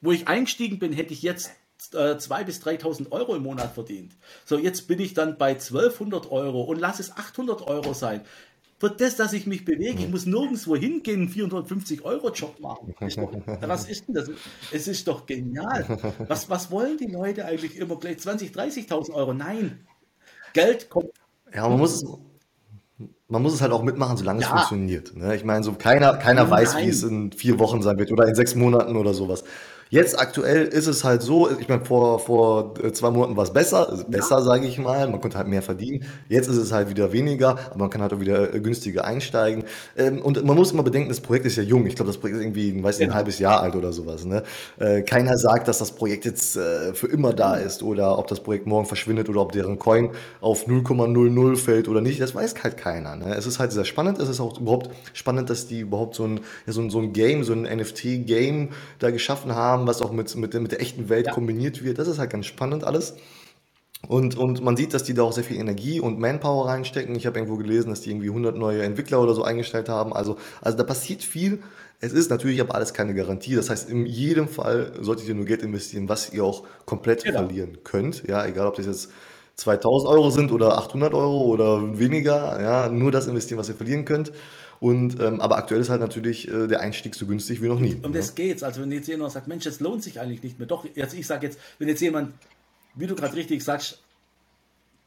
wo 0.00 0.12
ich 0.12 0.28
eingestiegen 0.28 0.78
bin, 0.78 0.92
hätte 0.92 1.14
ich 1.14 1.22
jetzt 1.22 1.52
äh, 1.92 2.16
2.000 2.16 2.44
bis 2.44 2.62
3.000 2.62 3.12
Euro 3.12 3.34
im 3.34 3.42
Monat 3.42 3.74
verdient. 3.74 4.12
So, 4.44 4.58
jetzt 4.58 4.86
bin 4.86 5.00
ich 5.00 5.14
dann 5.14 5.38
bei 5.38 5.50
1200 5.50 6.30
Euro 6.30 6.62
und 6.62 6.78
lass 6.78 7.00
es 7.00 7.16
800 7.16 7.62
Euro 7.62 7.94
sein. 7.94 8.22
Für 8.80 8.90
das, 8.90 9.16
dass 9.16 9.32
ich 9.32 9.46
mich 9.46 9.64
bewege, 9.64 10.02
ich 10.02 10.08
muss 10.08 10.26
nirgendwo 10.26 10.76
hingehen, 10.76 11.20
einen 11.20 11.28
450 11.28 12.04
Euro 12.04 12.30
Job 12.32 12.60
machen. 12.60 12.94
was 13.60 13.88
ist 13.88 14.08
denn 14.08 14.14
das? 14.14 14.30
Es 14.72 14.88
ist 14.88 15.06
doch 15.08 15.26
genial. 15.26 15.86
Was, 16.28 16.50
was 16.50 16.70
wollen 16.70 16.98
die 16.98 17.06
Leute 17.06 17.46
eigentlich 17.46 17.76
immer 17.76 17.98
gleich? 17.98 18.18
20.000, 18.18 18.52
30.000 18.88 19.14
Euro? 19.14 19.32
Nein. 19.32 19.86
Geld 20.52 20.90
kommt. 20.90 21.10
Ja, 21.54 21.68
man 21.68 21.78
muss, 21.78 22.04
man 23.28 23.42
muss 23.42 23.54
es 23.54 23.62
halt 23.62 23.72
auch 23.72 23.82
mitmachen, 23.82 24.16
solange 24.16 24.40
ja. 24.40 24.46
es 24.46 24.52
funktioniert. 24.52 25.16
Ne? 25.16 25.34
Ich 25.34 25.44
meine, 25.44 25.64
so 25.64 25.72
keiner, 25.72 26.14
keiner 26.14 26.50
weiß, 26.50 26.76
wie 26.78 26.88
es 26.88 27.02
in 27.02 27.32
vier 27.32 27.58
Wochen 27.58 27.82
sein 27.82 27.98
wird 27.98 28.12
oder 28.12 28.26
in 28.28 28.34
sechs 28.34 28.54
Monaten 28.54 28.96
oder 28.96 29.14
sowas. 29.14 29.44
Jetzt 29.90 30.18
aktuell 30.18 30.64
ist 30.64 30.86
es 30.86 31.04
halt 31.04 31.22
so, 31.22 31.48
ich 31.50 31.68
meine, 31.68 31.84
vor, 31.84 32.18
vor 32.18 32.74
äh, 32.82 32.90
zwei 32.92 33.10
Monaten 33.10 33.36
war 33.36 33.44
es 33.44 33.52
besser, 33.52 33.88
also 33.88 34.04
besser, 34.04 34.38
ja. 34.38 34.42
sage 34.42 34.66
ich 34.66 34.78
mal, 34.78 35.08
man 35.08 35.20
konnte 35.20 35.38
halt 35.38 35.46
mehr 35.46 35.62
verdienen. 35.62 36.04
Jetzt 36.28 36.48
ist 36.48 36.56
es 36.56 36.72
halt 36.72 36.88
wieder 36.88 37.12
weniger, 37.12 37.50
aber 37.50 37.78
man 37.78 37.90
kann 37.90 38.02
halt 38.02 38.12
auch 38.12 38.18
wieder 38.18 38.52
äh, 38.52 38.60
günstiger 38.60 39.04
einsteigen. 39.04 39.62
Ähm, 39.96 40.20
und 40.20 40.42
man 40.44 40.56
muss 40.56 40.72
immer 40.72 40.82
bedenken, 40.82 41.10
das 41.10 41.20
Projekt 41.20 41.46
ist 41.46 41.56
ja 41.56 41.62
jung. 41.62 41.86
Ich 41.86 41.94
glaube, 41.94 42.08
das 42.08 42.18
Projekt 42.18 42.38
ist 42.38 42.42
irgendwie, 42.42 42.82
weiß 42.82 42.98
nicht, 42.98 43.10
ein 43.10 43.14
halbes 43.14 43.38
Jahr 43.38 43.60
alt 43.60 43.76
oder 43.76 43.92
sowas. 43.92 44.24
Ne? 44.24 44.42
Äh, 44.78 45.02
keiner 45.02 45.36
sagt, 45.38 45.68
dass 45.68 45.78
das 45.78 45.92
Projekt 45.92 46.24
jetzt 46.24 46.54
für 46.54 47.06
immer 47.06 47.32
da 47.32 47.56
ist 47.56 47.82
oder 47.82 48.18
ob 48.18 48.26
das 48.26 48.40
Projekt 48.40 48.66
morgen 48.66 48.86
verschwindet 48.86 49.28
oder 49.28 49.42
ob 49.42 49.52
deren 49.52 49.78
Coin 49.78 50.10
auf 50.40 50.66
0,00 50.66 51.56
fällt 51.56 51.88
oder 51.88 52.00
nicht. 52.00 52.20
Das 52.20 52.34
weiß 52.34 52.54
halt 52.62 52.76
keiner. 52.76 53.13
Ne? 53.16 53.34
Es 53.34 53.46
ist 53.46 53.58
halt 53.58 53.72
sehr 53.72 53.84
spannend. 53.84 54.18
Es 54.18 54.28
ist 54.28 54.40
auch 54.40 54.60
überhaupt 54.60 54.90
spannend, 55.12 55.50
dass 55.50 55.66
die 55.66 55.80
überhaupt 55.80 56.14
so 56.14 56.24
ein, 56.24 56.40
so 56.66 56.80
ein, 56.80 56.90
so 56.90 57.00
ein 57.00 57.12
Game, 57.12 57.44
so 57.44 57.52
ein 57.52 57.62
NFT-Game 57.62 58.70
da 58.98 59.10
geschaffen 59.10 59.54
haben 59.54 59.64
haben, 59.74 59.86
was 59.86 60.02
auch 60.02 60.12
mit, 60.12 60.34
mit, 60.36 60.54
mit 60.54 60.72
der 60.72 60.80
echten 60.80 61.08
Welt 61.08 61.26
ja. 61.26 61.32
kombiniert 61.32 61.82
wird. 61.82 61.98
Das 61.98 62.08
ist 62.08 62.18
halt 62.18 62.30
ganz 62.30 62.46
spannend 62.46 62.84
alles. 62.84 63.16
Und, 64.06 64.36
und 64.36 64.62
man 64.62 64.76
sieht, 64.76 64.92
dass 64.92 65.02
die 65.02 65.14
da 65.14 65.22
auch 65.22 65.32
sehr 65.32 65.44
viel 65.44 65.56
Energie 65.56 65.98
und 65.98 66.18
Manpower 66.18 66.68
reinstecken. 66.68 67.16
Ich 67.16 67.26
habe 67.26 67.38
irgendwo 67.38 67.56
gelesen, 67.56 67.88
dass 67.88 68.02
die 68.02 68.10
irgendwie 68.10 68.28
100 68.28 68.56
neue 68.56 68.82
Entwickler 68.82 69.20
oder 69.20 69.34
so 69.34 69.42
eingestellt 69.42 69.88
haben. 69.88 70.12
Also, 70.12 70.36
also 70.60 70.76
da 70.76 70.84
passiert 70.84 71.22
viel. 71.22 71.62
Es 72.00 72.12
ist 72.12 72.28
natürlich 72.28 72.60
aber 72.60 72.74
alles 72.74 72.92
keine 72.92 73.14
Garantie. 73.14 73.54
Das 73.54 73.70
heißt, 73.70 73.88
in 73.88 74.04
jedem 74.04 74.46
Fall 74.46 74.92
solltet 75.00 75.26
ihr 75.26 75.34
nur 75.34 75.46
Geld 75.46 75.62
investieren, 75.62 76.08
was 76.08 76.34
ihr 76.34 76.44
auch 76.44 76.64
komplett 76.84 77.24
genau. 77.24 77.38
verlieren 77.38 77.78
könnt. 77.82 78.24
Ja, 78.28 78.44
egal 78.44 78.66
ob 78.66 78.76
das 78.76 78.84
jetzt 78.84 79.10
2000 79.56 80.10
Euro 80.10 80.30
sind 80.30 80.52
oder 80.52 80.78
800 80.78 81.14
Euro 81.14 81.42
oder 81.42 81.98
weniger. 81.98 82.60
Ja, 82.60 82.88
nur 82.88 83.12
das 83.12 83.26
investieren, 83.26 83.58
was 83.58 83.68
ihr 83.68 83.74
verlieren 83.74 84.04
könnt. 84.04 84.32
Und, 84.80 85.20
ähm, 85.20 85.40
aber 85.40 85.56
aktuell 85.56 85.80
ist 85.80 85.88
halt 85.88 86.00
natürlich 86.00 86.48
äh, 86.48 86.66
der 86.66 86.80
Einstieg 86.80 87.14
so 87.14 87.26
günstig 87.26 87.62
wie 87.62 87.68
noch 87.68 87.80
nie. 87.80 87.96
Um 88.02 88.12
das 88.12 88.34
geht's. 88.34 88.62
Also 88.62 88.82
wenn 88.82 88.92
jetzt 88.92 89.08
jemand 89.08 89.32
sagt, 89.32 89.48
Mensch, 89.48 89.64
das 89.64 89.80
lohnt 89.80 90.02
sich 90.02 90.20
eigentlich 90.20 90.42
nicht 90.42 90.58
mehr. 90.58 90.66
Doch, 90.66 90.84
jetzt 90.94 91.14
ich 91.14 91.26
sage 91.26 91.46
jetzt, 91.46 91.58
wenn 91.78 91.88
jetzt 91.88 92.00
jemand, 92.00 92.34
wie 92.94 93.06
du 93.06 93.14
gerade 93.14 93.34
richtig 93.34 93.62
sagst, 93.62 94.02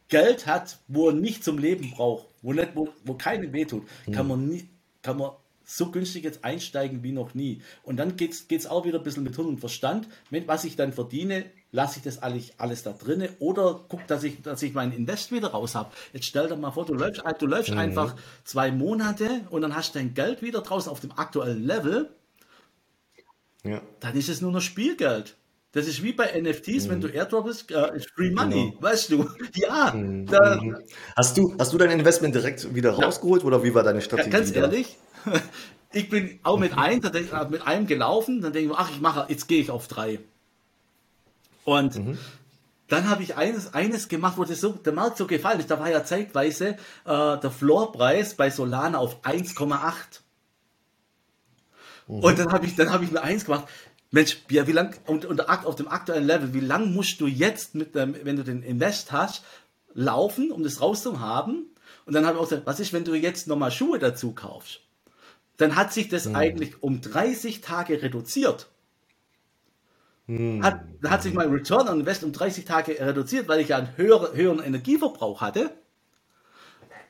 Geld 0.09 0.47
hat, 0.47 0.79
wo 0.87 1.09
er 1.09 1.13
nicht 1.13 1.43
zum 1.43 1.57
Leben 1.57 1.91
braucht, 1.91 2.25
wo, 2.41 2.53
nicht, 2.53 2.69
wo, 2.75 2.89
wo 3.03 3.13
keinem 3.15 3.51
wehtut, 3.51 3.83
kann 4.11 4.25
mhm. 4.25 4.29
man 4.29 4.47
nie, 4.47 4.69
kann 5.01 5.17
man 5.17 5.31
so 5.69 5.91
günstig 5.91 6.23
jetzt 6.23 6.45
einsteigen 6.45 7.03
wie 7.03 7.11
noch 7.11 7.33
nie. 7.33 7.61
Und 7.83 7.97
dann 7.97 8.15
geht 8.15 8.49
es 8.49 8.65
auch 8.67 8.85
wieder 8.85 8.99
ein 8.99 9.03
bisschen 9.03 9.23
mit 9.23 9.37
Hund 9.37 9.49
und 9.49 9.59
Verstand. 9.59 10.07
Wenn, 10.29 10.47
was 10.47 10.63
ich 10.63 10.77
dann 10.77 10.93
verdiene, 10.93 11.45
lasse 11.71 11.97
ich 11.97 12.03
das 12.03 12.23
alles, 12.23 12.53
alles 12.57 12.83
da 12.83 12.93
drinne 12.93 13.29
oder 13.39 13.83
guck, 13.89 14.07
dass 14.07 14.23
ich, 14.23 14.41
dass 14.41 14.63
ich 14.63 14.73
meinen 14.73 14.93
Invest 14.93 15.33
wieder 15.33 15.49
raus 15.49 15.75
habe. 15.75 15.91
Jetzt 16.13 16.25
stell 16.25 16.47
dir 16.47 16.55
mal 16.55 16.71
vor, 16.71 16.85
du 16.85 16.93
läufst, 16.93 17.21
du 17.39 17.45
läufst 17.45 17.71
mhm. 17.71 17.79
einfach 17.79 18.15
zwei 18.45 18.71
Monate 18.71 19.41
und 19.49 19.61
dann 19.61 19.75
hast 19.75 19.93
du 19.93 19.99
dein 19.99 20.13
Geld 20.13 20.41
wieder 20.41 20.61
draußen 20.61 20.89
auf 20.89 21.01
dem 21.01 21.11
aktuellen 21.11 21.65
Level. 21.65 22.09
Ja. 23.63 23.81
Dann 23.99 24.15
ist 24.15 24.29
es 24.29 24.39
nur 24.39 24.53
noch 24.53 24.61
Spielgeld. 24.61 25.35
Das 25.73 25.85
ist 25.85 26.01
wie 26.01 26.13
bei 26.13 26.31
NFTs, 26.41 26.85
mhm. 26.85 26.89
wenn 26.89 27.01
du 27.01 27.07
airdroppst, 27.09 27.69
äh, 27.71 27.99
Free 28.15 28.31
Money, 28.31 28.71
genau. 28.71 28.81
weißt 28.81 29.11
du? 29.11 29.29
Ja. 29.55 29.93
Mhm. 29.93 30.25
Da, 30.27 30.61
mhm. 30.61 30.77
hast, 31.17 31.37
du, 31.37 31.53
hast 31.59 31.73
du 31.73 31.77
dein 31.77 31.91
Investment 31.91 32.33
direkt 32.33 32.73
wieder 32.73 32.97
ja. 32.97 33.05
rausgeholt 33.05 33.43
oder 33.43 33.63
wie 33.63 33.75
war 33.75 33.83
deine 33.83 34.01
Strategie? 34.01 34.31
Ja, 34.31 34.37
ganz 34.37 34.55
ehrlich, 34.55 34.97
ich 35.91 36.09
bin 36.09 36.39
auch 36.43 36.59
mit 36.59 36.77
einem, 36.77 37.01
mit 37.49 37.65
einem 37.65 37.87
gelaufen, 37.87 38.41
dann 38.41 38.53
denke 38.53 38.71
ich, 38.71 38.77
ach, 38.77 38.91
ich 38.91 39.01
mache, 39.01 39.25
jetzt 39.29 39.47
gehe 39.47 39.61
ich 39.61 39.71
auf 39.71 39.87
drei. 39.87 40.19
Und 41.63 41.95
mhm. 41.95 42.17
dann 42.87 43.09
habe 43.09 43.23
ich 43.23 43.35
eines, 43.35 43.73
eines 43.73 44.07
gemacht, 44.07 44.37
wo 44.37 44.45
das 44.45 44.61
so, 44.61 44.71
der 44.71 44.93
Markt 44.93 45.17
so 45.17 45.27
gefallen 45.27 45.59
ist. 45.59 45.69
Da 45.69 45.79
war 45.79 45.89
ja 45.89 46.03
zeitweise 46.03 46.77
äh, 47.05 47.37
der 47.37 47.51
Floorpreis 47.51 48.35
bei 48.35 48.49
Solana 48.49 48.97
auf 48.97 49.23
1,8. 49.23 50.21
Mhm. 52.07 52.19
Und 52.19 52.39
dann 52.39 52.51
habe 52.51 52.65
ich, 52.65 52.75
dann 52.75 52.91
habe 52.91 53.03
ich 53.03 53.11
mir 53.11 53.21
eins 53.21 53.45
gemacht. 53.45 53.65
Mensch, 54.11 54.37
ja, 54.49 54.65
wie 54.67 54.71
lang, 54.71 54.95
und, 55.05 55.25
und 55.25 55.49
auf 55.49 55.75
dem 55.75 55.89
aktuellen 55.89 56.25
Level, 56.25 56.53
wie 56.53 56.61
lang 56.61 56.93
musst 56.93 57.19
du 57.19 57.27
jetzt 57.27 57.75
mit 57.75 57.93
dem, 57.93 58.15
wenn 58.23 58.37
du 58.37 58.43
den 58.43 58.63
Invest 58.63 59.11
hast, 59.11 59.43
laufen, 59.93 60.51
um 60.51 60.63
das 60.63 60.79
rauszuhaben? 60.79 61.65
Und 62.05 62.13
dann 62.13 62.25
habe 62.25 62.37
ich 62.37 62.41
auch 62.41 62.49
gesagt, 62.49 62.65
was 62.65 62.79
ist, 62.79 62.93
wenn 62.93 63.03
du 63.03 63.15
jetzt 63.15 63.47
nochmal 63.47 63.71
Schuhe 63.71 63.99
dazu 63.99 64.31
kaufst? 64.31 64.79
Dann 65.57 65.75
hat 65.75 65.93
sich 65.93 66.09
das 66.09 66.27
mhm. 66.27 66.35
eigentlich 66.35 66.83
um 66.83 67.01
30 67.01 67.61
Tage 67.61 68.01
reduziert. 68.01 68.67
Mhm. 70.27 70.63
Hat, 70.63 70.81
hat 71.05 71.23
sich 71.23 71.33
mein 71.33 71.49
Return 71.51 71.87
on 71.87 71.99
Invest 71.99 72.23
um 72.23 72.31
30 72.31 72.65
Tage 72.65 72.99
reduziert, 72.99 73.47
weil 73.47 73.59
ich 73.59 73.69
ja 73.69 73.77
einen 73.77 73.97
höheren, 73.97 74.35
höheren 74.35 74.63
Energieverbrauch 74.63 75.41
hatte. 75.41 75.71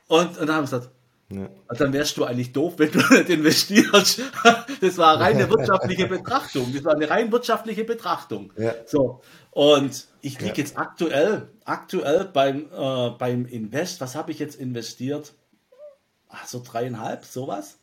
Und, 0.06 0.38
und 0.38 0.46
dann 0.46 0.56
haben 0.56 0.70
wir 0.70 0.78
gesagt, 0.78 0.90
ja. 1.30 1.46
Dann 1.76 1.92
wärst 1.92 2.16
du 2.16 2.24
eigentlich 2.24 2.52
doof, 2.52 2.74
wenn 2.78 2.90
du 2.90 2.98
nicht 3.14 3.28
investierst. 3.28 4.22
Das 4.80 4.96
war 4.96 5.14
eine 5.14 5.24
reine 5.24 5.50
wirtschaftliche 5.50 6.06
Betrachtung. 6.06 6.72
Das 6.72 6.84
war 6.84 6.94
eine 6.94 7.10
rein 7.10 7.30
wirtschaftliche 7.32 7.84
Betrachtung. 7.84 8.52
Ja. 8.56 8.74
So. 8.86 9.20
Und 9.50 10.06
ich 10.22 10.38
liege 10.38 10.52
ja. 10.52 10.58
jetzt 10.58 10.78
aktuell, 10.78 11.48
aktuell 11.64 12.24
beim, 12.32 12.68
äh, 12.72 13.10
beim 13.10 13.44
Invest, 13.44 14.00
was 14.00 14.14
habe 14.14 14.30
ich 14.30 14.38
jetzt 14.38 14.54
investiert? 14.58 15.34
Ach, 16.28 16.46
so 16.46 16.62
dreieinhalb, 16.64 17.24
sowas. 17.24 17.78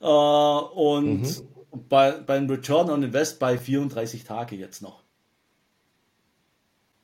Äh, 0.00 0.06
und 0.06 1.22
mhm. 1.22 1.88
bei, 1.88 2.12
beim 2.12 2.48
Return 2.48 2.90
on 2.90 3.02
Invest 3.02 3.38
bei 3.38 3.58
34 3.58 4.24
Tage 4.24 4.56
jetzt 4.56 4.82
noch. 4.82 5.02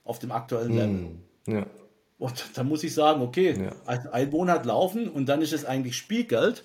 Auf 0.05 0.19
dem 0.19 0.33
aktuellen 0.33 0.73
mhm. 0.73 0.79
Level. 0.79 1.11
Ja. 1.47 1.67
Und 2.19 2.45
da 2.55 2.63
muss 2.63 2.85
ich 2.85 2.95
sagen, 2.95 3.23
okay, 3.23 3.55
ja. 3.61 3.73
ein, 3.87 4.07
ein 4.07 4.31
Monat 4.31 4.65
laufen 4.67 5.09
und 5.09 5.27
dann 5.27 5.43
ist 5.43 5.53
es 5.53 5.65
eigentlich 5.65 5.97
Spielgeld, 5.97 6.65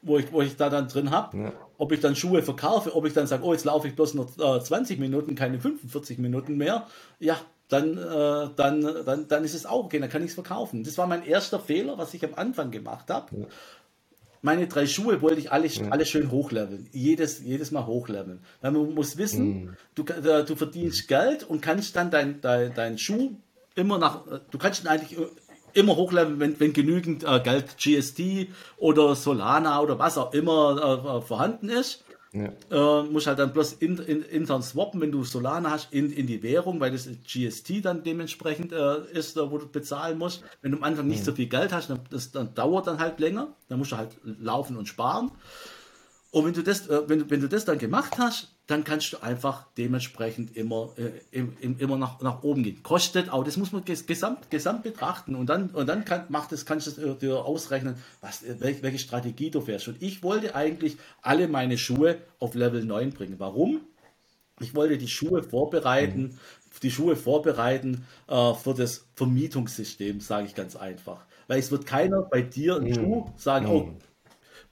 wo 0.00 0.18
ich, 0.18 0.32
wo 0.32 0.42
ich 0.42 0.56
da 0.56 0.70
dann 0.70 0.88
drin 0.88 1.10
habe. 1.10 1.36
Ja. 1.36 1.52
Ob 1.78 1.92
ich 1.92 2.00
dann 2.00 2.14
Schuhe 2.14 2.42
verkaufe, 2.42 2.94
ob 2.94 3.04
ich 3.06 3.12
dann 3.12 3.26
sage, 3.26 3.44
oh, 3.44 3.52
jetzt 3.52 3.64
laufe 3.64 3.88
ich 3.88 3.96
bloß 3.96 4.14
noch 4.14 4.38
äh, 4.38 4.62
20 4.62 5.00
Minuten, 5.00 5.34
keine 5.34 5.58
45 5.58 6.18
Minuten 6.18 6.56
mehr. 6.56 6.86
Ja, 7.18 7.40
dann, 7.68 7.98
äh, 7.98 8.50
dann, 8.54 8.82
dann, 9.04 9.28
dann 9.28 9.44
ist 9.44 9.54
es 9.54 9.66
auch 9.66 9.84
okay, 9.84 9.98
dann 9.98 10.10
kann 10.10 10.22
ich 10.22 10.28
es 10.28 10.34
verkaufen. 10.34 10.84
Das 10.84 10.98
war 10.98 11.06
mein 11.06 11.24
erster 11.24 11.58
Fehler, 11.58 11.98
was 11.98 12.14
ich 12.14 12.24
am 12.24 12.34
Anfang 12.34 12.70
gemacht 12.70 13.10
habe. 13.10 13.36
Ja. 13.36 13.46
Meine 14.44 14.66
drei 14.66 14.86
Schuhe 14.86 15.22
wollte 15.22 15.38
ich 15.40 15.52
alle, 15.52 15.68
ja. 15.68 15.88
alle 15.90 16.04
schön 16.04 16.32
hochleveln. 16.32 16.88
Jedes, 16.92 17.40
jedes 17.40 17.70
Mal 17.70 17.86
hochleveln. 17.86 18.40
Weil 18.60 18.72
man 18.72 18.92
muss 18.92 19.16
wissen, 19.16 19.46
mhm. 19.46 19.76
du, 19.94 20.02
äh, 20.04 20.44
du 20.44 20.56
verdienst 20.56 21.06
Geld 21.06 21.44
und 21.44 21.62
kannst 21.62 21.94
dann 21.94 22.10
dein, 22.10 22.40
dein, 22.40 22.74
dein 22.74 22.98
Schuh 22.98 23.36
immer 23.76 23.98
nach, 23.98 24.24
du 24.50 24.58
kannst 24.58 24.82
ihn 24.82 24.88
eigentlich 24.88 25.16
immer 25.74 25.96
hochleveln, 25.96 26.40
wenn, 26.40 26.58
wenn 26.58 26.72
genügend 26.72 27.24
äh, 27.24 27.40
Geld 27.40 27.76
GST 27.78 28.48
oder 28.76 29.14
Solana 29.14 29.80
oder 29.80 29.98
was 29.98 30.18
auch 30.18 30.34
immer 30.34 31.20
äh, 31.20 31.20
vorhanden 31.22 31.68
ist. 31.68 32.04
Ja. 32.32 32.50
Äh, 32.70 33.02
musst 33.04 33.26
halt 33.26 33.38
dann 33.38 33.52
bloß 33.52 33.74
in, 33.74 33.98
in, 33.98 34.22
intern 34.22 34.62
swappen, 34.62 35.00
wenn 35.02 35.12
du 35.12 35.22
Solana 35.22 35.70
hast, 35.70 35.92
in, 35.92 36.10
in 36.10 36.26
die 36.26 36.42
Währung, 36.42 36.80
weil 36.80 36.90
das 36.90 37.06
GST 37.06 37.84
dann 37.84 38.02
dementsprechend 38.02 38.72
äh, 38.72 39.02
ist, 39.12 39.36
wo 39.36 39.58
du 39.58 39.68
bezahlen 39.68 40.16
musst. 40.16 40.42
Wenn 40.62 40.72
du 40.72 40.78
am 40.78 40.84
Anfang 40.84 41.06
nicht 41.06 41.20
mhm. 41.20 41.24
so 41.24 41.32
viel 41.32 41.48
Geld 41.48 41.72
hast, 41.72 41.90
dann, 41.90 42.00
das 42.10 42.32
dann 42.32 42.54
dauert 42.54 42.86
dann 42.86 42.98
halt 42.98 43.20
länger. 43.20 43.48
Dann 43.68 43.78
musst 43.78 43.92
du 43.92 43.98
halt 43.98 44.16
laufen 44.24 44.78
und 44.78 44.88
sparen. 44.88 45.30
Und 46.30 46.46
wenn 46.46 46.54
du 46.54 46.62
das, 46.62 46.88
äh, 46.88 47.02
wenn, 47.06 47.30
wenn 47.30 47.42
du 47.42 47.48
das 47.48 47.66
dann 47.66 47.78
gemacht 47.78 48.16
hast, 48.16 48.51
dann 48.66 48.84
kannst 48.84 49.12
du 49.12 49.22
einfach 49.22 49.66
dementsprechend 49.76 50.56
immer, 50.56 50.90
äh, 50.96 51.10
im, 51.30 51.56
im, 51.60 51.78
immer 51.78 51.96
nach, 51.96 52.20
nach 52.20 52.42
oben 52.42 52.62
gehen. 52.62 52.82
Kostet 52.82 53.30
auch, 53.30 53.44
das 53.44 53.56
muss 53.56 53.72
man 53.72 53.84
gesamt, 53.84 54.50
gesamt 54.50 54.84
betrachten 54.84 55.34
und 55.34 55.46
dann, 55.46 55.70
und 55.70 55.88
dann 55.88 56.04
kann, 56.04 56.24
macht 56.28 56.52
das, 56.52 56.64
kannst 56.64 56.96
du 56.96 57.14
dir 57.14 57.44
ausrechnen, 57.44 57.96
was, 58.20 58.44
welche, 58.60 58.82
welche 58.82 58.98
Strategie 58.98 59.50
du 59.50 59.60
fährst. 59.60 59.88
Und 59.88 60.00
ich 60.00 60.22
wollte 60.22 60.54
eigentlich 60.54 60.96
alle 61.22 61.48
meine 61.48 61.76
Schuhe 61.76 62.18
auf 62.38 62.54
Level 62.54 62.84
9 62.84 63.10
bringen. 63.10 63.34
Warum? 63.38 63.80
Ich 64.60 64.74
wollte 64.74 64.96
die 64.96 65.08
Schuhe 65.08 65.42
vorbereiten, 65.42 66.22
mhm. 66.22 66.38
die 66.82 66.90
Schuhe 66.90 67.16
vorbereiten 67.16 68.06
äh, 68.28 68.54
für 68.54 68.74
das 68.74 69.06
Vermietungssystem, 69.16 70.20
sage 70.20 70.46
ich 70.46 70.54
ganz 70.54 70.76
einfach. 70.76 71.24
Weil 71.48 71.58
es 71.58 71.72
wird 71.72 71.84
keiner 71.84 72.22
bei 72.22 72.42
dir 72.42 72.76
einen 72.76 72.90
mhm. 72.90 72.94
Schuh 72.94 73.26
sagen, 73.36 73.66
oh, 73.66 73.80
mhm. 73.80 73.96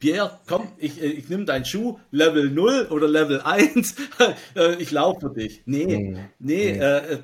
Pierre, 0.01 0.41
komm, 0.49 0.67
ich, 0.79 1.01
äh, 1.01 1.07
ich 1.07 1.29
nehme 1.29 1.45
deinen 1.45 1.67
Schuh, 1.67 1.99
Level 2.11 2.51
0 2.51 2.89
oder 2.91 3.07
Level 3.07 3.43
1, 3.43 3.95
äh, 4.57 4.75
ich 4.81 4.91
laufe 4.91 5.29
für 5.29 5.35
dich. 5.35 5.63
Nee, 5.67 5.85
nee, 5.85 6.17
nee. 6.39 6.71
Äh, 6.71 7.19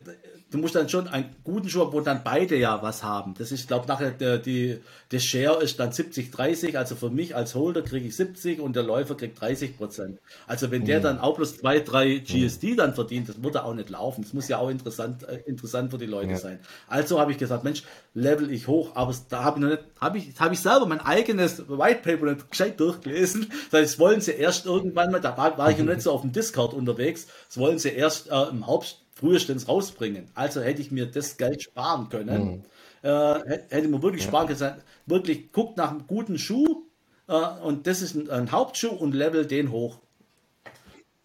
du 0.51 0.59
musst 0.59 0.77
dann 0.77 0.89
schon 0.89 1.09
einen 1.09 1.35
guten 1.43 1.69
Schuh 1.69 1.81
haben, 1.81 1.93
wo 1.93 2.01
dann 2.01 2.23
beide 2.23 2.57
ja 2.57 2.81
was 2.81 3.03
haben. 3.03 3.35
Das 3.37 3.51
ist, 3.51 3.67
glaube 3.67 3.89
nachher 3.89 4.13
der, 4.13 4.39
die, 4.39 4.79
der 5.11 5.19
Share 5.19 5.61
ist 5.61 5.81
dann 5.81 5.91
70, 5.91 6.31
30. 6.31 6.79
Also 6.79 6.95
für 6.95 7.11
mich 7.11 7.35
als 7.35 7.55
Holder 7.55 7.83
kriege 7.83 8.07
ich 8.07 8.17
70 8.17 8.61
und 8.61 8.77
der 8.77 8.85
Läufer 8.85 9.17
kriegt 9.17 9.41
30 9.41 9.77
Prozent. 9.77 10.21
Also 10.47 10.71
wenn 10.71 10.85
der 10.85 11.01
mhm. 11.01 11.03
dann 11.03 11.19
auch 11.19 11.35
plus 11.35 11.59
2, 11.59 11.81
3 11.81 12.19
GSD 12.19 12.77
dann 12.77 12.95
verdient, 12.95 13.29
das 13.29 13.43
würde 13.43 13.65
auch 13.65 13.75
nicht 13.75 13.91
laufen. 13.91 14.23
Das 14.23 14.33
muss 14.35 14.47
ja 14.47 14.59
auch 14.59 14.71
interessant, 14.71 15.25
äh, 15.25 15.43
interessant 15.47 15.91
für 15.91 15.99
die 15.99 16.07
Leute 16.07 16.33
ja. 16.33 16.37
sein. 16.37 16.61
Also 16.87 17.19
habe 17.21 17.33
ich 17.33 17.39
gesagt, 17.39 17.65
Mensch, 17.65 17.83
level 18.15 18.51
ich 18.53 18.69
hoch, 18.69 18.93
aber 18.95 19.15
da 19.29 19.43
habe 19.43 19.59
ich 19.59 19.65
noch 19.65 19.71
nicht, 19.71 19.85
habe 20.01 20.19
ich, 20.19 20.39
habe 20.39 20.55
ich 20.55 20.61
selber 20.61 20.87
mein 20.87 21.01
eigenes 21.01 21.69
White 21.69 22.01
Paper 22.03 22.27
nicht 22.27 22.51
gescheit 22.51 22.79
durchgelesen. 22.79 23.53
Das 23.71 23.99
wollen 23.99 24.21
sie 24.21 24.33
erst 24.33 24.65
irgendwann 24.65 25.11
mal, 25.11 25.21
da 25.21 25.37
war, 25.37 25.59
war 25.59 25.71
ich 25.71 25.79
noch 25.79 25.87
nicht 25.87 26.01
so 26.01 26.13
auf 26.13 26.23
dem 26.23 26.33
Discord 26.33 26.73
unterwegs, 26.73 27.27
das 27.49 27.59
wollen 27.59 27.79
sie 27.79 27.91
erst 27.91 28.31
äh, 28.31 28.45
im 28.51 28.67
Haupt 28.67 29.06
frühestens 29.17 29.67
rausbringen. 29.67 30.31
Also 30.35 30.61
hätte 30.61 30.83
ich 30.83 30.93
mir 30.93 31.07
das 31.07 31.39
Geld 31.39 31.63
sparen 31.63 32.09
können. 32.11 32.45
Mhm. 32.45 32.65
Äh, 33.03 33.59
hätte 33.71 33.89
man 33.89 34.03
wirklich 34.03 34.23
ja. 34.23 34.29
sparen 34.29 34.47
können. 34.47 34.83
Wirklich, 35.07 35.53
guckt 35.53 35.79
nach 35.79 35.91
einem 35.91 36.07
guten 36.07 36.39
Schuh 36.39 36.85
äh, 37.27 37.33
und 37.33 37.87
das 37.87 38.03
ist 38.03 38.15
ein, 38.15 38.31
ein, 38.31 38.53
Hauptschuh 38.53 38.91
und 38.91 39.15
level 39.15 39.47
den 39.47 39.71
hoch. 39.71 39.99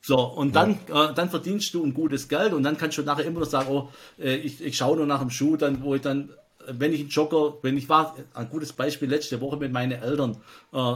So, 0.02 0.18
und 0.20 0.56
dann, 0.56 0.80
ja. 0.88 1.12
äh, 1.12 1.14
dann 1.14 1.30
verdienst 1.30 1.74
du 1.74 1.84
ein 1.84 1.94
gutes 1.94 2.30
Geld 2.30 2.54
und 2.54 2.64
dann 2.64 2.78
kannst 2.78 2.98
du 2.98 3.04
nachher 3.04 3.26
immer 3.26 3.42
noch 3.42 3.48
sagen, 3.48 3.70
oh, 3.70 3.90
äh, 4.18 4.36
ich, 4.36 4.64
ich 4.64 4.78
schaue 4.78 4.96
nur 4.96 5.06
nach 5.06 5.20
dem 5.20 5.30
Schuh, 5.30 5.58
dann, 5.58 5.84
wo 5.84 5.94
ich 5.94 6.02
dann, 6.02 6.32
wenn 6.68 6.94
ich 6.94 7.02
einen 7.02 7.10
Jogger, 7.10 7.58
wenn 7.62 7.78
ich 7.78 7.90
war, 7.90 8.16
ein 8.34 8.50
gutes 8.50 8.72
Beispiel 8.72 9.10
letzte 9.10 9.42
Woche 9.42 9.58
mit 9.58 9.72
meinen 9.72 9.92
Eltern, 9.92 10.38
äh, 10.74 10.94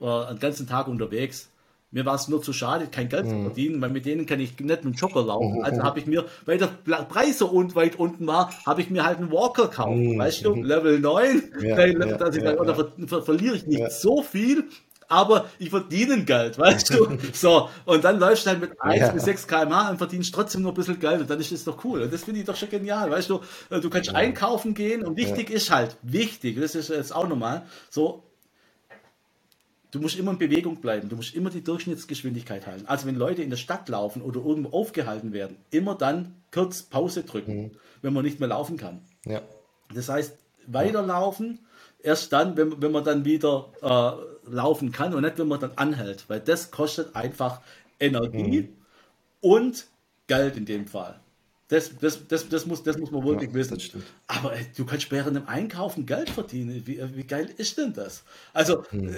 äh, 0.00 0.26
einen 0.26 0.38
ganzen 0.38 0.68
Tag 0.68 0.86
unterwegs, 0.86 1.50
mir 1.90 2.04
war 2.04 2.14
es 2.14 2.28
nur 2.28 2.42
zu 2.42 2.52
schade, 2.52 2.88
kein 2.90 3.08
Geld 3.08 3.26
mhm. 3.26 3.30
zu 3.30 3.42
verdienen, 3.44 3.80
weil 3.80 3.90
mit 3.90 4.04
denen 4.04 4.26
kann 4.26 4.40
ich 4.40 4.58
nicht 4.58 4.60
mit 4.60 4.84
dem 4.84 4.92
Jogger 4.92 5.24
laufen. 5.24 5.58
Mhm. 5.58 5.64
Also 5.64 5.82
habe 5.82 5.98
ich 5.98 6.06
mir, 6.06 6.26
weil 6.44 6.58
der 6.58 6.68
Preis 7.08 7.38
so 7.38 7.52
weit 7.74 7.96
unten 7.96 8.26
war, 8.26 8.50
habe 8.66 8.82
ich 8.82 8.90
mir 8.90 9.04
halt 9.04 9.18
einen 9.18 9.32
Walker 9.32 9.68
gekauft. 9.68 9.96
Mhm. 9.96 10.18
Weißt 10.18 10.44
du, 10.44 10.54
Level 10.54 10.98
9, 10.98 11.42
ja, 11.62 11.86
ja, 11.86 12.16
dass 12.16 12.36
ich 12.36 12.42
ja, 12.42 12.52
dann, 12.52 12.58
oder 12.58 12.74
ver 12.74 12.92
ver 13.06 13.22
verliere 13.22 13.56
ich 13.56 13.66
nicht 13.66 13.90
so 13.90 14.22
viel, 14.22 14.64
aber 15.08 15.46
ich 15.58 15.70
verdiene 15.70 16.22
Geld, 16.24 16.58
weißt 16.58 16.90
du? 16.90 17.18
So, 17.32 17.70
und 17.86 18.04
dann 18.04 18.18
läufst 18.18 18.44
du 18.44 18.50
halt 18.50 18.60
mit 18.60 18.80
1 18.80 19.00
ja. 19.00 19.12
bis 19.12 19.24
6 19.24 19.46
km/h 19.46 19.90
und 19.90 19.98
verdienst 19.98 20.34
trotzdem 20.34 20.62
nur 20.62 20.72
ein 20.72 20.74
bisschen 20.74 21.00
Geld 21.00 21.20
und 21.20 21.30
dann 21.30 21.40
ist 21.40 21.52
das 21.52 21.64
doch 21.64 21.82
cool. 21.84 22.02
Und 22.02 22.12
das 22.12 22.24
finde 22.24 22.40
ich 22.40 22.46
doch 22.46 22.56
schon 22.56 22.68
genial, 22.68 23.10
weißt 23.10 23.30
du? 23.30 23.40
Du 23.70 23.88
kannst 23.88 24.10
ja. 24.10 24.14
einkaufen 24.16 24.74
gehen 24.74 25.04
und 25.04 25.16
wichtig 25.16 25.48
ja. 25.48 25.56
ist 25.56 25.70
halt, 25.70 25.96
wichtig, 26.02 26.60
das 26.60 26.74
ist 26.74 26.90
jetzt 26.90 27.14
auch 27.14 27.28
nochmal, 27.28 27.62
so, 27.88 28.24
Du 29.90 30.00
musst 30.00 30.18
immer 30.18 30.32
in 30.32 30.38
Bewegung 30.38 30.76
bleiben. 30.80 31.08
Du 31.08 31.16
musst 31.16 31.34
immer 31.34 31.50
die 31.50 31.64
Durchschnittsgeschwindigkeit 31.64 32.66
halten. 32.66 32.86
Also 32.86 33.06
wenn 33.06 33.14
Leute 33.14 33.42
in 33.42 33.50
der 33.50 33.56
Stadt 33.56 33.88
laufen 33.88 34.20
oder 34.20 34.40
irgendwo 34.40 34.76
aufgehalten 34.76 35.32
werden, 35.32 35.56
immer 35.70 35.94
dann 35.94 36.34
kurz 36.52 36.82
Pause 36.82 37.22
drücken, 37.22 37.62
mhm. 37.62 37.70
wenn 38.02 38.12
man 38.12 38.24
nicht 38.24 38.38
mehr 38.40 38.48
laufen 38.48 38.76
kann. 38.76 39.00
Ja. 39.24 39.40
Das 39.94 40.08
heißt, 40.08 40.36
weiterlaufen, 40.66 41.60
erst 42.02 42.32
dann, 42.32 42.56
wenn, 42.56 42.80
wenn 42.82 42.92
man 42.92 43.04
dann 43.04 43.24
wieder 43.24 43.72
äh, 43.80 44.50
laufen 44.50 44.92
kann 44.92 45.14
und 45.14 45.22
nicht, 45.22 45.38
wenn 45.38 45.48
man 45.48 45.60
dann 45.60 45.72
anhält. 45.76 46.28
Weil 46.28 46.40
das 46.40 46.70
kostet 46.70 47.16
einfach 47.16 47.62
Energie 47.98 48.62
mhm. 48.62 48.68
und 49.40 49.86
Geld 50.26 50.56
in 50.56 50.66
dem 50.66 50.86
Fall. 50.86 51.18
Das, 51.68 51.90
das, 51.98 52.26
das, 52.26 52.48
das, 52.48 52.66
muss, 52.66 52.82
das 52.82 52.96
muss 52.96 53.10
man 53.10 53.24
wirklich 53.24 53.50
ja, 53.50 53.54
wissen. 53.54 54.02
Aber 54.26 54.54
ey, 54.54 54.66
du 54.74 54.86
kannst 54.86 55.10
während 55.10 55.36
dem 55.36 55.46
Einkaufen 55.48 56.06
Geld 56.06 56.30
verdienen. 56.30 56.82
Wie, 56.86 56.98
wie 57.14 57.24
geil 57.24 57.50
ist 57.58 57.76
denn 57.76 57.92
das? 57.92 58.24
Also, 58.54 58.84
mhm. 58.90 59.16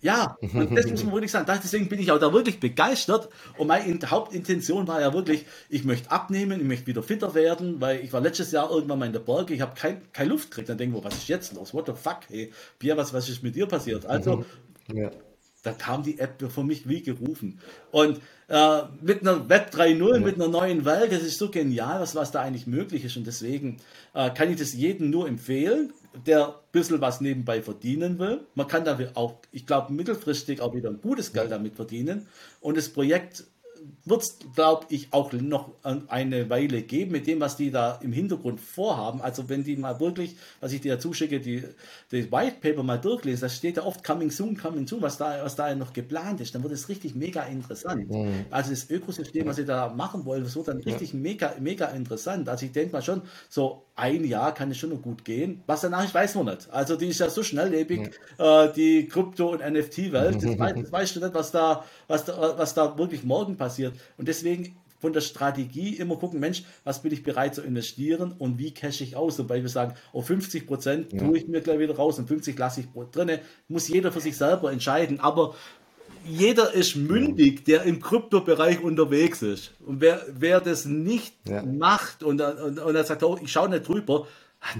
Ja, 0.00 0.36
und 0.40 0.76
das 0.76 0.86
muss 0.90 1.04
man 1.04 1.14
wirklich 1.14 1.30
sagen. 1.30 1.46
Deswegen 1.62 1.88
bin 1.88 1.98
ich 1.98 2.10
auch 2.12 2.18
da 2.18 2.32
wirklich 2.32 2.60
begeistert. 2.60 3.28
Und 3.56 3.66
meine 3.66 3.98
Hauptintention 4.10 4.86
war 4.86 5.00
ja 5.00 5.12
wirklich, 5.12 5.46
ich 5.68 5.84
möchte 5.84 6.10
abnehmen, 6.10 6.60
ich 6.60 6.66
möchte 6.66 6.86
wieder 6.86 7.02
fitter 7.02 7.34
werden, 7.34 7.80
weil 7.80 8.00
ich 8.00 8.12
war 8.12 8.20
letztes 8.20 8.52
Jahr 8.52 8.70
irgendwann 8.70 8.98
mal 8.98 9.06
in 9.06 9.12
der 9.12 9.20
Berge, 9.20 9.54
ich 9.54 9.60
habe 9.60 9.72
kein, 9.74 10.00
keine 10.12 10.30
Luft 10.30 10.50
gekriegt. 10.50 10.68
Dann 10.68 10.78
denke 10.78 10.96
ich, 10.96 11.04
was 11.04 11.14
ist 11.14 11.28
jetzt 11.28 11.54
los? 11.54 11.74
What 11.74 11.86
the 11.86 11.92
fuck? 11.94 12.20
Hey, 12.28 12.52
Pierre, 12.78 12.96
was, 12.96 13.12
was 13.12 13.28
ist 13.28 13.42
mit 13.42 13.54
dir 13.54 13.66
passiert? 13.66 14.06
Also, 14.06 14.44
ja. 14.92 15.10
Da 15.62 15.72
kam 15.72 16.02
die 16.02 16.18
App 16.18 16.42
für 16.50 16.62
mich 16.62 16.88
wie 16.88 17.02
gerufen. 17.02 17.60
Und 17.90 18.20
äh, 18.48 18.82
mit 19.02 19.22
einer 19.22 19.48
Web 19.48 19.70
3.0, 19.74 20.14
ja. 20.14 20.20
mit 20.20 20.36
einer 20.36 20.48
neuen 20.48 20.84
Welt, 20.84 21.12
das 21.12 21.22
ist 21.22 21.38
so 21.38 21.50
genial, 21.50 22.00
was, 22.00 22.14
was 22.14 22.30
da 22.30 22.42
eigentlich 22.42 22.66
möglich 22.66 23.04
ist. 23.04 23.16
Und 23.16 23.26
deswegen 23.26 23.78
äh, 24.14 24.30
kann 24.30 24.50
ich 24.50 24.58
das 24.58 24.72
jedem 24.72 25.10
nur 25.10 25.28
empfehlen, 25.28 25.92
der 26.26 26.48
ein 26.48 26.54
bisschen 26.72 27.00
was 27.00 27.20
nebenbei 27.20 27.60
verdienen 27.62 28.18
will. 28.18 28.46
Man 28.54 28.68
kann 28.68 28.84
damit 28.84 29.16
auch, 29.16 29.34
ich 29.52 29.66
glaube, 29.66 29.92
mittelfristig 29.92 30.60
auch 30.60 30.74
wieder 30.74 30.90
ein 30.90 31.00
gutes 31.00 31.32
Geld 31.32 31.50
damit 31.50 31.74
verdienen. 31.74 32.28
Und 32.60 32.76
das 32.76 32.88
Projekt 32.88 33.44
wird 34.04 34.22
es, 34.22 34.38
glaube 34.54 34.86
ich, 34.88 35.12
auch 35.12 35.32
noch 35.32 35.70
eine 36.08 36.50
Weile 36.50 36.82
geben 36.82 37.12
mit 37.12 37.26
dem, 37.26 37.40
was 37.40 37.56
die 37.56 37.70
da 37.70 37.98
im 38.02 38.12
Hintergrund 38.12 38.60
vorhaben. 38.60 39.20
Also 39.20 39.48
wenn 39.48 39.64
die 39.64 39.76
mal 39.76 40.00
wirklich, 40.00 40.36
was 40.60 40.72
ich 40.72 40.80
dir 40.80 40.98
zuschicke, 40.98 41.40
die, 41.40 41.64
die 42.10 42.30
White 42.30 42.56
Paper 42.60 42.82
mal 42.82 42.98
durchlesen, 42.98 43.42
da 43.42 43.48
steht 43.48 43.76
ja 43.76 43.84
oft 43.84 44.04
Coming 44.04 44.30
Soon, 44.30 44.56
Coming 44.56 44.86
Soon, 44.86 45.02
was 45.02 45.18
da, 45.18 45.44
was 45.44 45.56
da 45.56 45.74
noch 45.74 45.92
geplant 45.92 46.40
ist, 46.40 46.54
dann 46.54 46.62
wird 46.62 46.72
es 46.72 46.88
richtig 46.88 47.14
mega 47.14 47.42
interessant. 47.44 48.10
Mhm. 48.10 48.46
Also 48.50 48.70
das 48.70 48.88
Ökosystem, 48.90 49.46
was 49.46 49.56
sie 49.56 49.64
da 49.64 49.88
machen 49.88 50.24
wollen, 50.24 50.44
das 50.44 50.56
wird 50.56 50.68
dann 50.68 50.78
richtig 50.78 51.12
ja. 51.12 51.18
mega, 51.18 51.54
mega 51.60 51.86
interessant. 51.86 52.48
Also 52.48 52.66
ich 52.66 52.72
denke 52.72 52.92
mal 52.92 53.02
schon, 53.02 53.22
so 53.48 53.84
ein 53.98 54.24
Jahr 54.24 54.54
kann 54.54 54.70
es 54.70 54.78
schon 54.78 54.90
noch 54.90 55.02
gut 55.02 55.24
gehen. 55.24 55.62
Was 55.66 55.80
danach 55.80 56.04
ist, 56.04 56.14
weiß 56.14 56.36
man 56.36 56.46
nicht. 56.46 56.70
Also 56.70 56.96
die 56.96 57.08
ist 57.08 57.18
ja 57.18 57.28
so 57.28 57.42
schnelllebig, 57.42 58.10
ja. 58.38 58.64
äh, 58.64 58.72
die 58.72 59.08
Krypto- 59.08 59.50
und 59.50 59.60
NFT-Welt. 59.60 60.38
Das, 60.58 60.74
das 60.74 60.92
weißt 60.92 61.16
du 61.16 61.20
nicht, 61.20 61.34
was 61.34 61.50
da, 61.50 61.84
was 62.06 62.24
da, 62.24 62.54
was 62.56 62.74
da 62.74 62.96
wirklich 62.96 63.24
morgen 63.24 63.56
passiert. 63.56 63.94
Und 64.16 64.28
deswegen 64.28 64.76
von 64.98 65.12
der 65.12 65.20
Strategie 65.20 65.96
immer 65.96 66.16
gucken, 66.16 66.40
Mensch, 66.40 66.64
was 66.84 67.02
bin 67.02 67.12
ich 67.12 67.22
bereit 67.22 67.54
zu 67.54 67.62
investieren 67.62 68.34
und 68.38 68.58
wie 68.58 68.72
cash 68.72 69.00
ich 69.00 69.16
aus? 69.16 69.38
Wobei 69.38 69.62
wir 69.62 69.68
sagen, 69.68 69.94
auf 70.12 70.26
50 70.26 70.66
Prozent 70.66 71.10
tue 71.10 71.38
ich 71.38 71.48
mir 71.48 71.60
gleich 71.60 71.78
wieder 71.78 71.96
raus 71.96 72.18
und 72.18 72.26
50 72.26 72.58
lasse 72.58 72.80
ich 72.80 72.86
drinne. 73.12 73.40
Muss 73.68 73.88
jeder 73.88 74.12
für 74.12 74.20
sich 74.20 74.36
selber 74.36 74.72
entscheiden. 74.72 75.20
Aber 75.20 75.54
jeder 76.26 76.72
ist 76.72 76.96
mündig, 76.96 77.64
der 77.64 77.82
im 77.82 78.00
Kryptobereich 78.00 78.80
unterwegs 78.82 79.42
ist. 79.42 79.72
Und 79.84 80.00
wer, 80.00 80.24
wer 80.32 80.60
das 80.60 80.84
nicht 80.84 81.34
ja. 81.48 81.62
macht 81.62 82.22
und, 82.22 82.40
und, 82.40 82.78
und 82.78 82.94
er 82.94 83.04
sagt, 83.04 83.22
oh, 83.22 83.38
ich 83.42 83.50
schaue 83.52 83.68
nicht 83.68 83.88
drüber, 83.88 84.26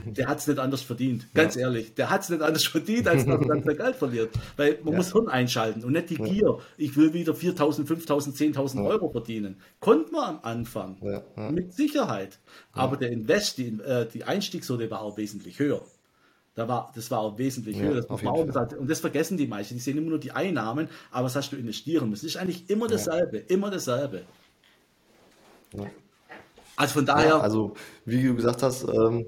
der 0.05 0.27
hat 0.27 0.39
es 0.39 0.47
nicht 0.47 0.59
anders 0.59 0.83
verdient. 0.83 1.33
Ganz 1.35 1.55
ja. 1.55 1.63
ehrlich, 1.63 1.95
der 1.95 2.11
hat 2.11 2.23
es 2.23 2.31
nicht 2.31 2.43
anders 2.43 2.65
verdient, 2.67 3.07
als 3.07 3.25
dass 3.25 3.41
er 3.41 3.47
dann 3.47 3.63
sein 3.63 3.77
Geld 3.77 3.97
verliert. 3.97 4.31
Weil 4.57 4.79
man 4.83 4.93
ja. 4.93 4.99
muss 4.99 5.13
Hirn 5.13 5.29
einschalten 5.29 5.85
und 5.85 5.93
nicht 5.93 6.11
die 6.11 6.17
Gier. 6.17 6.59
Ich 6.77 6.97
will 6.97 7.13
wieder 7.13 7.33
4.000, 7.33 7.87
5.000, 7.87 8.55
10.000 8.55 8.85
Euro 8.85 9.11
verdienen. 9.11 9.61
Konnte 9.81 10.13
man 10.13 10.37
am 10.37 10.41
Anfang. 10.43 11.23
Mit 11.53 11.73
Sicherheit. 11.75 12.39
Aber 12.73 12.97
der 12.97 13.11
Invest, 13.11 13.59
die, 13.59 13.69
äh, 13.81 14.07
die 14.13 14.25
Einstiegshürde 14.25 14.91
war 14.91 15.03
auch 15.03 15.17
wesentlich 15.17 15.59
höher. 15.59 15.83
Da 16.59 16.67
war, 16.67 16.91
das 16.93 17.09
war 17.13 17.21
auch 17.21 17.39
wesentlich 17.39 17.77
ja, 17.77 17.85
höher. 17.85 17.95
Das 17.95 18.09
muss 18.09 18.21
man 18.21 18.35
auch 18.35 18.45
gesagt. 18.45 18.75
Und 18.75 18.91
das 18.91 18.99
vergessen 18.99 19.37
die 19.37 19.47
meisten. 19.47 19.75
Die 19.75 19.81
sehen 19.81 19.97
immer 19.97 20.11
nur 20.11 20.19
die 20.19 20.33
Einnahmen, 20.33 20.89
aber 21.13 21.27
was 21.27 21.37
hast 21.37 21.53
du 21.53 21.57
investieren 21.57 22.11
müssen? 22.11 22.27
Das 22.27 22.35
ist 22.35 22.41
eigentlich 22.41 22.69
immer 22.69 22.89
dasselbe. 22.89 23.37
Ja. 23.39 23.45
Immer 23.47 23.71
dasselbe. 23.71 24.25
Ja. 25.73 25.87
Also 26.75 26.95
von 26.95 27.07
daher. 27.07 27.41
also, 27.41 27.75
wie 28.07 28.25
du 28.25 28.35
gesagt 28.35 28.65
hast, 28.65 28.83
ähm, 28.83 29.25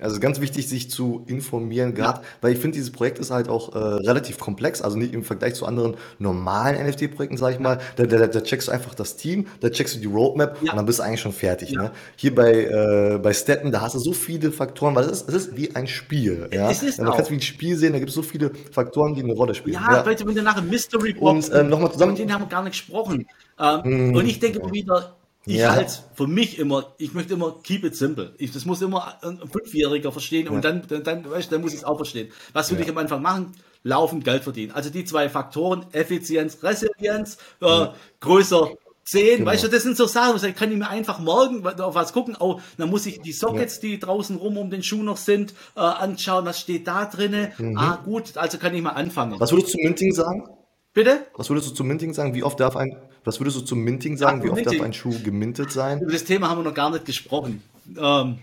also 0.00 0.20
ganz 0.20 0.40
wichtig, 0.40 0.68
sich 0.68 0.90
zu 0.90 1.24
informieren, 1.26 1.94
gerade, 1.94 2.20
ja. 2.20 2.26
weil 2.40 2.52
ich 2.52 2.58
finde, 2.58 2.76
dieses 2.76 2.90
Projekt 2.90 3.18
ist 3.18 3.30
halt 3.30 3.48
auch 3.48 3.74
äh, 3.74 3.78
relativ 3.78 4.38
komplex, 4.38 4.82
also 4.82 4.96
nicht 4.96 5.14
im 5.14 5.24
Vergleich 5.24 5.54
zu 5.54 5.66
anderen 5.66 5.96
normalen 6.18 6.86
NFT-Projekten, 6.86 7.36
sage 7.36 7.54
ich 7.54 7.60
mal. 7.60 7.78
Da, 7.96 8.06
da, 8.06 8.26
da, 8.26 8.40
checkst 8.40 8.68
du 8.68 8.72
einfach 8.72 8.94
das 8.94 9.16
Team, 9.16 9.46
da 9.60 9.70
checkst 9.70 9.96
du 9.96 10.00
die 10.00 10.06
Roadmap 10.06 10.58
ja. 10.62 10.72
und 10.72 10.76
dann 10.76 10.86
bist 10.86 10.98
du 10.98 11.02
eigentlich 11.02 11.20
schon 11.20 11.32
fertig. 11.32 11.70
Ja. 11.70 11.82
Ne? 11.82 11.90
Hier 12.16 12.34
bei, 12.34 12.64
äh, 12.64 13.18
bei 13.22 13.32
Steppen, 13.32 13.72
da 13.72 13.80
hast 13.80 13.94
du 13.94 13.98
so 13.98 14.12
viele 14.12 14.52
Faktoren, 14.52 14.94
weil 14.94 15.04
es 15.04 15.22
ist, 15.22 15.28
es 15.28 15.34
ist 15.34 15.56
wie 15.56 15.74
ein 15.74 15.86
Spiel. 15.86 16.48
Ja? 16.52 16.70
Es 16.70 16.82
ist 16.82 16.98
ja, 16.98 17.04
man 17.04 17.14
kann 17.14 17.22
es 17.22 17.30
wie 17.30 17.36
ein 17.36 17.42
Spiel 17.42 17.76
sehen, 17.76 17.92
da 17.92 17.98
gibt 17.98 18.10
es 18.10 18.14
so 18.14 18.22
viele 18.22 18.50
Faktoren, 18.72 19.14
die 19.14 19.22
eine 19.22 19.34
Rolle 19.34 19.54
spielen. 19.54 19.74
Ja. 19.74 20.02
Leute, 20.02 20.26
wenn 20.26 20.34
du 20.34 20.42
nachher 20.42 20.62
Mystery 20.62 21.12
Box 21.14 21.48
und 21.48 21.56
ähm, 21.56 21.68
nochmal 21.68 21.92
zusammen. 21.92 22.12
Mit 22.12 22.20
denen 22.20 22.32
haben 22.32 22.42
wir 22.42 22.48
gar 22.48 22.62
nicht 22.62 22.72
gesprochen. 22.72 23.26
Ähm, 23.58 24.12
mm. 24.12 24.16
Und 24.16 24.26
ich 24.26 24.38
denke 24.38 24.60
wieder, 24.72 25.16
ich 25.46 25.56
ja. 25.56 25.72
halte 25.74 25.92
für 26.14 26.26
mich 26.26 26.58
immer, 26.58 26.94
ich 26.98 27.14
möchte 27.14 27.34
immer 27.34 27.56
keep 27.62 27.84
it 27.84 27.96
simple. 27.96 28.34
Ich, 28.36 28.52
das 28.52 28.66
muss 28.66 28.82
immer 28.82 29.22
ein 29.22 29.40
Fünfjähriger 29.50 30.12
verstehen 30.12 30.46
ja. 30.46 30.52
und 30.52 30.64
dann, 30.64 30.82
dann, 30.86 31.02
dann, 31.02 31.30
weißt, 31.30 31.50
dann 31.50 31.62
muss 31.62 31.72
ich 31.72 31.78
es 31.78 31.84
auch 31.84 31.96
verstehen. 31.96 32.30
Was 32.52 32.70
will 32.70 32.78
ja. 32.78 32.84
ich 32.84 32.90
am 32.90 32.98
Anfang 32.98 33.22
machen? 33.22 33.52
Laufen, 33.82 34.22
Geld 34.22 34.42
verdienen. 34.42 34.72
Also 34.72 34.90
die 34.90 35.04
zwei 35.06 35.30
Faktoren, 35.30 35.86
Effizienz, 35.92 36.62
Resilienz, 36.62 37.38
äh, 37.62 37.86
größer 38.20 38.70
10, 39.04 39.38
genau. 39.38 39.50
weißt 39.50 39.64
du, 39.64 39.68
das 39.68 39.82
sind 39.82 39.96
so 39.96 40.06
Sachen, 40.06 40.46
ich 40.46 40.54
kann 40.54 40.70
ich 40.70 40.78
mir 40.78 40.88
einfach 40.88 41.18
morgen 41.18 41.66
auf 41.66 41.94
was 41.94 42.12
gucken, 42.12 42.36
oh, 42.38 42.60
dann 42.76 42.90
muss 42.90 43.06
ich 43.06 43.20
die 43.20 43.32
Sockets, 43.32 43.80
die 43.80 43.98
draußen 43.98 44.36
rum 44.36 44.58
um 44.58 44.70
den 44.70 44.82
Schuh 44.82 45.02
noch 45.02 45.16
sind, 45.16 45.54
äh, 45.74 45.80
anschauen, 45.80 46.44
was 46.44 46.60
steht 46.60 46.86
da 46.86 47.06
drinne. 47.06 47.52
Mhm. 47.58 47.78
Ah, 47.78 47.98
gut, 48.04 48.36
also 48.36 48.58
kann 48.58 48.74
ich 48.74 48.82
mal 48.82 48.90
anfangen. 48.90 49.40
Was 49.40 49.52
würdest 49.52 49.74
du 49.74 49.78
zu 49.78 49.84
Minting 49.84 50.12
sagen? 50.12 50.48
Bitte? 50.92 51.26
Was 51.34 51.48
würdest 51.48 51.70
du 51.70 51.74
zum 51.74 51.88
Minting 51.88 52.12
sagen? 52.12 52.34
Wie 52.34 52.42
oft 52.42 52.60
darf 52.60 52.76
ein, 52.76 52.96
was 53.24 53.40
würdest 53.40 53.56
du 53.56 53.60
zum 53.62 53.80
Minting 53.80 54.16
sagen? 54.16 54.40
Ach, 54.40 54.44
Wie 54.44 54.50
oft 54.50 54.56
Minting. 54.56 54.78
darf 54.78 54.86
ein 54.86 54.92
Schuh 54.92 55.18
gemintet 55.22 55.72
sein? 55.72 56.00
Über 56.00 56.12
das 56.12 56.24
Thema 56.24 56.48
haben 56.48 56.58
wir 56.58 56.64
noch 56.64 56.74
gar 56.74 56.90
nicht 56.90 57.04
gesprochen. 57.04 57.62
Ähm, 57.98 58.38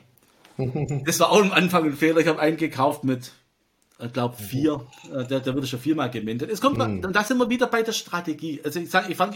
das 1.06 1.20
war 1.20 1.32
auch 1.32 1.42
am 1.42 1.52
Anfang 1.52 1.86
ein 1.86 1.94
Fehler. 1.94 2.20
Ich 2.20 2.28
habe 2.28 2.40
einen 2.40 2.58
gekauft 2.58 3.04
mit, 3.04 3.32
ich 4.00 4.14
glaube, 4.14 4.36
vier. 4.38 4.86
Äh, 5.14 5.26
der, 5.26 5.40
der 5.40 5.56
wurde 5.56 5.68
schon 5.68 5.80
viermal 5.80 6.10
gemintet. 6.10 6.50
Es 6.52 6.62
kommt, 6.62 6.78
mhm. 6.78 7.02
da 7.02 7.24
sind 7.24 7.38
wir 7.38 7.50
wieder 7.50 7.68
bei 7.68 7.84
der 7.84 7.94
Strategie. 7.94 8.62
Also 8.64 8.80
ich 8.80 8.90
sage, 8.90 9.12
ich 9.12 9.18
fang, 9.18 9.36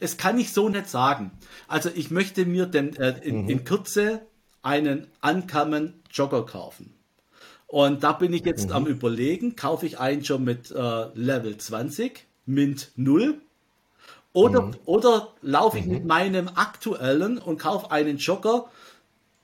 es 0.00 0.16
kann 0.16 0.38
ich 0.38 0.52
so 0.52 0.68
nicht 0.68 0.88
sagen. 0.88 1.32
Also 1.66 1.90
ich 1.94 2.10
möchte 2.10 2.46
mir 2.46 2.66
denn 2.66 2.96
äh, 2.96 3.14
in, 3.22 3.42
mhm. 3.42 3.48
in 3.48 3.64
Kürze 3.64 4.22
einen 4.62 5.06
Uncommon 5.22 5.94
Jogger 6.12 6.44
kaufen. 6.44 6.94
Und 7.66 8.02
da 8.02 8.12
bin 8.12 8.32
ich 8.32 8.44
jetzt 8.46 8.68
mhm. 8.68 8.74
am 8.74 8.86
überlegen, 8.86 9.54
kaufe 9.54 9.84
ich 9.84 9.98
einen 9.98 10.24
schon 10.24 10.44
mit 10.44 10.70
äh, 10.70 11.06
Level 11.14 11.56
20 11.58 12.26
Mint 12.46 12.92
0. 12.96 13.40
Oder, 14.38 14.62
mhm. 14.62 14.74
oder 14.84 15.32
laufe 15.42 15.78
ich 15.80 15.86
mhm. 15.86 15.92
mit 15.94 16.04
meinem 16.04 16.48
aktuellen 16.54 17.38
und 17.38 17.58
kaufe 17.58 17.90
einen 17.90 18.18
Jogger 18.18 18.66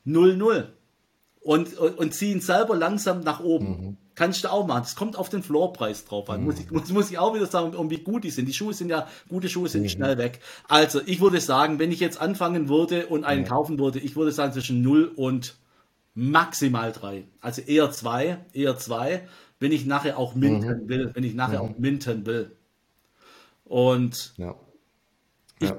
00 0.05 0.73
und, 1.41 1.77
und, 1.77 1.99
und 1.99 2.15
ziehe 2.15 2.33
ihn 2.33 2.41
selber 2.41 2.77
langsam 2.77 3.21
nach 3.23 3.41
oben. 3.41 3.67
Mhm. 3.67 3.97
Kannst 4.15 4.45
du 4.45 4.53
auch 4.53 4.69
machen. 4.69 4.83
Das 4.83 4.95
kommt 4.95 5.19
auf 5.19 5.29
den 5.29 5.43
Floorpreis 5.43 6.05
drauf 6.05 6.31
an. 6.31 6.43
Mhm. 6.43 6.47
Muss, 6.47 6.61
ich, 6.61 6.71
muss, 6.71 6.89
muss 6.91 7.11
ich 7.11 7.19
auch 7.19 7.35
wieder 7.35 7.47
sagen, 7.47 7.75
um 7.75 7.91
wie 7.91 7.99
gut 7.99 8.23
die 8.23 8.31
sind. 8.31 8.47
Die 8.47 8.55
Schuhe 8.55 8.73
sind 8.73 8.89
ja, 8.89 9.09
gute 9.29 9.49
Schuhe 9.49 9.69
sind 9.69 9.83
mhm. 9.83 9.89
schnell 9.89 10.17
weg. 10.17 10.39
Also, 10.69 11.01
ich 11.05 11.21
würde 11.21 11.41
sagen, 11.41 11.81
wenn 11.81 11.91
ich 11.91 11.99
jetzt 11.99 12.21
anfangen 12.21 12.69
würde 12.69 13.09
und 13.09 13.25
einen 13.25 13.45
kaufen 13.45 13.81
würde, 13.81 13.99
ich 13.99 14.15
würde 14.15 14.31
sagen 14.31 14.53
zwischen 14.53 14.81
0 14.83 15.11
und 15.17 15.57
maximal 16.15 16.93
3. 16.93 17.25
Also 17.41 17.63
eher 17.63 17.91
2, 17.91 18.39
eher 18.53 18.79
2, 18.79 19.27
wenn 19.59 19.73
ich 19.73 19.87
nachher 19.87 20.19
auch 20.19 20.37
minten 20.37 20.85
mhm. 20.85 20.89
will, 20.89 21.11
wenn 21.15 21.25
ich 21.25 21.35
nachher 21.35 21.63
auch 21.63 21.77
minten 21.79 22.27
will. 22.27 22.53
Und 23.65 24.35
ja. 24.37 24.55
Ja. 25.61 25.77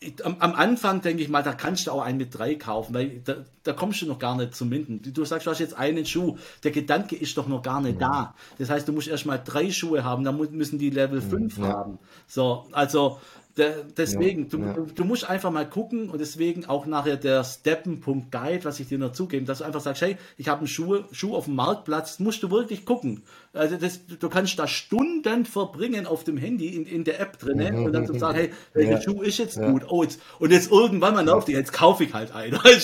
Ich, 0.00 0.08
ich, 0.08 0.26
am, 0.26 0.36
am, 0.38 0.54
Anfang 0.54 1.00
denke 1.00 1.22
ich 1.22 1.28
mal, 1.28 1.42
da 1.42 1.54
kannst 1.54 1.86
du 1.86 1.90
auch 1.90 2.02
einen 2.02 2.18
mit 2.18 2.36
drei 2.36 2.56
kaufen, 2.56 2.94
weil 2.94 3.20
da, 3.24 3.36
da 3.62 3.72
kommst 3.72 4.02
du 4.02 4.06
noch 4.06 4.18
gar 4.18 4.36
nicht 4.36 4.54
zum 4.54 4.68
Minden. 4.68 5.00
Du 5.02 5.24
sagst, 5.24 5.46
du 5.46 5.50
hast 5.50 5.60
jetzt 5.60 5.74
einen 5.74 6.04
Schuh. 6.04 6.36
Der 6.62 6.72
Gedanke 6.72 7.16
ist 7.16 7.38
doch 7.38 7.48
noch 7.48 7.62
gar 7.62 7.80
nicht 7.80 8.00
ja. 8.00 8.08
da. 8.08 8.34
Das 8.58 8.70
heißt, 8.70 8.86
du 8.86 8.92
musst 8.92 9.08
erstmal 9.08 9.42
drei 9.42 9.70
Schuhe 9.70 10.04
haben, 10.04 10.24
dann 10.24 10.36
müssen 10.36 10.78
die 10.78 10.90
Level 10.90 11.22
5 11.22 11.58
haben. 11.58 11.98
So, 12.26 12.66
also 12.72 13.18
der, 13.56 13.84
deswegen, 13.84 14.42
ja, 14.42 14.48
du, 14.48 14.58
ja. 14.58 14.76
du 14.94 15.04
musst 15.04 15.28
einfach 15.28 15.52
mal 15.52 15.68
gucken 15.68 16.10
und 16.10 16.20
deswegen 16.20 16.66
auch 16.66 16.86
nachher 16.86 17.16
der 17.16 17.44
Steppen.guide, 17.44 18.64
was 18.64 18.80
ich 18.80 18.88
dir 18.88 18.98
noch 18.98 19.12
zugeben, 19.12 19.46
dass 19.46 19.58
du 19.58 19.64
einfach 19.64 19.80
sagst, 19.80 20.02
hey, 20.02 20.16
ich 20.36 20.48
habe 20.48 20.58
einen 20.58 20.66
Schuh, 20.66 21.04
Schuh 21.12 21.36
auf 21.36 21.44
dem 21.44 21.54
Marktplatz, 21.54 22.18
musst 22.18 22.42
du 22.42 22.50
wirklich 22.50 22.84
gucken. 22.84 23.22
Also 23.52 23.76
das, 23.76 24.00
du 24.06 24.28
kannst 24.28 24.58
da 24.58 24.66
Stunden 24.66 25.44
verbringen 25.44 26.06
auf 26.06 26.24
dem 26.24 26.36
Handy 26.36 26.74
in, 26.74 26.84
in 26.84 27.04
der 27.04 27.20
App 27.20 27.38
drin 27.38 27.58
mhm. 27.58 27.84
und 27.84 27.92
dann 27.92 28.06
zu 28.06 28.18
sagen, 28.18 28.38
hey, 28.38 28.50
welcher 28.72 28.90
ja. 28.90 29.00
Schuh 29.00 29.22
ist 29.22 29.38
jetzt 29.38 29.60
gut? 29.60 29.84
Oh, 29.88 30.02
jetzt, 30.02 30.20
und 30.40 30.50
jetzt 30.50 30.72
irgendwann 30.72 31.14
mal 31.14 31.28
auf 31.28 31.44
die, 31.44 31.52
jetzt 31.52 31.72
kaufe 31.72 32.02
ich 32.02 32.12
halt 32.12 32.34
einen. 32.34 32.58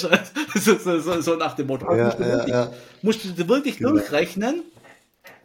so, 0.54 0.78
so, 0.78 1.00
so, 1.00 1.20
so, 1.20 1.34
nach 1.34 1.56
dem 1.56 1.66
Motto. 1.66 1.86
musst, 1.86 2.18
du 2.18 2.24
wirklich, 2.24 2.56
musst 3.02 3.24
du 3.24 3.48
wirklich 3.48 3.78
genau. 3.78 3.90
durchrechnen 3.90 4.62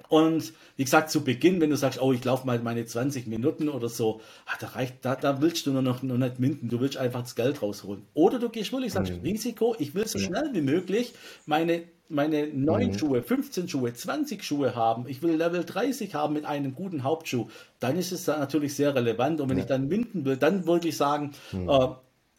und 0.07 0.53
wie 0.75 0.83
gesagt, 0.83 1.09
zu 1.09 1.23
Beginn, 1.23 1.61
wenn 1.61 1.69
du 1.69 1.77
sagst, 1.77 2.01
oh, 2.01 2.11
ich 2.11 2.23
laufe 2.23 2.45
mal 2.45 2.59
meine 2.59 2.85
20 2.85 3.27
Minuten 3.27 3.69
oder 3.69 3.87
so, 3.87 4.21
ach, 4.45 4.57
da 4.57 4.67
reicht, 4.67 5.03
da, 5.03 5.15
da 5.15 5.41
willst 5.41 5.65
du 5.65 5.71
nur 5.71 5.81
noch, 5.81 6.03
noch 6.03 6.17
nicht 6.17 6.39
minden, 6.39 6.67
du 6.67 6.79
willst 6.79 6.97
einfach 6.97 7.21
das 7.21 7.35
Geld 7.35 7.61
rausholen. 7.61 8.03
Oder 8.13 8.39
du 8.39 8.49
gehst 8.49 8.71
wirklich, 8.71 8.93
sagst, 8.93 9.13
mhm. 9.13 9.21
Risiko, 9.21 9.75
ich 9.79 9.95
will 9.95 10.05
so 10.05 10.19
schnell 10.19 10.49
wie 10.53 10.61
möglich 10.61 11.13
meine, 11.45 11.83
meine 12.09 12.47
9 12.47 12.87
mhm. 12.87 12.97
Schuhe, 12.97 13.23
15 13.23 13.69
Schuhe, 13.69 13.93
20 13.93 14.43
Schuhe 14.43 14.75
haben, 14.75 15.07
ich 15.07 15.21
will 15.21 15.35
Level 15.35 15.63
30 15.63 16.13
haben 16.13 16.33
mit 16.33 16.45
einem 16.45 16.75
guten 16.75 17.03
Hauptschuh, 17.03 17.47
dann 17.79 17.97
ist 17.97 18.11
es 18.11 18.27
natürlich 18.27 18.75
sehr 18.75 18.93
relevant. 18.95 19.39
Und 19.39 19.49
wenn 19.49 19.57
ja. 19.57 19.63
ich 19.63 19.69
dann 19.69 19.87
minden 19.87 20.25
will, 20.25 20.35
dann 20.35 20.67
wirklich 20.67 20.97
sagen, 20.97 21.31
mhm. 21.53 21.69
äh, 21.69 21.87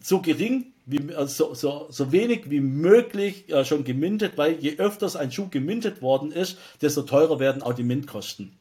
so 0.07 0.21
gering 0.21 0.73
wie, 0.85 1.13
also 1.15 1.47
so, 1.47 1.55
so, 1.55 1.87
so 1.91 2.13
wenig 2.13 2.49
wie 2.49 2.61
möglich 2.61 3.53
äh, 3.53 3.65
schon 3.65 3.83
gemintet, 3.83 4.39
weil 4.39 4.53
je 4.61 4.79
öfters 4.79 5.17
ein 5.17 5.33
Schuh 5.33 5.49
gemintet 5.49 6.01
worden 6.01 6.31
ist, 6.31 6.59
desto 6.81 7.03
teurer 7.03 7.41
werden 7.41 7.61
auch 7.61 7.75
die 7.75 7.83
Mintkosten. 7.83 8.57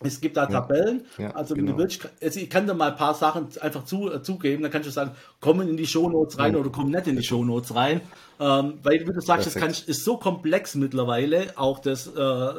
Es 0.00 0.20
gibt 0.20 0.36
da 0.36 0.46
Tabellen, 0.46 1.04
ja, 1.18 1.30
also, 1.32 1.54
genau. 1.54 1.76
willst, 1.76 2.08
also, 2.22 2.40
ich 2.40 2.48
kann 2.48 2.66
da 2.66 2.74
mal 2.74 2.90
ein 2.90 2.96
paar 2.96 3.14
Sachen 3.14 3.48
einfach 3.60 3.84
zu, 3.84 4.10
äh, 4.10 4.22
zugeben, 4.22 4.62
dann 4.62 4.70
kannst 4.70 4.88
du 4.88 4.92
sagen, 4.92 5.12
kommen 5.40 5.68
in 5.68 5.76
die 5.76 5.86
Shownotes 5.86 6.38
rein 6.38 6.54
ja. 6.54 6.58
oder 6.58 6.70
kommen 6.70 6.90
nicht 6.90 7.06
in 7.06 7.16
die 7.16 7.22
Shownotes 7.22 7.74
rein, 7.74 8.00
ähm, 8.40 8.78
weil 8.82 9.00
wie 9.00 9.12
du 9.12 9.20
sagst, 9.20 9.46
das 9.46 9.54
kann, 9.54 9.70
ist 9.70 10.04
so 10.04 10.16
komplex 10.16 10.74
mittlerweile, 10.74 11.52
auch 11.56 11.80
das, 11.80 12.06
äh, 12.06 12.52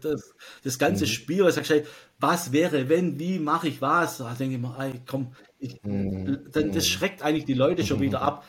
das, 0.00 0.34
das 0.62 0.78
ganze 0.78 1.04
mhm. 1.04 1.08
Spiel. 1.08 1.46
Ich 1.48 1.54
sage, 1.54 1.84
was 2.20 2.52
wäre, 2.52 2.88
wenn, 2.88 3.18
wie 3.18 3.38
mache 3.38 3.68
ich 3.68 3.80
was? 3.80 4.18
Da 4.18 4.34
denke 4.38 4.56
ich 4.56 4.60
mir, 4.60 4.74
ey, 4.78 5.00
komm, 5.06 5.32
ich, 5.64 5.82
mhm. 5.82 6.40
dann, 6.52 6.72
das 6.72 6.86
schreckt 6.86 7.22
eigentlich 7.22 7.44
die 7.44 7.54
Leute 7.54 7.84
schon 7.84 8.00
wieder 8.00 8.22
ab. 8.22 8.44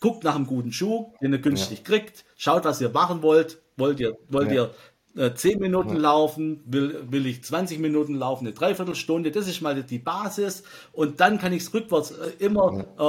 Guckt 0.00 0.24
nach 0.24 0.34
einem 0.34 0.46
guten 0.46 0.72
Schuh, 0.72 1.12
den 1.20 1.32
ihr 1.32 1.40
günstig 1.40 1.78
ja. 1.78 1.84
kriegt, 1.84 2.24
schaut, 2.36 2.64
was 2.64 2.80
ihr 2.80 2.88
machen 2.88 3.22
wollt. 3.22 3.58
Wollt 3.76 4.00
ihr, 4.00 4.16
wollt 4.28 4.50
ja. 4.52 4.70
ihr 5.16 5.26
äh, 5.26 5.34
10 5.34 5.58
Minuten 5.58 5.94
ja. 5.94 6.00
laufen, 6.00 6.62
will, 6.66 7.04
will 7.08 7.26
ich 7.26 7.42
20 7.42 7.78
Minuten 7.78 8.14
laufen, 8.14 8.46
eine 8.46 8.54
Dreiviertelstunde, 8.54 9.30
das 9.30 9.48
ist 9.48 9.60
mal 9.60 9.82
die 9.82 9.98
Basis 9.98 10.62
und 10.92 11.20
dann 11.20 11.38
kann 11.38 11.52
ich 11.52 11.62
es 11.62 11.74
rückwärts 11.74 12.12
äh, 12.12 12.30
immer 12.38 12.84
äh, 12.96 13.02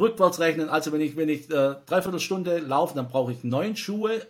rückwärts 0.00 0.40
rechnen. 0.40 0.68
Also 0.68 0.92
wenn 0.92 1.00
ich, 1.00 1.16
wenn 1.16 1.28
ich 1.28 1.50
äh, 1.50 1.76
Dreiviertelstunde 1.86 2.58
laufe, 2.58 2.94
dann 2.94 3.08
brauche 3.08 3.32
ich 3.32 3.44
neun 3.44 3.76
Schuhe, 3.76 4.20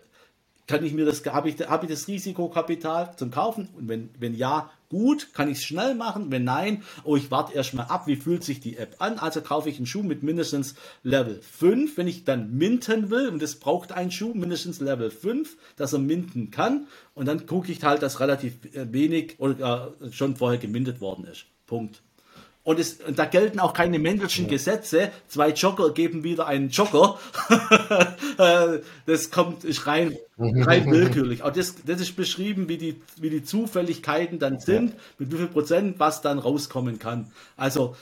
kann 0.67 0.83
ich 0.83 0.93
mir 0.93 1.05
das, 1.05 1.25
habe 1.25 1.49
ich, 1.49 1.59
habe 1.67 1.85
ich 1.85 1.91
das 1.91 2.07
Risikokapital 2.07 3.13
zum 3.17 3.31
Kaufen? 3.31 3.69
Und 3.77 3.87
wenn, 3.87 4.09
wenn 4.19 4.35
ja, 4.35 4.69
gut, 4.89 5.33
kann 5.33 5.49
ich 5.49 5.57
es 5.57 5.63
schnell 5.63 5.95
machen? 5.95 6.31
Wenn 6.31 6.43
nein, 6.43 6.83
oh, 7.03 7.15
ich 7.15 7.31
warte 7.31 7.53
erstmal 7.53 7.87
ab, 7.87 8.07
wie 8.07 8.15
fühlt 8.15 8.43
sich 8.43 8.59
die 8.59 8.77
App 8.77 8.95
an? 8.99 9.19
Also 9.19 9.41
kaufe 9.41 9.69
ich 9.69 9.77
einen 9.77 9.85
Schuh 9.85 10.03
mit 10.03 10.23
mindestens 10.23 10.75
Level 11.03 11.41
5. 11.41 11.97
Wenn 11.97 12.07
ich 12.07 12.23
dann 12.23 12.57
minten 12.57 13.09
will, 13.09 13.29
und 13.29 13.41
das 13.41 13.55
braucht 13.55 13.91
ein 13.91 14.11
Schuh 14.11 14.33
mindestens 14.33 14.79
Level 14.79 15.11
5, 15.11 15.57
dass 15.75 15.93
er 15.93 15.99
minten 15.99 16.51
kann. 16.51 16.87
Und 17.13 17.27
dann 17.27 17.45
gucke 17.45 17.71
ich 17.71 17.83
halt, 17.83 18.01
dass 18.01 18.19
relativ 18.19 18.65
äh, 18.73 18.91
wenig 18.91 19.39
oder 19.39 19.93
äh, 20.01 20.11
schon 20.11 20.35
vorher 20.35 20.59
gemintet 20.59 21.01
worden 21.01 21.25
ist. 21.25 21.45
Punkt. 21.65 22.04
Und, 22.65 22.79
es, 22.79 22.95
und 22.95 23.17
da 23.19 23.25
gelten 23.25 23.59
auch 23.59 23.73
keine 23.73 23.99
Mendelschen. 23.99 24.47
Gesetze. 24.47 25.11
Zwei 25.27 25.51
Jogger 25.51 25.91
geben 25.91 26.23
wieder 26.23 26.47
einen 26.47 26.69
Jogger. 26.69 27.17
Äh, 28.37 28.79
das 29.05 29.31
kommt 29.31 29.63
ist 29.63 29.87
rein, 29.87 30.17
rein 30.37 30.85
willkürlich. 30.91 31.41
Auch 31.41 31.53
das, 31.53 31.75
das 31.85 32.01
ist 32.01 32.17
beschrieben, 32.17 32.67
wie 32.67 32.77
die, 32.77 33.01
wie 33.15 33.29
die 33.29 33.45
Zufälligkeiten 33.45 34.39
dann 34.39 34.59
sind, 34.59 34.93
mit 35.17 35.31
wie 35.31 35.37
viel 35.37 35.47
Prozent 35.47 35.99
was 35.99 36.21
dann 36.21 36.37
rauskommen 36.37 36.99
kann. 36.99 37.31
Also, 37.55 37.95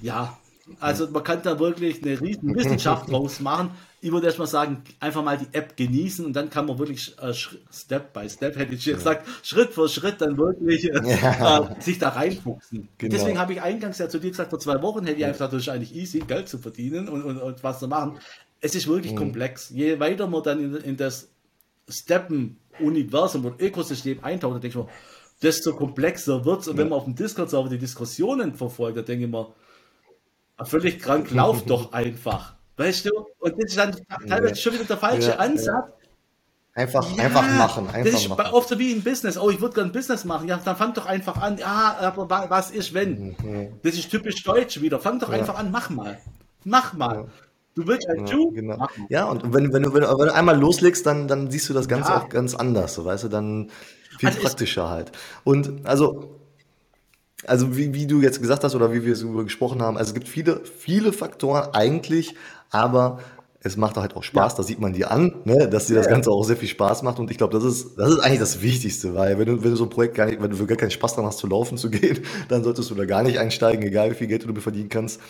ja, 0.00 0.38
also 0.80 1.08
man 1.08 1.22
kann 1.22 1.40
da 1.42 1.58
wirklich 1.58 2.02
eine 2.02 2.20
riesen 2.20 2.54
Wissenschaft 2.54 3.08
draus 3.10 3.40
machen 3.40 3.70
ich 4.00 4.12
würde 4.12 4.26
erstmal 4.26 4.46
sagen, 4.46 4.82
einfach 5.00 5.24
mal 5.24 5.38
die 5.38 5.48
App 5.52 5.76
genießen 5.76 6.24
und 6.24 6.32
dann 6.32 6.50
kann 6.50 6.66
man 6.66 6.78
wirklich 6.78 7.16
äh, 7.20 7.32
Step 7.34 8.12
by 8.12 8.28
Step, 8.28 8.56
hätte 8.56 8.74
ich 8.74 8.84
gesagt, 8.84 9.26
Schritt 9.42 9.70
für 9.70 9.88
Schritt 9.88 10.20
dann 10.20 10.38
wirklich 10.38 10.84
äh, 10.84 11.20
ja. 11.20 11.72
äh, 11.76 11.82
sich 11.82 11.98
da 11.98 12.10
reinfuchsen. 12.10 12.88
Genau. 12.98 13.12
Deswegen 13.12 13.38
habe 13.38 13.54
ich 13.54 13.62
eingangs 13.62 13.98
ja 13.98 14.08
zu 14.08 14.20
dir 14.20 14.30
gesagt, 14.30 14.50
vor 14.50 14.60
zwei 14.60 14.80
Wochen 14.82 15.04
hätte 15.04 15.18
ich 15.18 15.24
einfach 15.24 15.38
gesagt, 15.38 15.52
das 15.54 15.62
ist 15.62 15.68
eigentlich 15.68 15.96
easy, 15.96 16.20
Geld 16.20 16.48
zu 16.48 16.58
verdienen 16.58 17.08
und, 17.08 17.22
und, 17.22 17.38
und 17.38 17.64
was 17.64 17.80
zu 17.80 17.88
machen. 17.88 18.18
Es 18.60 18.74
ist 18.76 18.86
wirklich 18.86 19.12
mhm. 19.12 19.18
komplex. 19.18 19.70
Je 19.70 19.98
weiter 19.98 20.28
man 20.28 20.42
dann 20.44 20.60
in, 20.60 20.76
in 20.76 20.96
das 20.96 21.28
Steppen-Universum 21.88 23.46
und 23.46 23.60
Ökosystem 23.60 24.22
eintaucht, 24.22 24.54
dann 24.54 24.60
denke 24.60 24.78
ich 24.78 24.84
mir, 24.84 24.90
desto 25.42 25.74
komplexer 25.74 26.44
wird 26.44 26.60
es. 26.60 26.68
Und 26.68 26.76
ja. 26.76 26.82
wenn 26.82 26.90
man 26.90 26.98
auf 26.98 27.04
dem 27.04 27.16
Discord-Server 27.16 27.68
die 27.68 27.78
Diskussionen 27.78 28.54
verfolgt, 28.54 28.96
dann 28.96 29.04
denke 29.04 29.24
ich 29.24 29.30
mir, 29.30 29.52
völlig 30.64 31.00
krank, 31.00 31.30
lauf 31.30 31.62
doch 31.66 31.92
einfach. 31.92 32.54
Weißt 32.76 33.06
du? 33.06 33.10
Und 33.40 33.54
das 33.54 33.70
ist 33.70 33.78
dann 33.78 33.96
teilweise 34.28 34.56
schon 34.56 34.74
wieder 34.74 34.84
der 34.84 34.98
falsche 34.98 35.30
ja, 35.30 35.36
Ansatz. 35.36 35.92
Einfach, 36.74 37.16
ja, 37.16 37.24
einfach 37.24 37.42
machen. 37.42 37.88
Einfach 37.88 38.12
das 38.12 38.20
ist 38.22 38.28
machen. 38.28 38.52
oft 38.52 38.68
so 38.68 38.78
wie 38.78 38.92
im 38.92 39.02
Business. 39.02 39.36
Oh, 39.36 39.50
ich 39.50 39.60
würde 39.60 39.74
gerne 39.74 39.90
ein 39.90 39.92
Business 39.92 40.24
machen. 40.24 40.46
Ja, 40.46 40.60
dann 40.64 40.76
fang 40.76 40.94
doch 40.94 41.06
einfach 41.06 41.36
an. 41.36 41.58
Ja, 41.58 41.96
aber 42.00 42.30
was 42.48 42.70
ist, 42.70 42.94
wenn? 42.94 43.36
Mhm. 43.42 43.80
Das 43.82 43.94
ist 43.94 44.08
typisch 44.10 44.44
deutsch 44.44 44.80
wieder. 44.80 45.00
Fang 45.00 45.18
doch 45.18 45.30
ja. 45.30 45.38
einfach 45.38 45.58
an, 45.58 45.72
mach 45.72 45.90
mal. 45.90 46.18
Mach 46.64 46.92
mal. 46.92 47.26
Du 47.74 47.86
willst 47.86 48.08
ein 48.08 48.28
Schuh? 48.28 48.52
Ja, 48.54 48.60
genau. 48.60 48.86
ja, 49.08 49.24
und 49.24 49.52
wenn, 49.52 49.72
wenn, 49.72 49.82
du, 49.82 49.92
wenn, 49.92 50.02
wenn 50.02 50.26
du 50.26 50.34
einmal 50.34 50.58
loslegst, 50.58 51.04
dann, 51.04 51.26
dann 51.26 51.50
siehst 51.50 51.68
du 51.68 51.74
das 51.74 51.88
Ganze 51.88 52.14
auch 52.14 52.28
ganz 52.28 52.54
anders. 52.54 52.94
So, 52.94 53.04
weißt 53.04 53.24
du, 53.24 53.28
dann 53.28 53.70
viel 54.18 54.28
also 54.28 54.40
praktischer 54.40 54.88
halt. 54.88 55.10
Und 55.42 55.84
also 55.84 56.38
also 57.46 57.76
wie, 57.76 57.94
wie 57.94 58.06
du 58.06 58.20
jetzt 58.20 58.40
gesagt 58.40 58.64
hast 58.64 58.74
oder 58.74 58.92
wie 58.92 59.04
wir 59.04 59.12
es 59.12 59.22
über 59.22 59.44
gesprochen 59.44 59.82
haben, 59.82 59.96
also 59.96 60.10
es 60.10 60.14
gibt 60.14 60.28
viele, 60.28 60.60
viele 60.64 61.12
Faktoren 61.12 61.74
eigentlich, 61.74 62.34
aber 62.70 63.20
es 63.60 63.76
macht 63.76 63.96
halt 63.96 64.14
auch 64.14 64.22
Spaß, 64.22 64.52
ja. 64.52 64.56
da 64.58 64.62
sieht 64.62 64.80
man 64.80 64.92
dir 64.92 65.10
an, 65.10 65.34
ne, 65.44 65.68
dass 65.68 65.86
dir 65.86 65.96
das 65.96 66.08
Ganze 66.08 66.30
auch 66.30 66.44
sehr 66.44 66.56
viel 66.56 66.68
Spaß 66.68 67.02
macht. 67.02 67.18
Und 67.18 67.30
ich 67.30 67.38
glaube, 67.38 67.52
das 67.52 67.64
ist, 67.64 67.98
das 67.98 68.10
ist 68.10 68.20
eigentlich 68.20 68.38
das 68.38 68.62
Wichtigste, 68.62 69.14
weil 69.14 69.38
wenn 69.38 69.46
du, 69.46 69.64
wenn 69.64 69.70
du 69.70 69.76
so 69.76 69.84
ein 69.84 69.90
Projekt 69.90 70.14
gar 70.14 70.26
nicht, 70.26 70.40
wenn 70.40 70.50
du 70.50 70.66
gar 70.66 70.76
keinen 70.76 70.92
Spaß 70.92 71.16
dran 71.16 71.26
hast, 71.26 71.38
zu 71.38 71.48
laufen 71.48 71.76
zu 71.76 71.90
gehen, 71.90 72.20
dann 72.48 72.62
solltest 72.62 72.90
du 72.90 72.94
da 72.94 73.04
gar 73.04 73.24
nicht 73.24 73.38
einsteigen, 73.38 73.84
egal 73.84 74.12
wie 74.12 74.14
viel 74.14 74.28
Geld 74.28 74.46
du 74.48 74.60
verdienen 74.60 74.88
kannst. 74.88 75.20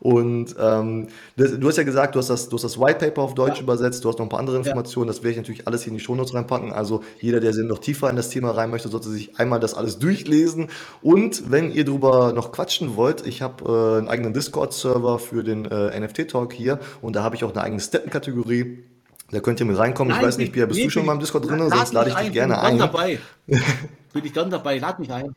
Und 0.00 0.54
ähm, 0.58 1.08
das, 1.36 1.58
du 1.58 1.68
hast 1.68 1.76
ja 1.76 1.82
gesagt, 1.82 2.14
du 2.14 2.18
hast 2.18 2.30
das, 2.30 2.48
du 2.48 2.56
hast 2.56 2.62
das 2.62 2.78
White 2.78 2.98
Paper 2.98 3.22
auf 3.22 3.34
Deutsch 3.34 3.56
ja. 3.56 3.62
übersetzt, 3.62 4.04
du 4.04 4.08
hast 4.08 4.18
noch 4.18 4.26
ein 4.26 4.28
paar 4.28 4.40
andere 4.40 4.56
Informationen, 4.56 5.06
das 5.06 5.18
werde 5.18 5.30
ich 5.30 5.36
natürlich 5.36 5.66
alles 5.66 5.82
hier 5.82 5.92
in 5.92 5.98
die 5.98 6.04
Shownotes 6.04 6.34
reinpacken. 6.34 6.72
Also 6.72 7.02
jeder, 7.20 7.40
der 7.40 7.54
noch 7.64 7.78
tiefer 7.78 8.10
in 8.10 8.16
das 8.16 8.28
Thema 8.28 8.50
rein 8.50 8.70
möchte, 8.70 8.88
sollte 8.88 9.08
sich 9.08 9.38
einmal 9.38 9.60
das 9.60 9.74
alles 9.74 9.98
durchlesen. 9.98 10.68
Und 11.02 11.50
wenn 11.50 11.72
ihr 11.72 11.84
darüber 11.84 12.32
noch 12.32 12.52
quatschen 12.52 12.96
wollt, 12.96 13.26
ich 13.26 13.42
habe 13.42 13.64
äh, 13.64 13.98
einen 13.98 14.08
eigenen 14.08 14.34
Discord-Server 14.34 15.18
für 15.18 15.42
den 15.42 15.64
äh, 15.64 15.98
NFT-Talk 15.98 16.52
hier 16.52 16.78
und 17.00 17.16
da 17.16 17.22
habe 17.22 17.36
ich 17.36 17.44
auch 17.44 17.52
eine 17.52 17.62
eigene 17.62 17.80
Steppen-Kategorie. 17.80 18.84
Da 19.30 19.40
könnt 19.40 19.58
ihr 19.58 19.66
mit 19.66 19.78
reinkommen. 19.78 20.12
Nein, 20.12 20.20
ich 20.20 20.26
weiß 20.26 20.38
nicht, 20.38 20.52
Pia, 20.52 20.66
bist 20.66 20.78
nee, 20.78 20.84
du 20.84 20.90
schon 20.90 21.06
mal 21.06 21.14
im 21.14 21.20
Discord 21.20 21.48
drin? 21.48 21.68
Sonst 21.68 21.92
lade 21.92 22.10
ich 22.10 22.16
dich 22.16 22.32
gerne 22.32 22.60
ein. 22.60 22.72
Bin 22.72 22.78
dabei. 22.78 23.18
bin 23.46 24.24
ich 24.24 24.32
gern 24.32 24.50
dabei, 24.50 24.78
lad 24.78 24.98
mich 24.98 25.10
ein. 25.10 25.34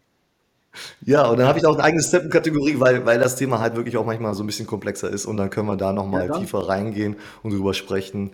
Ja, 1.06 1.28
und 1.28 1.40
dann 1.40 1.48
habe 1.48 1.60
ich 1.60 1.66
auch 1.66 1.76
eine 1.76 1.84
eigene 1.84 2.04
Steppen-Kategorie, 2.04 2.80
weil, 2.80 3.06
weil 3.06 3.20
das 3.20 3.36
Thema 3.36 3.60
halt 3.60 3.76
wirklich 3.76 3.98
auch 3.98 4.06
manchmal 4.06 4.34
so 4.34 4.44
ein 4.44 4.48
bisschen 4.48 4.68
komplexer 4.68 5.10
ist 5.10 5.26
und 5.26 5.38
dann 5.38 5.50
können 5.50 5.68
wir 5.68 5.78
da 5.78 5.94
nochmal 5.94 6.28
ja, 6.28 6.38
tiefer 6.38 6.68
reingehen 6.68 7.16
und 7.44 7.54
drüber 7.54 7.74
sprechen. 7.74 8.32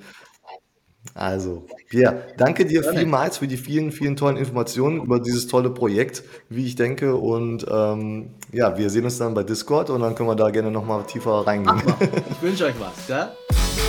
Also, 1.15 1.67
Pierre, 1.89 2.23
danke 2.37 2.65
dir 2.65 2.83
vielmals 2.83 3.37
für 3.37 3.47
die 3.47 3.57
vielen, 3.57 3.91
vielen 3.91 4.15
tollen 4.15 4.37
Informationen 4.37 5.01
über 5.01 5.19
dieses 5.19 5.47
tolle 5.47 5.69
Projekt, 5.69 6.23
wie 6.49 6.65
ich 6.65 6.75
denke. 6.75 7.15
Und 7.15 7.65
ähm, 7.69 8.31
ja, 8.51 8.77
wir 8.77 8.89
sehen 8.89 9.03
uns 9.03 9.17
dann 9.17 9.33
bei 9.33 9.43
Discord 9.43 9.89
und 9.89 10.01
dann 10.01 10.15
können 10.15 10.29
wir 10.29 10.35
da 10.35 10.49
gerne 10.49 10.71
nochmal 10.71 11.03
tiefer 11.03 11.45
reingehen. 11.45 11.83
Ich 12.31 12.41
wünsche 12.41 12.65
euch 12.65 12.75
was, 12.79 13.07
gell? 13.07 13.27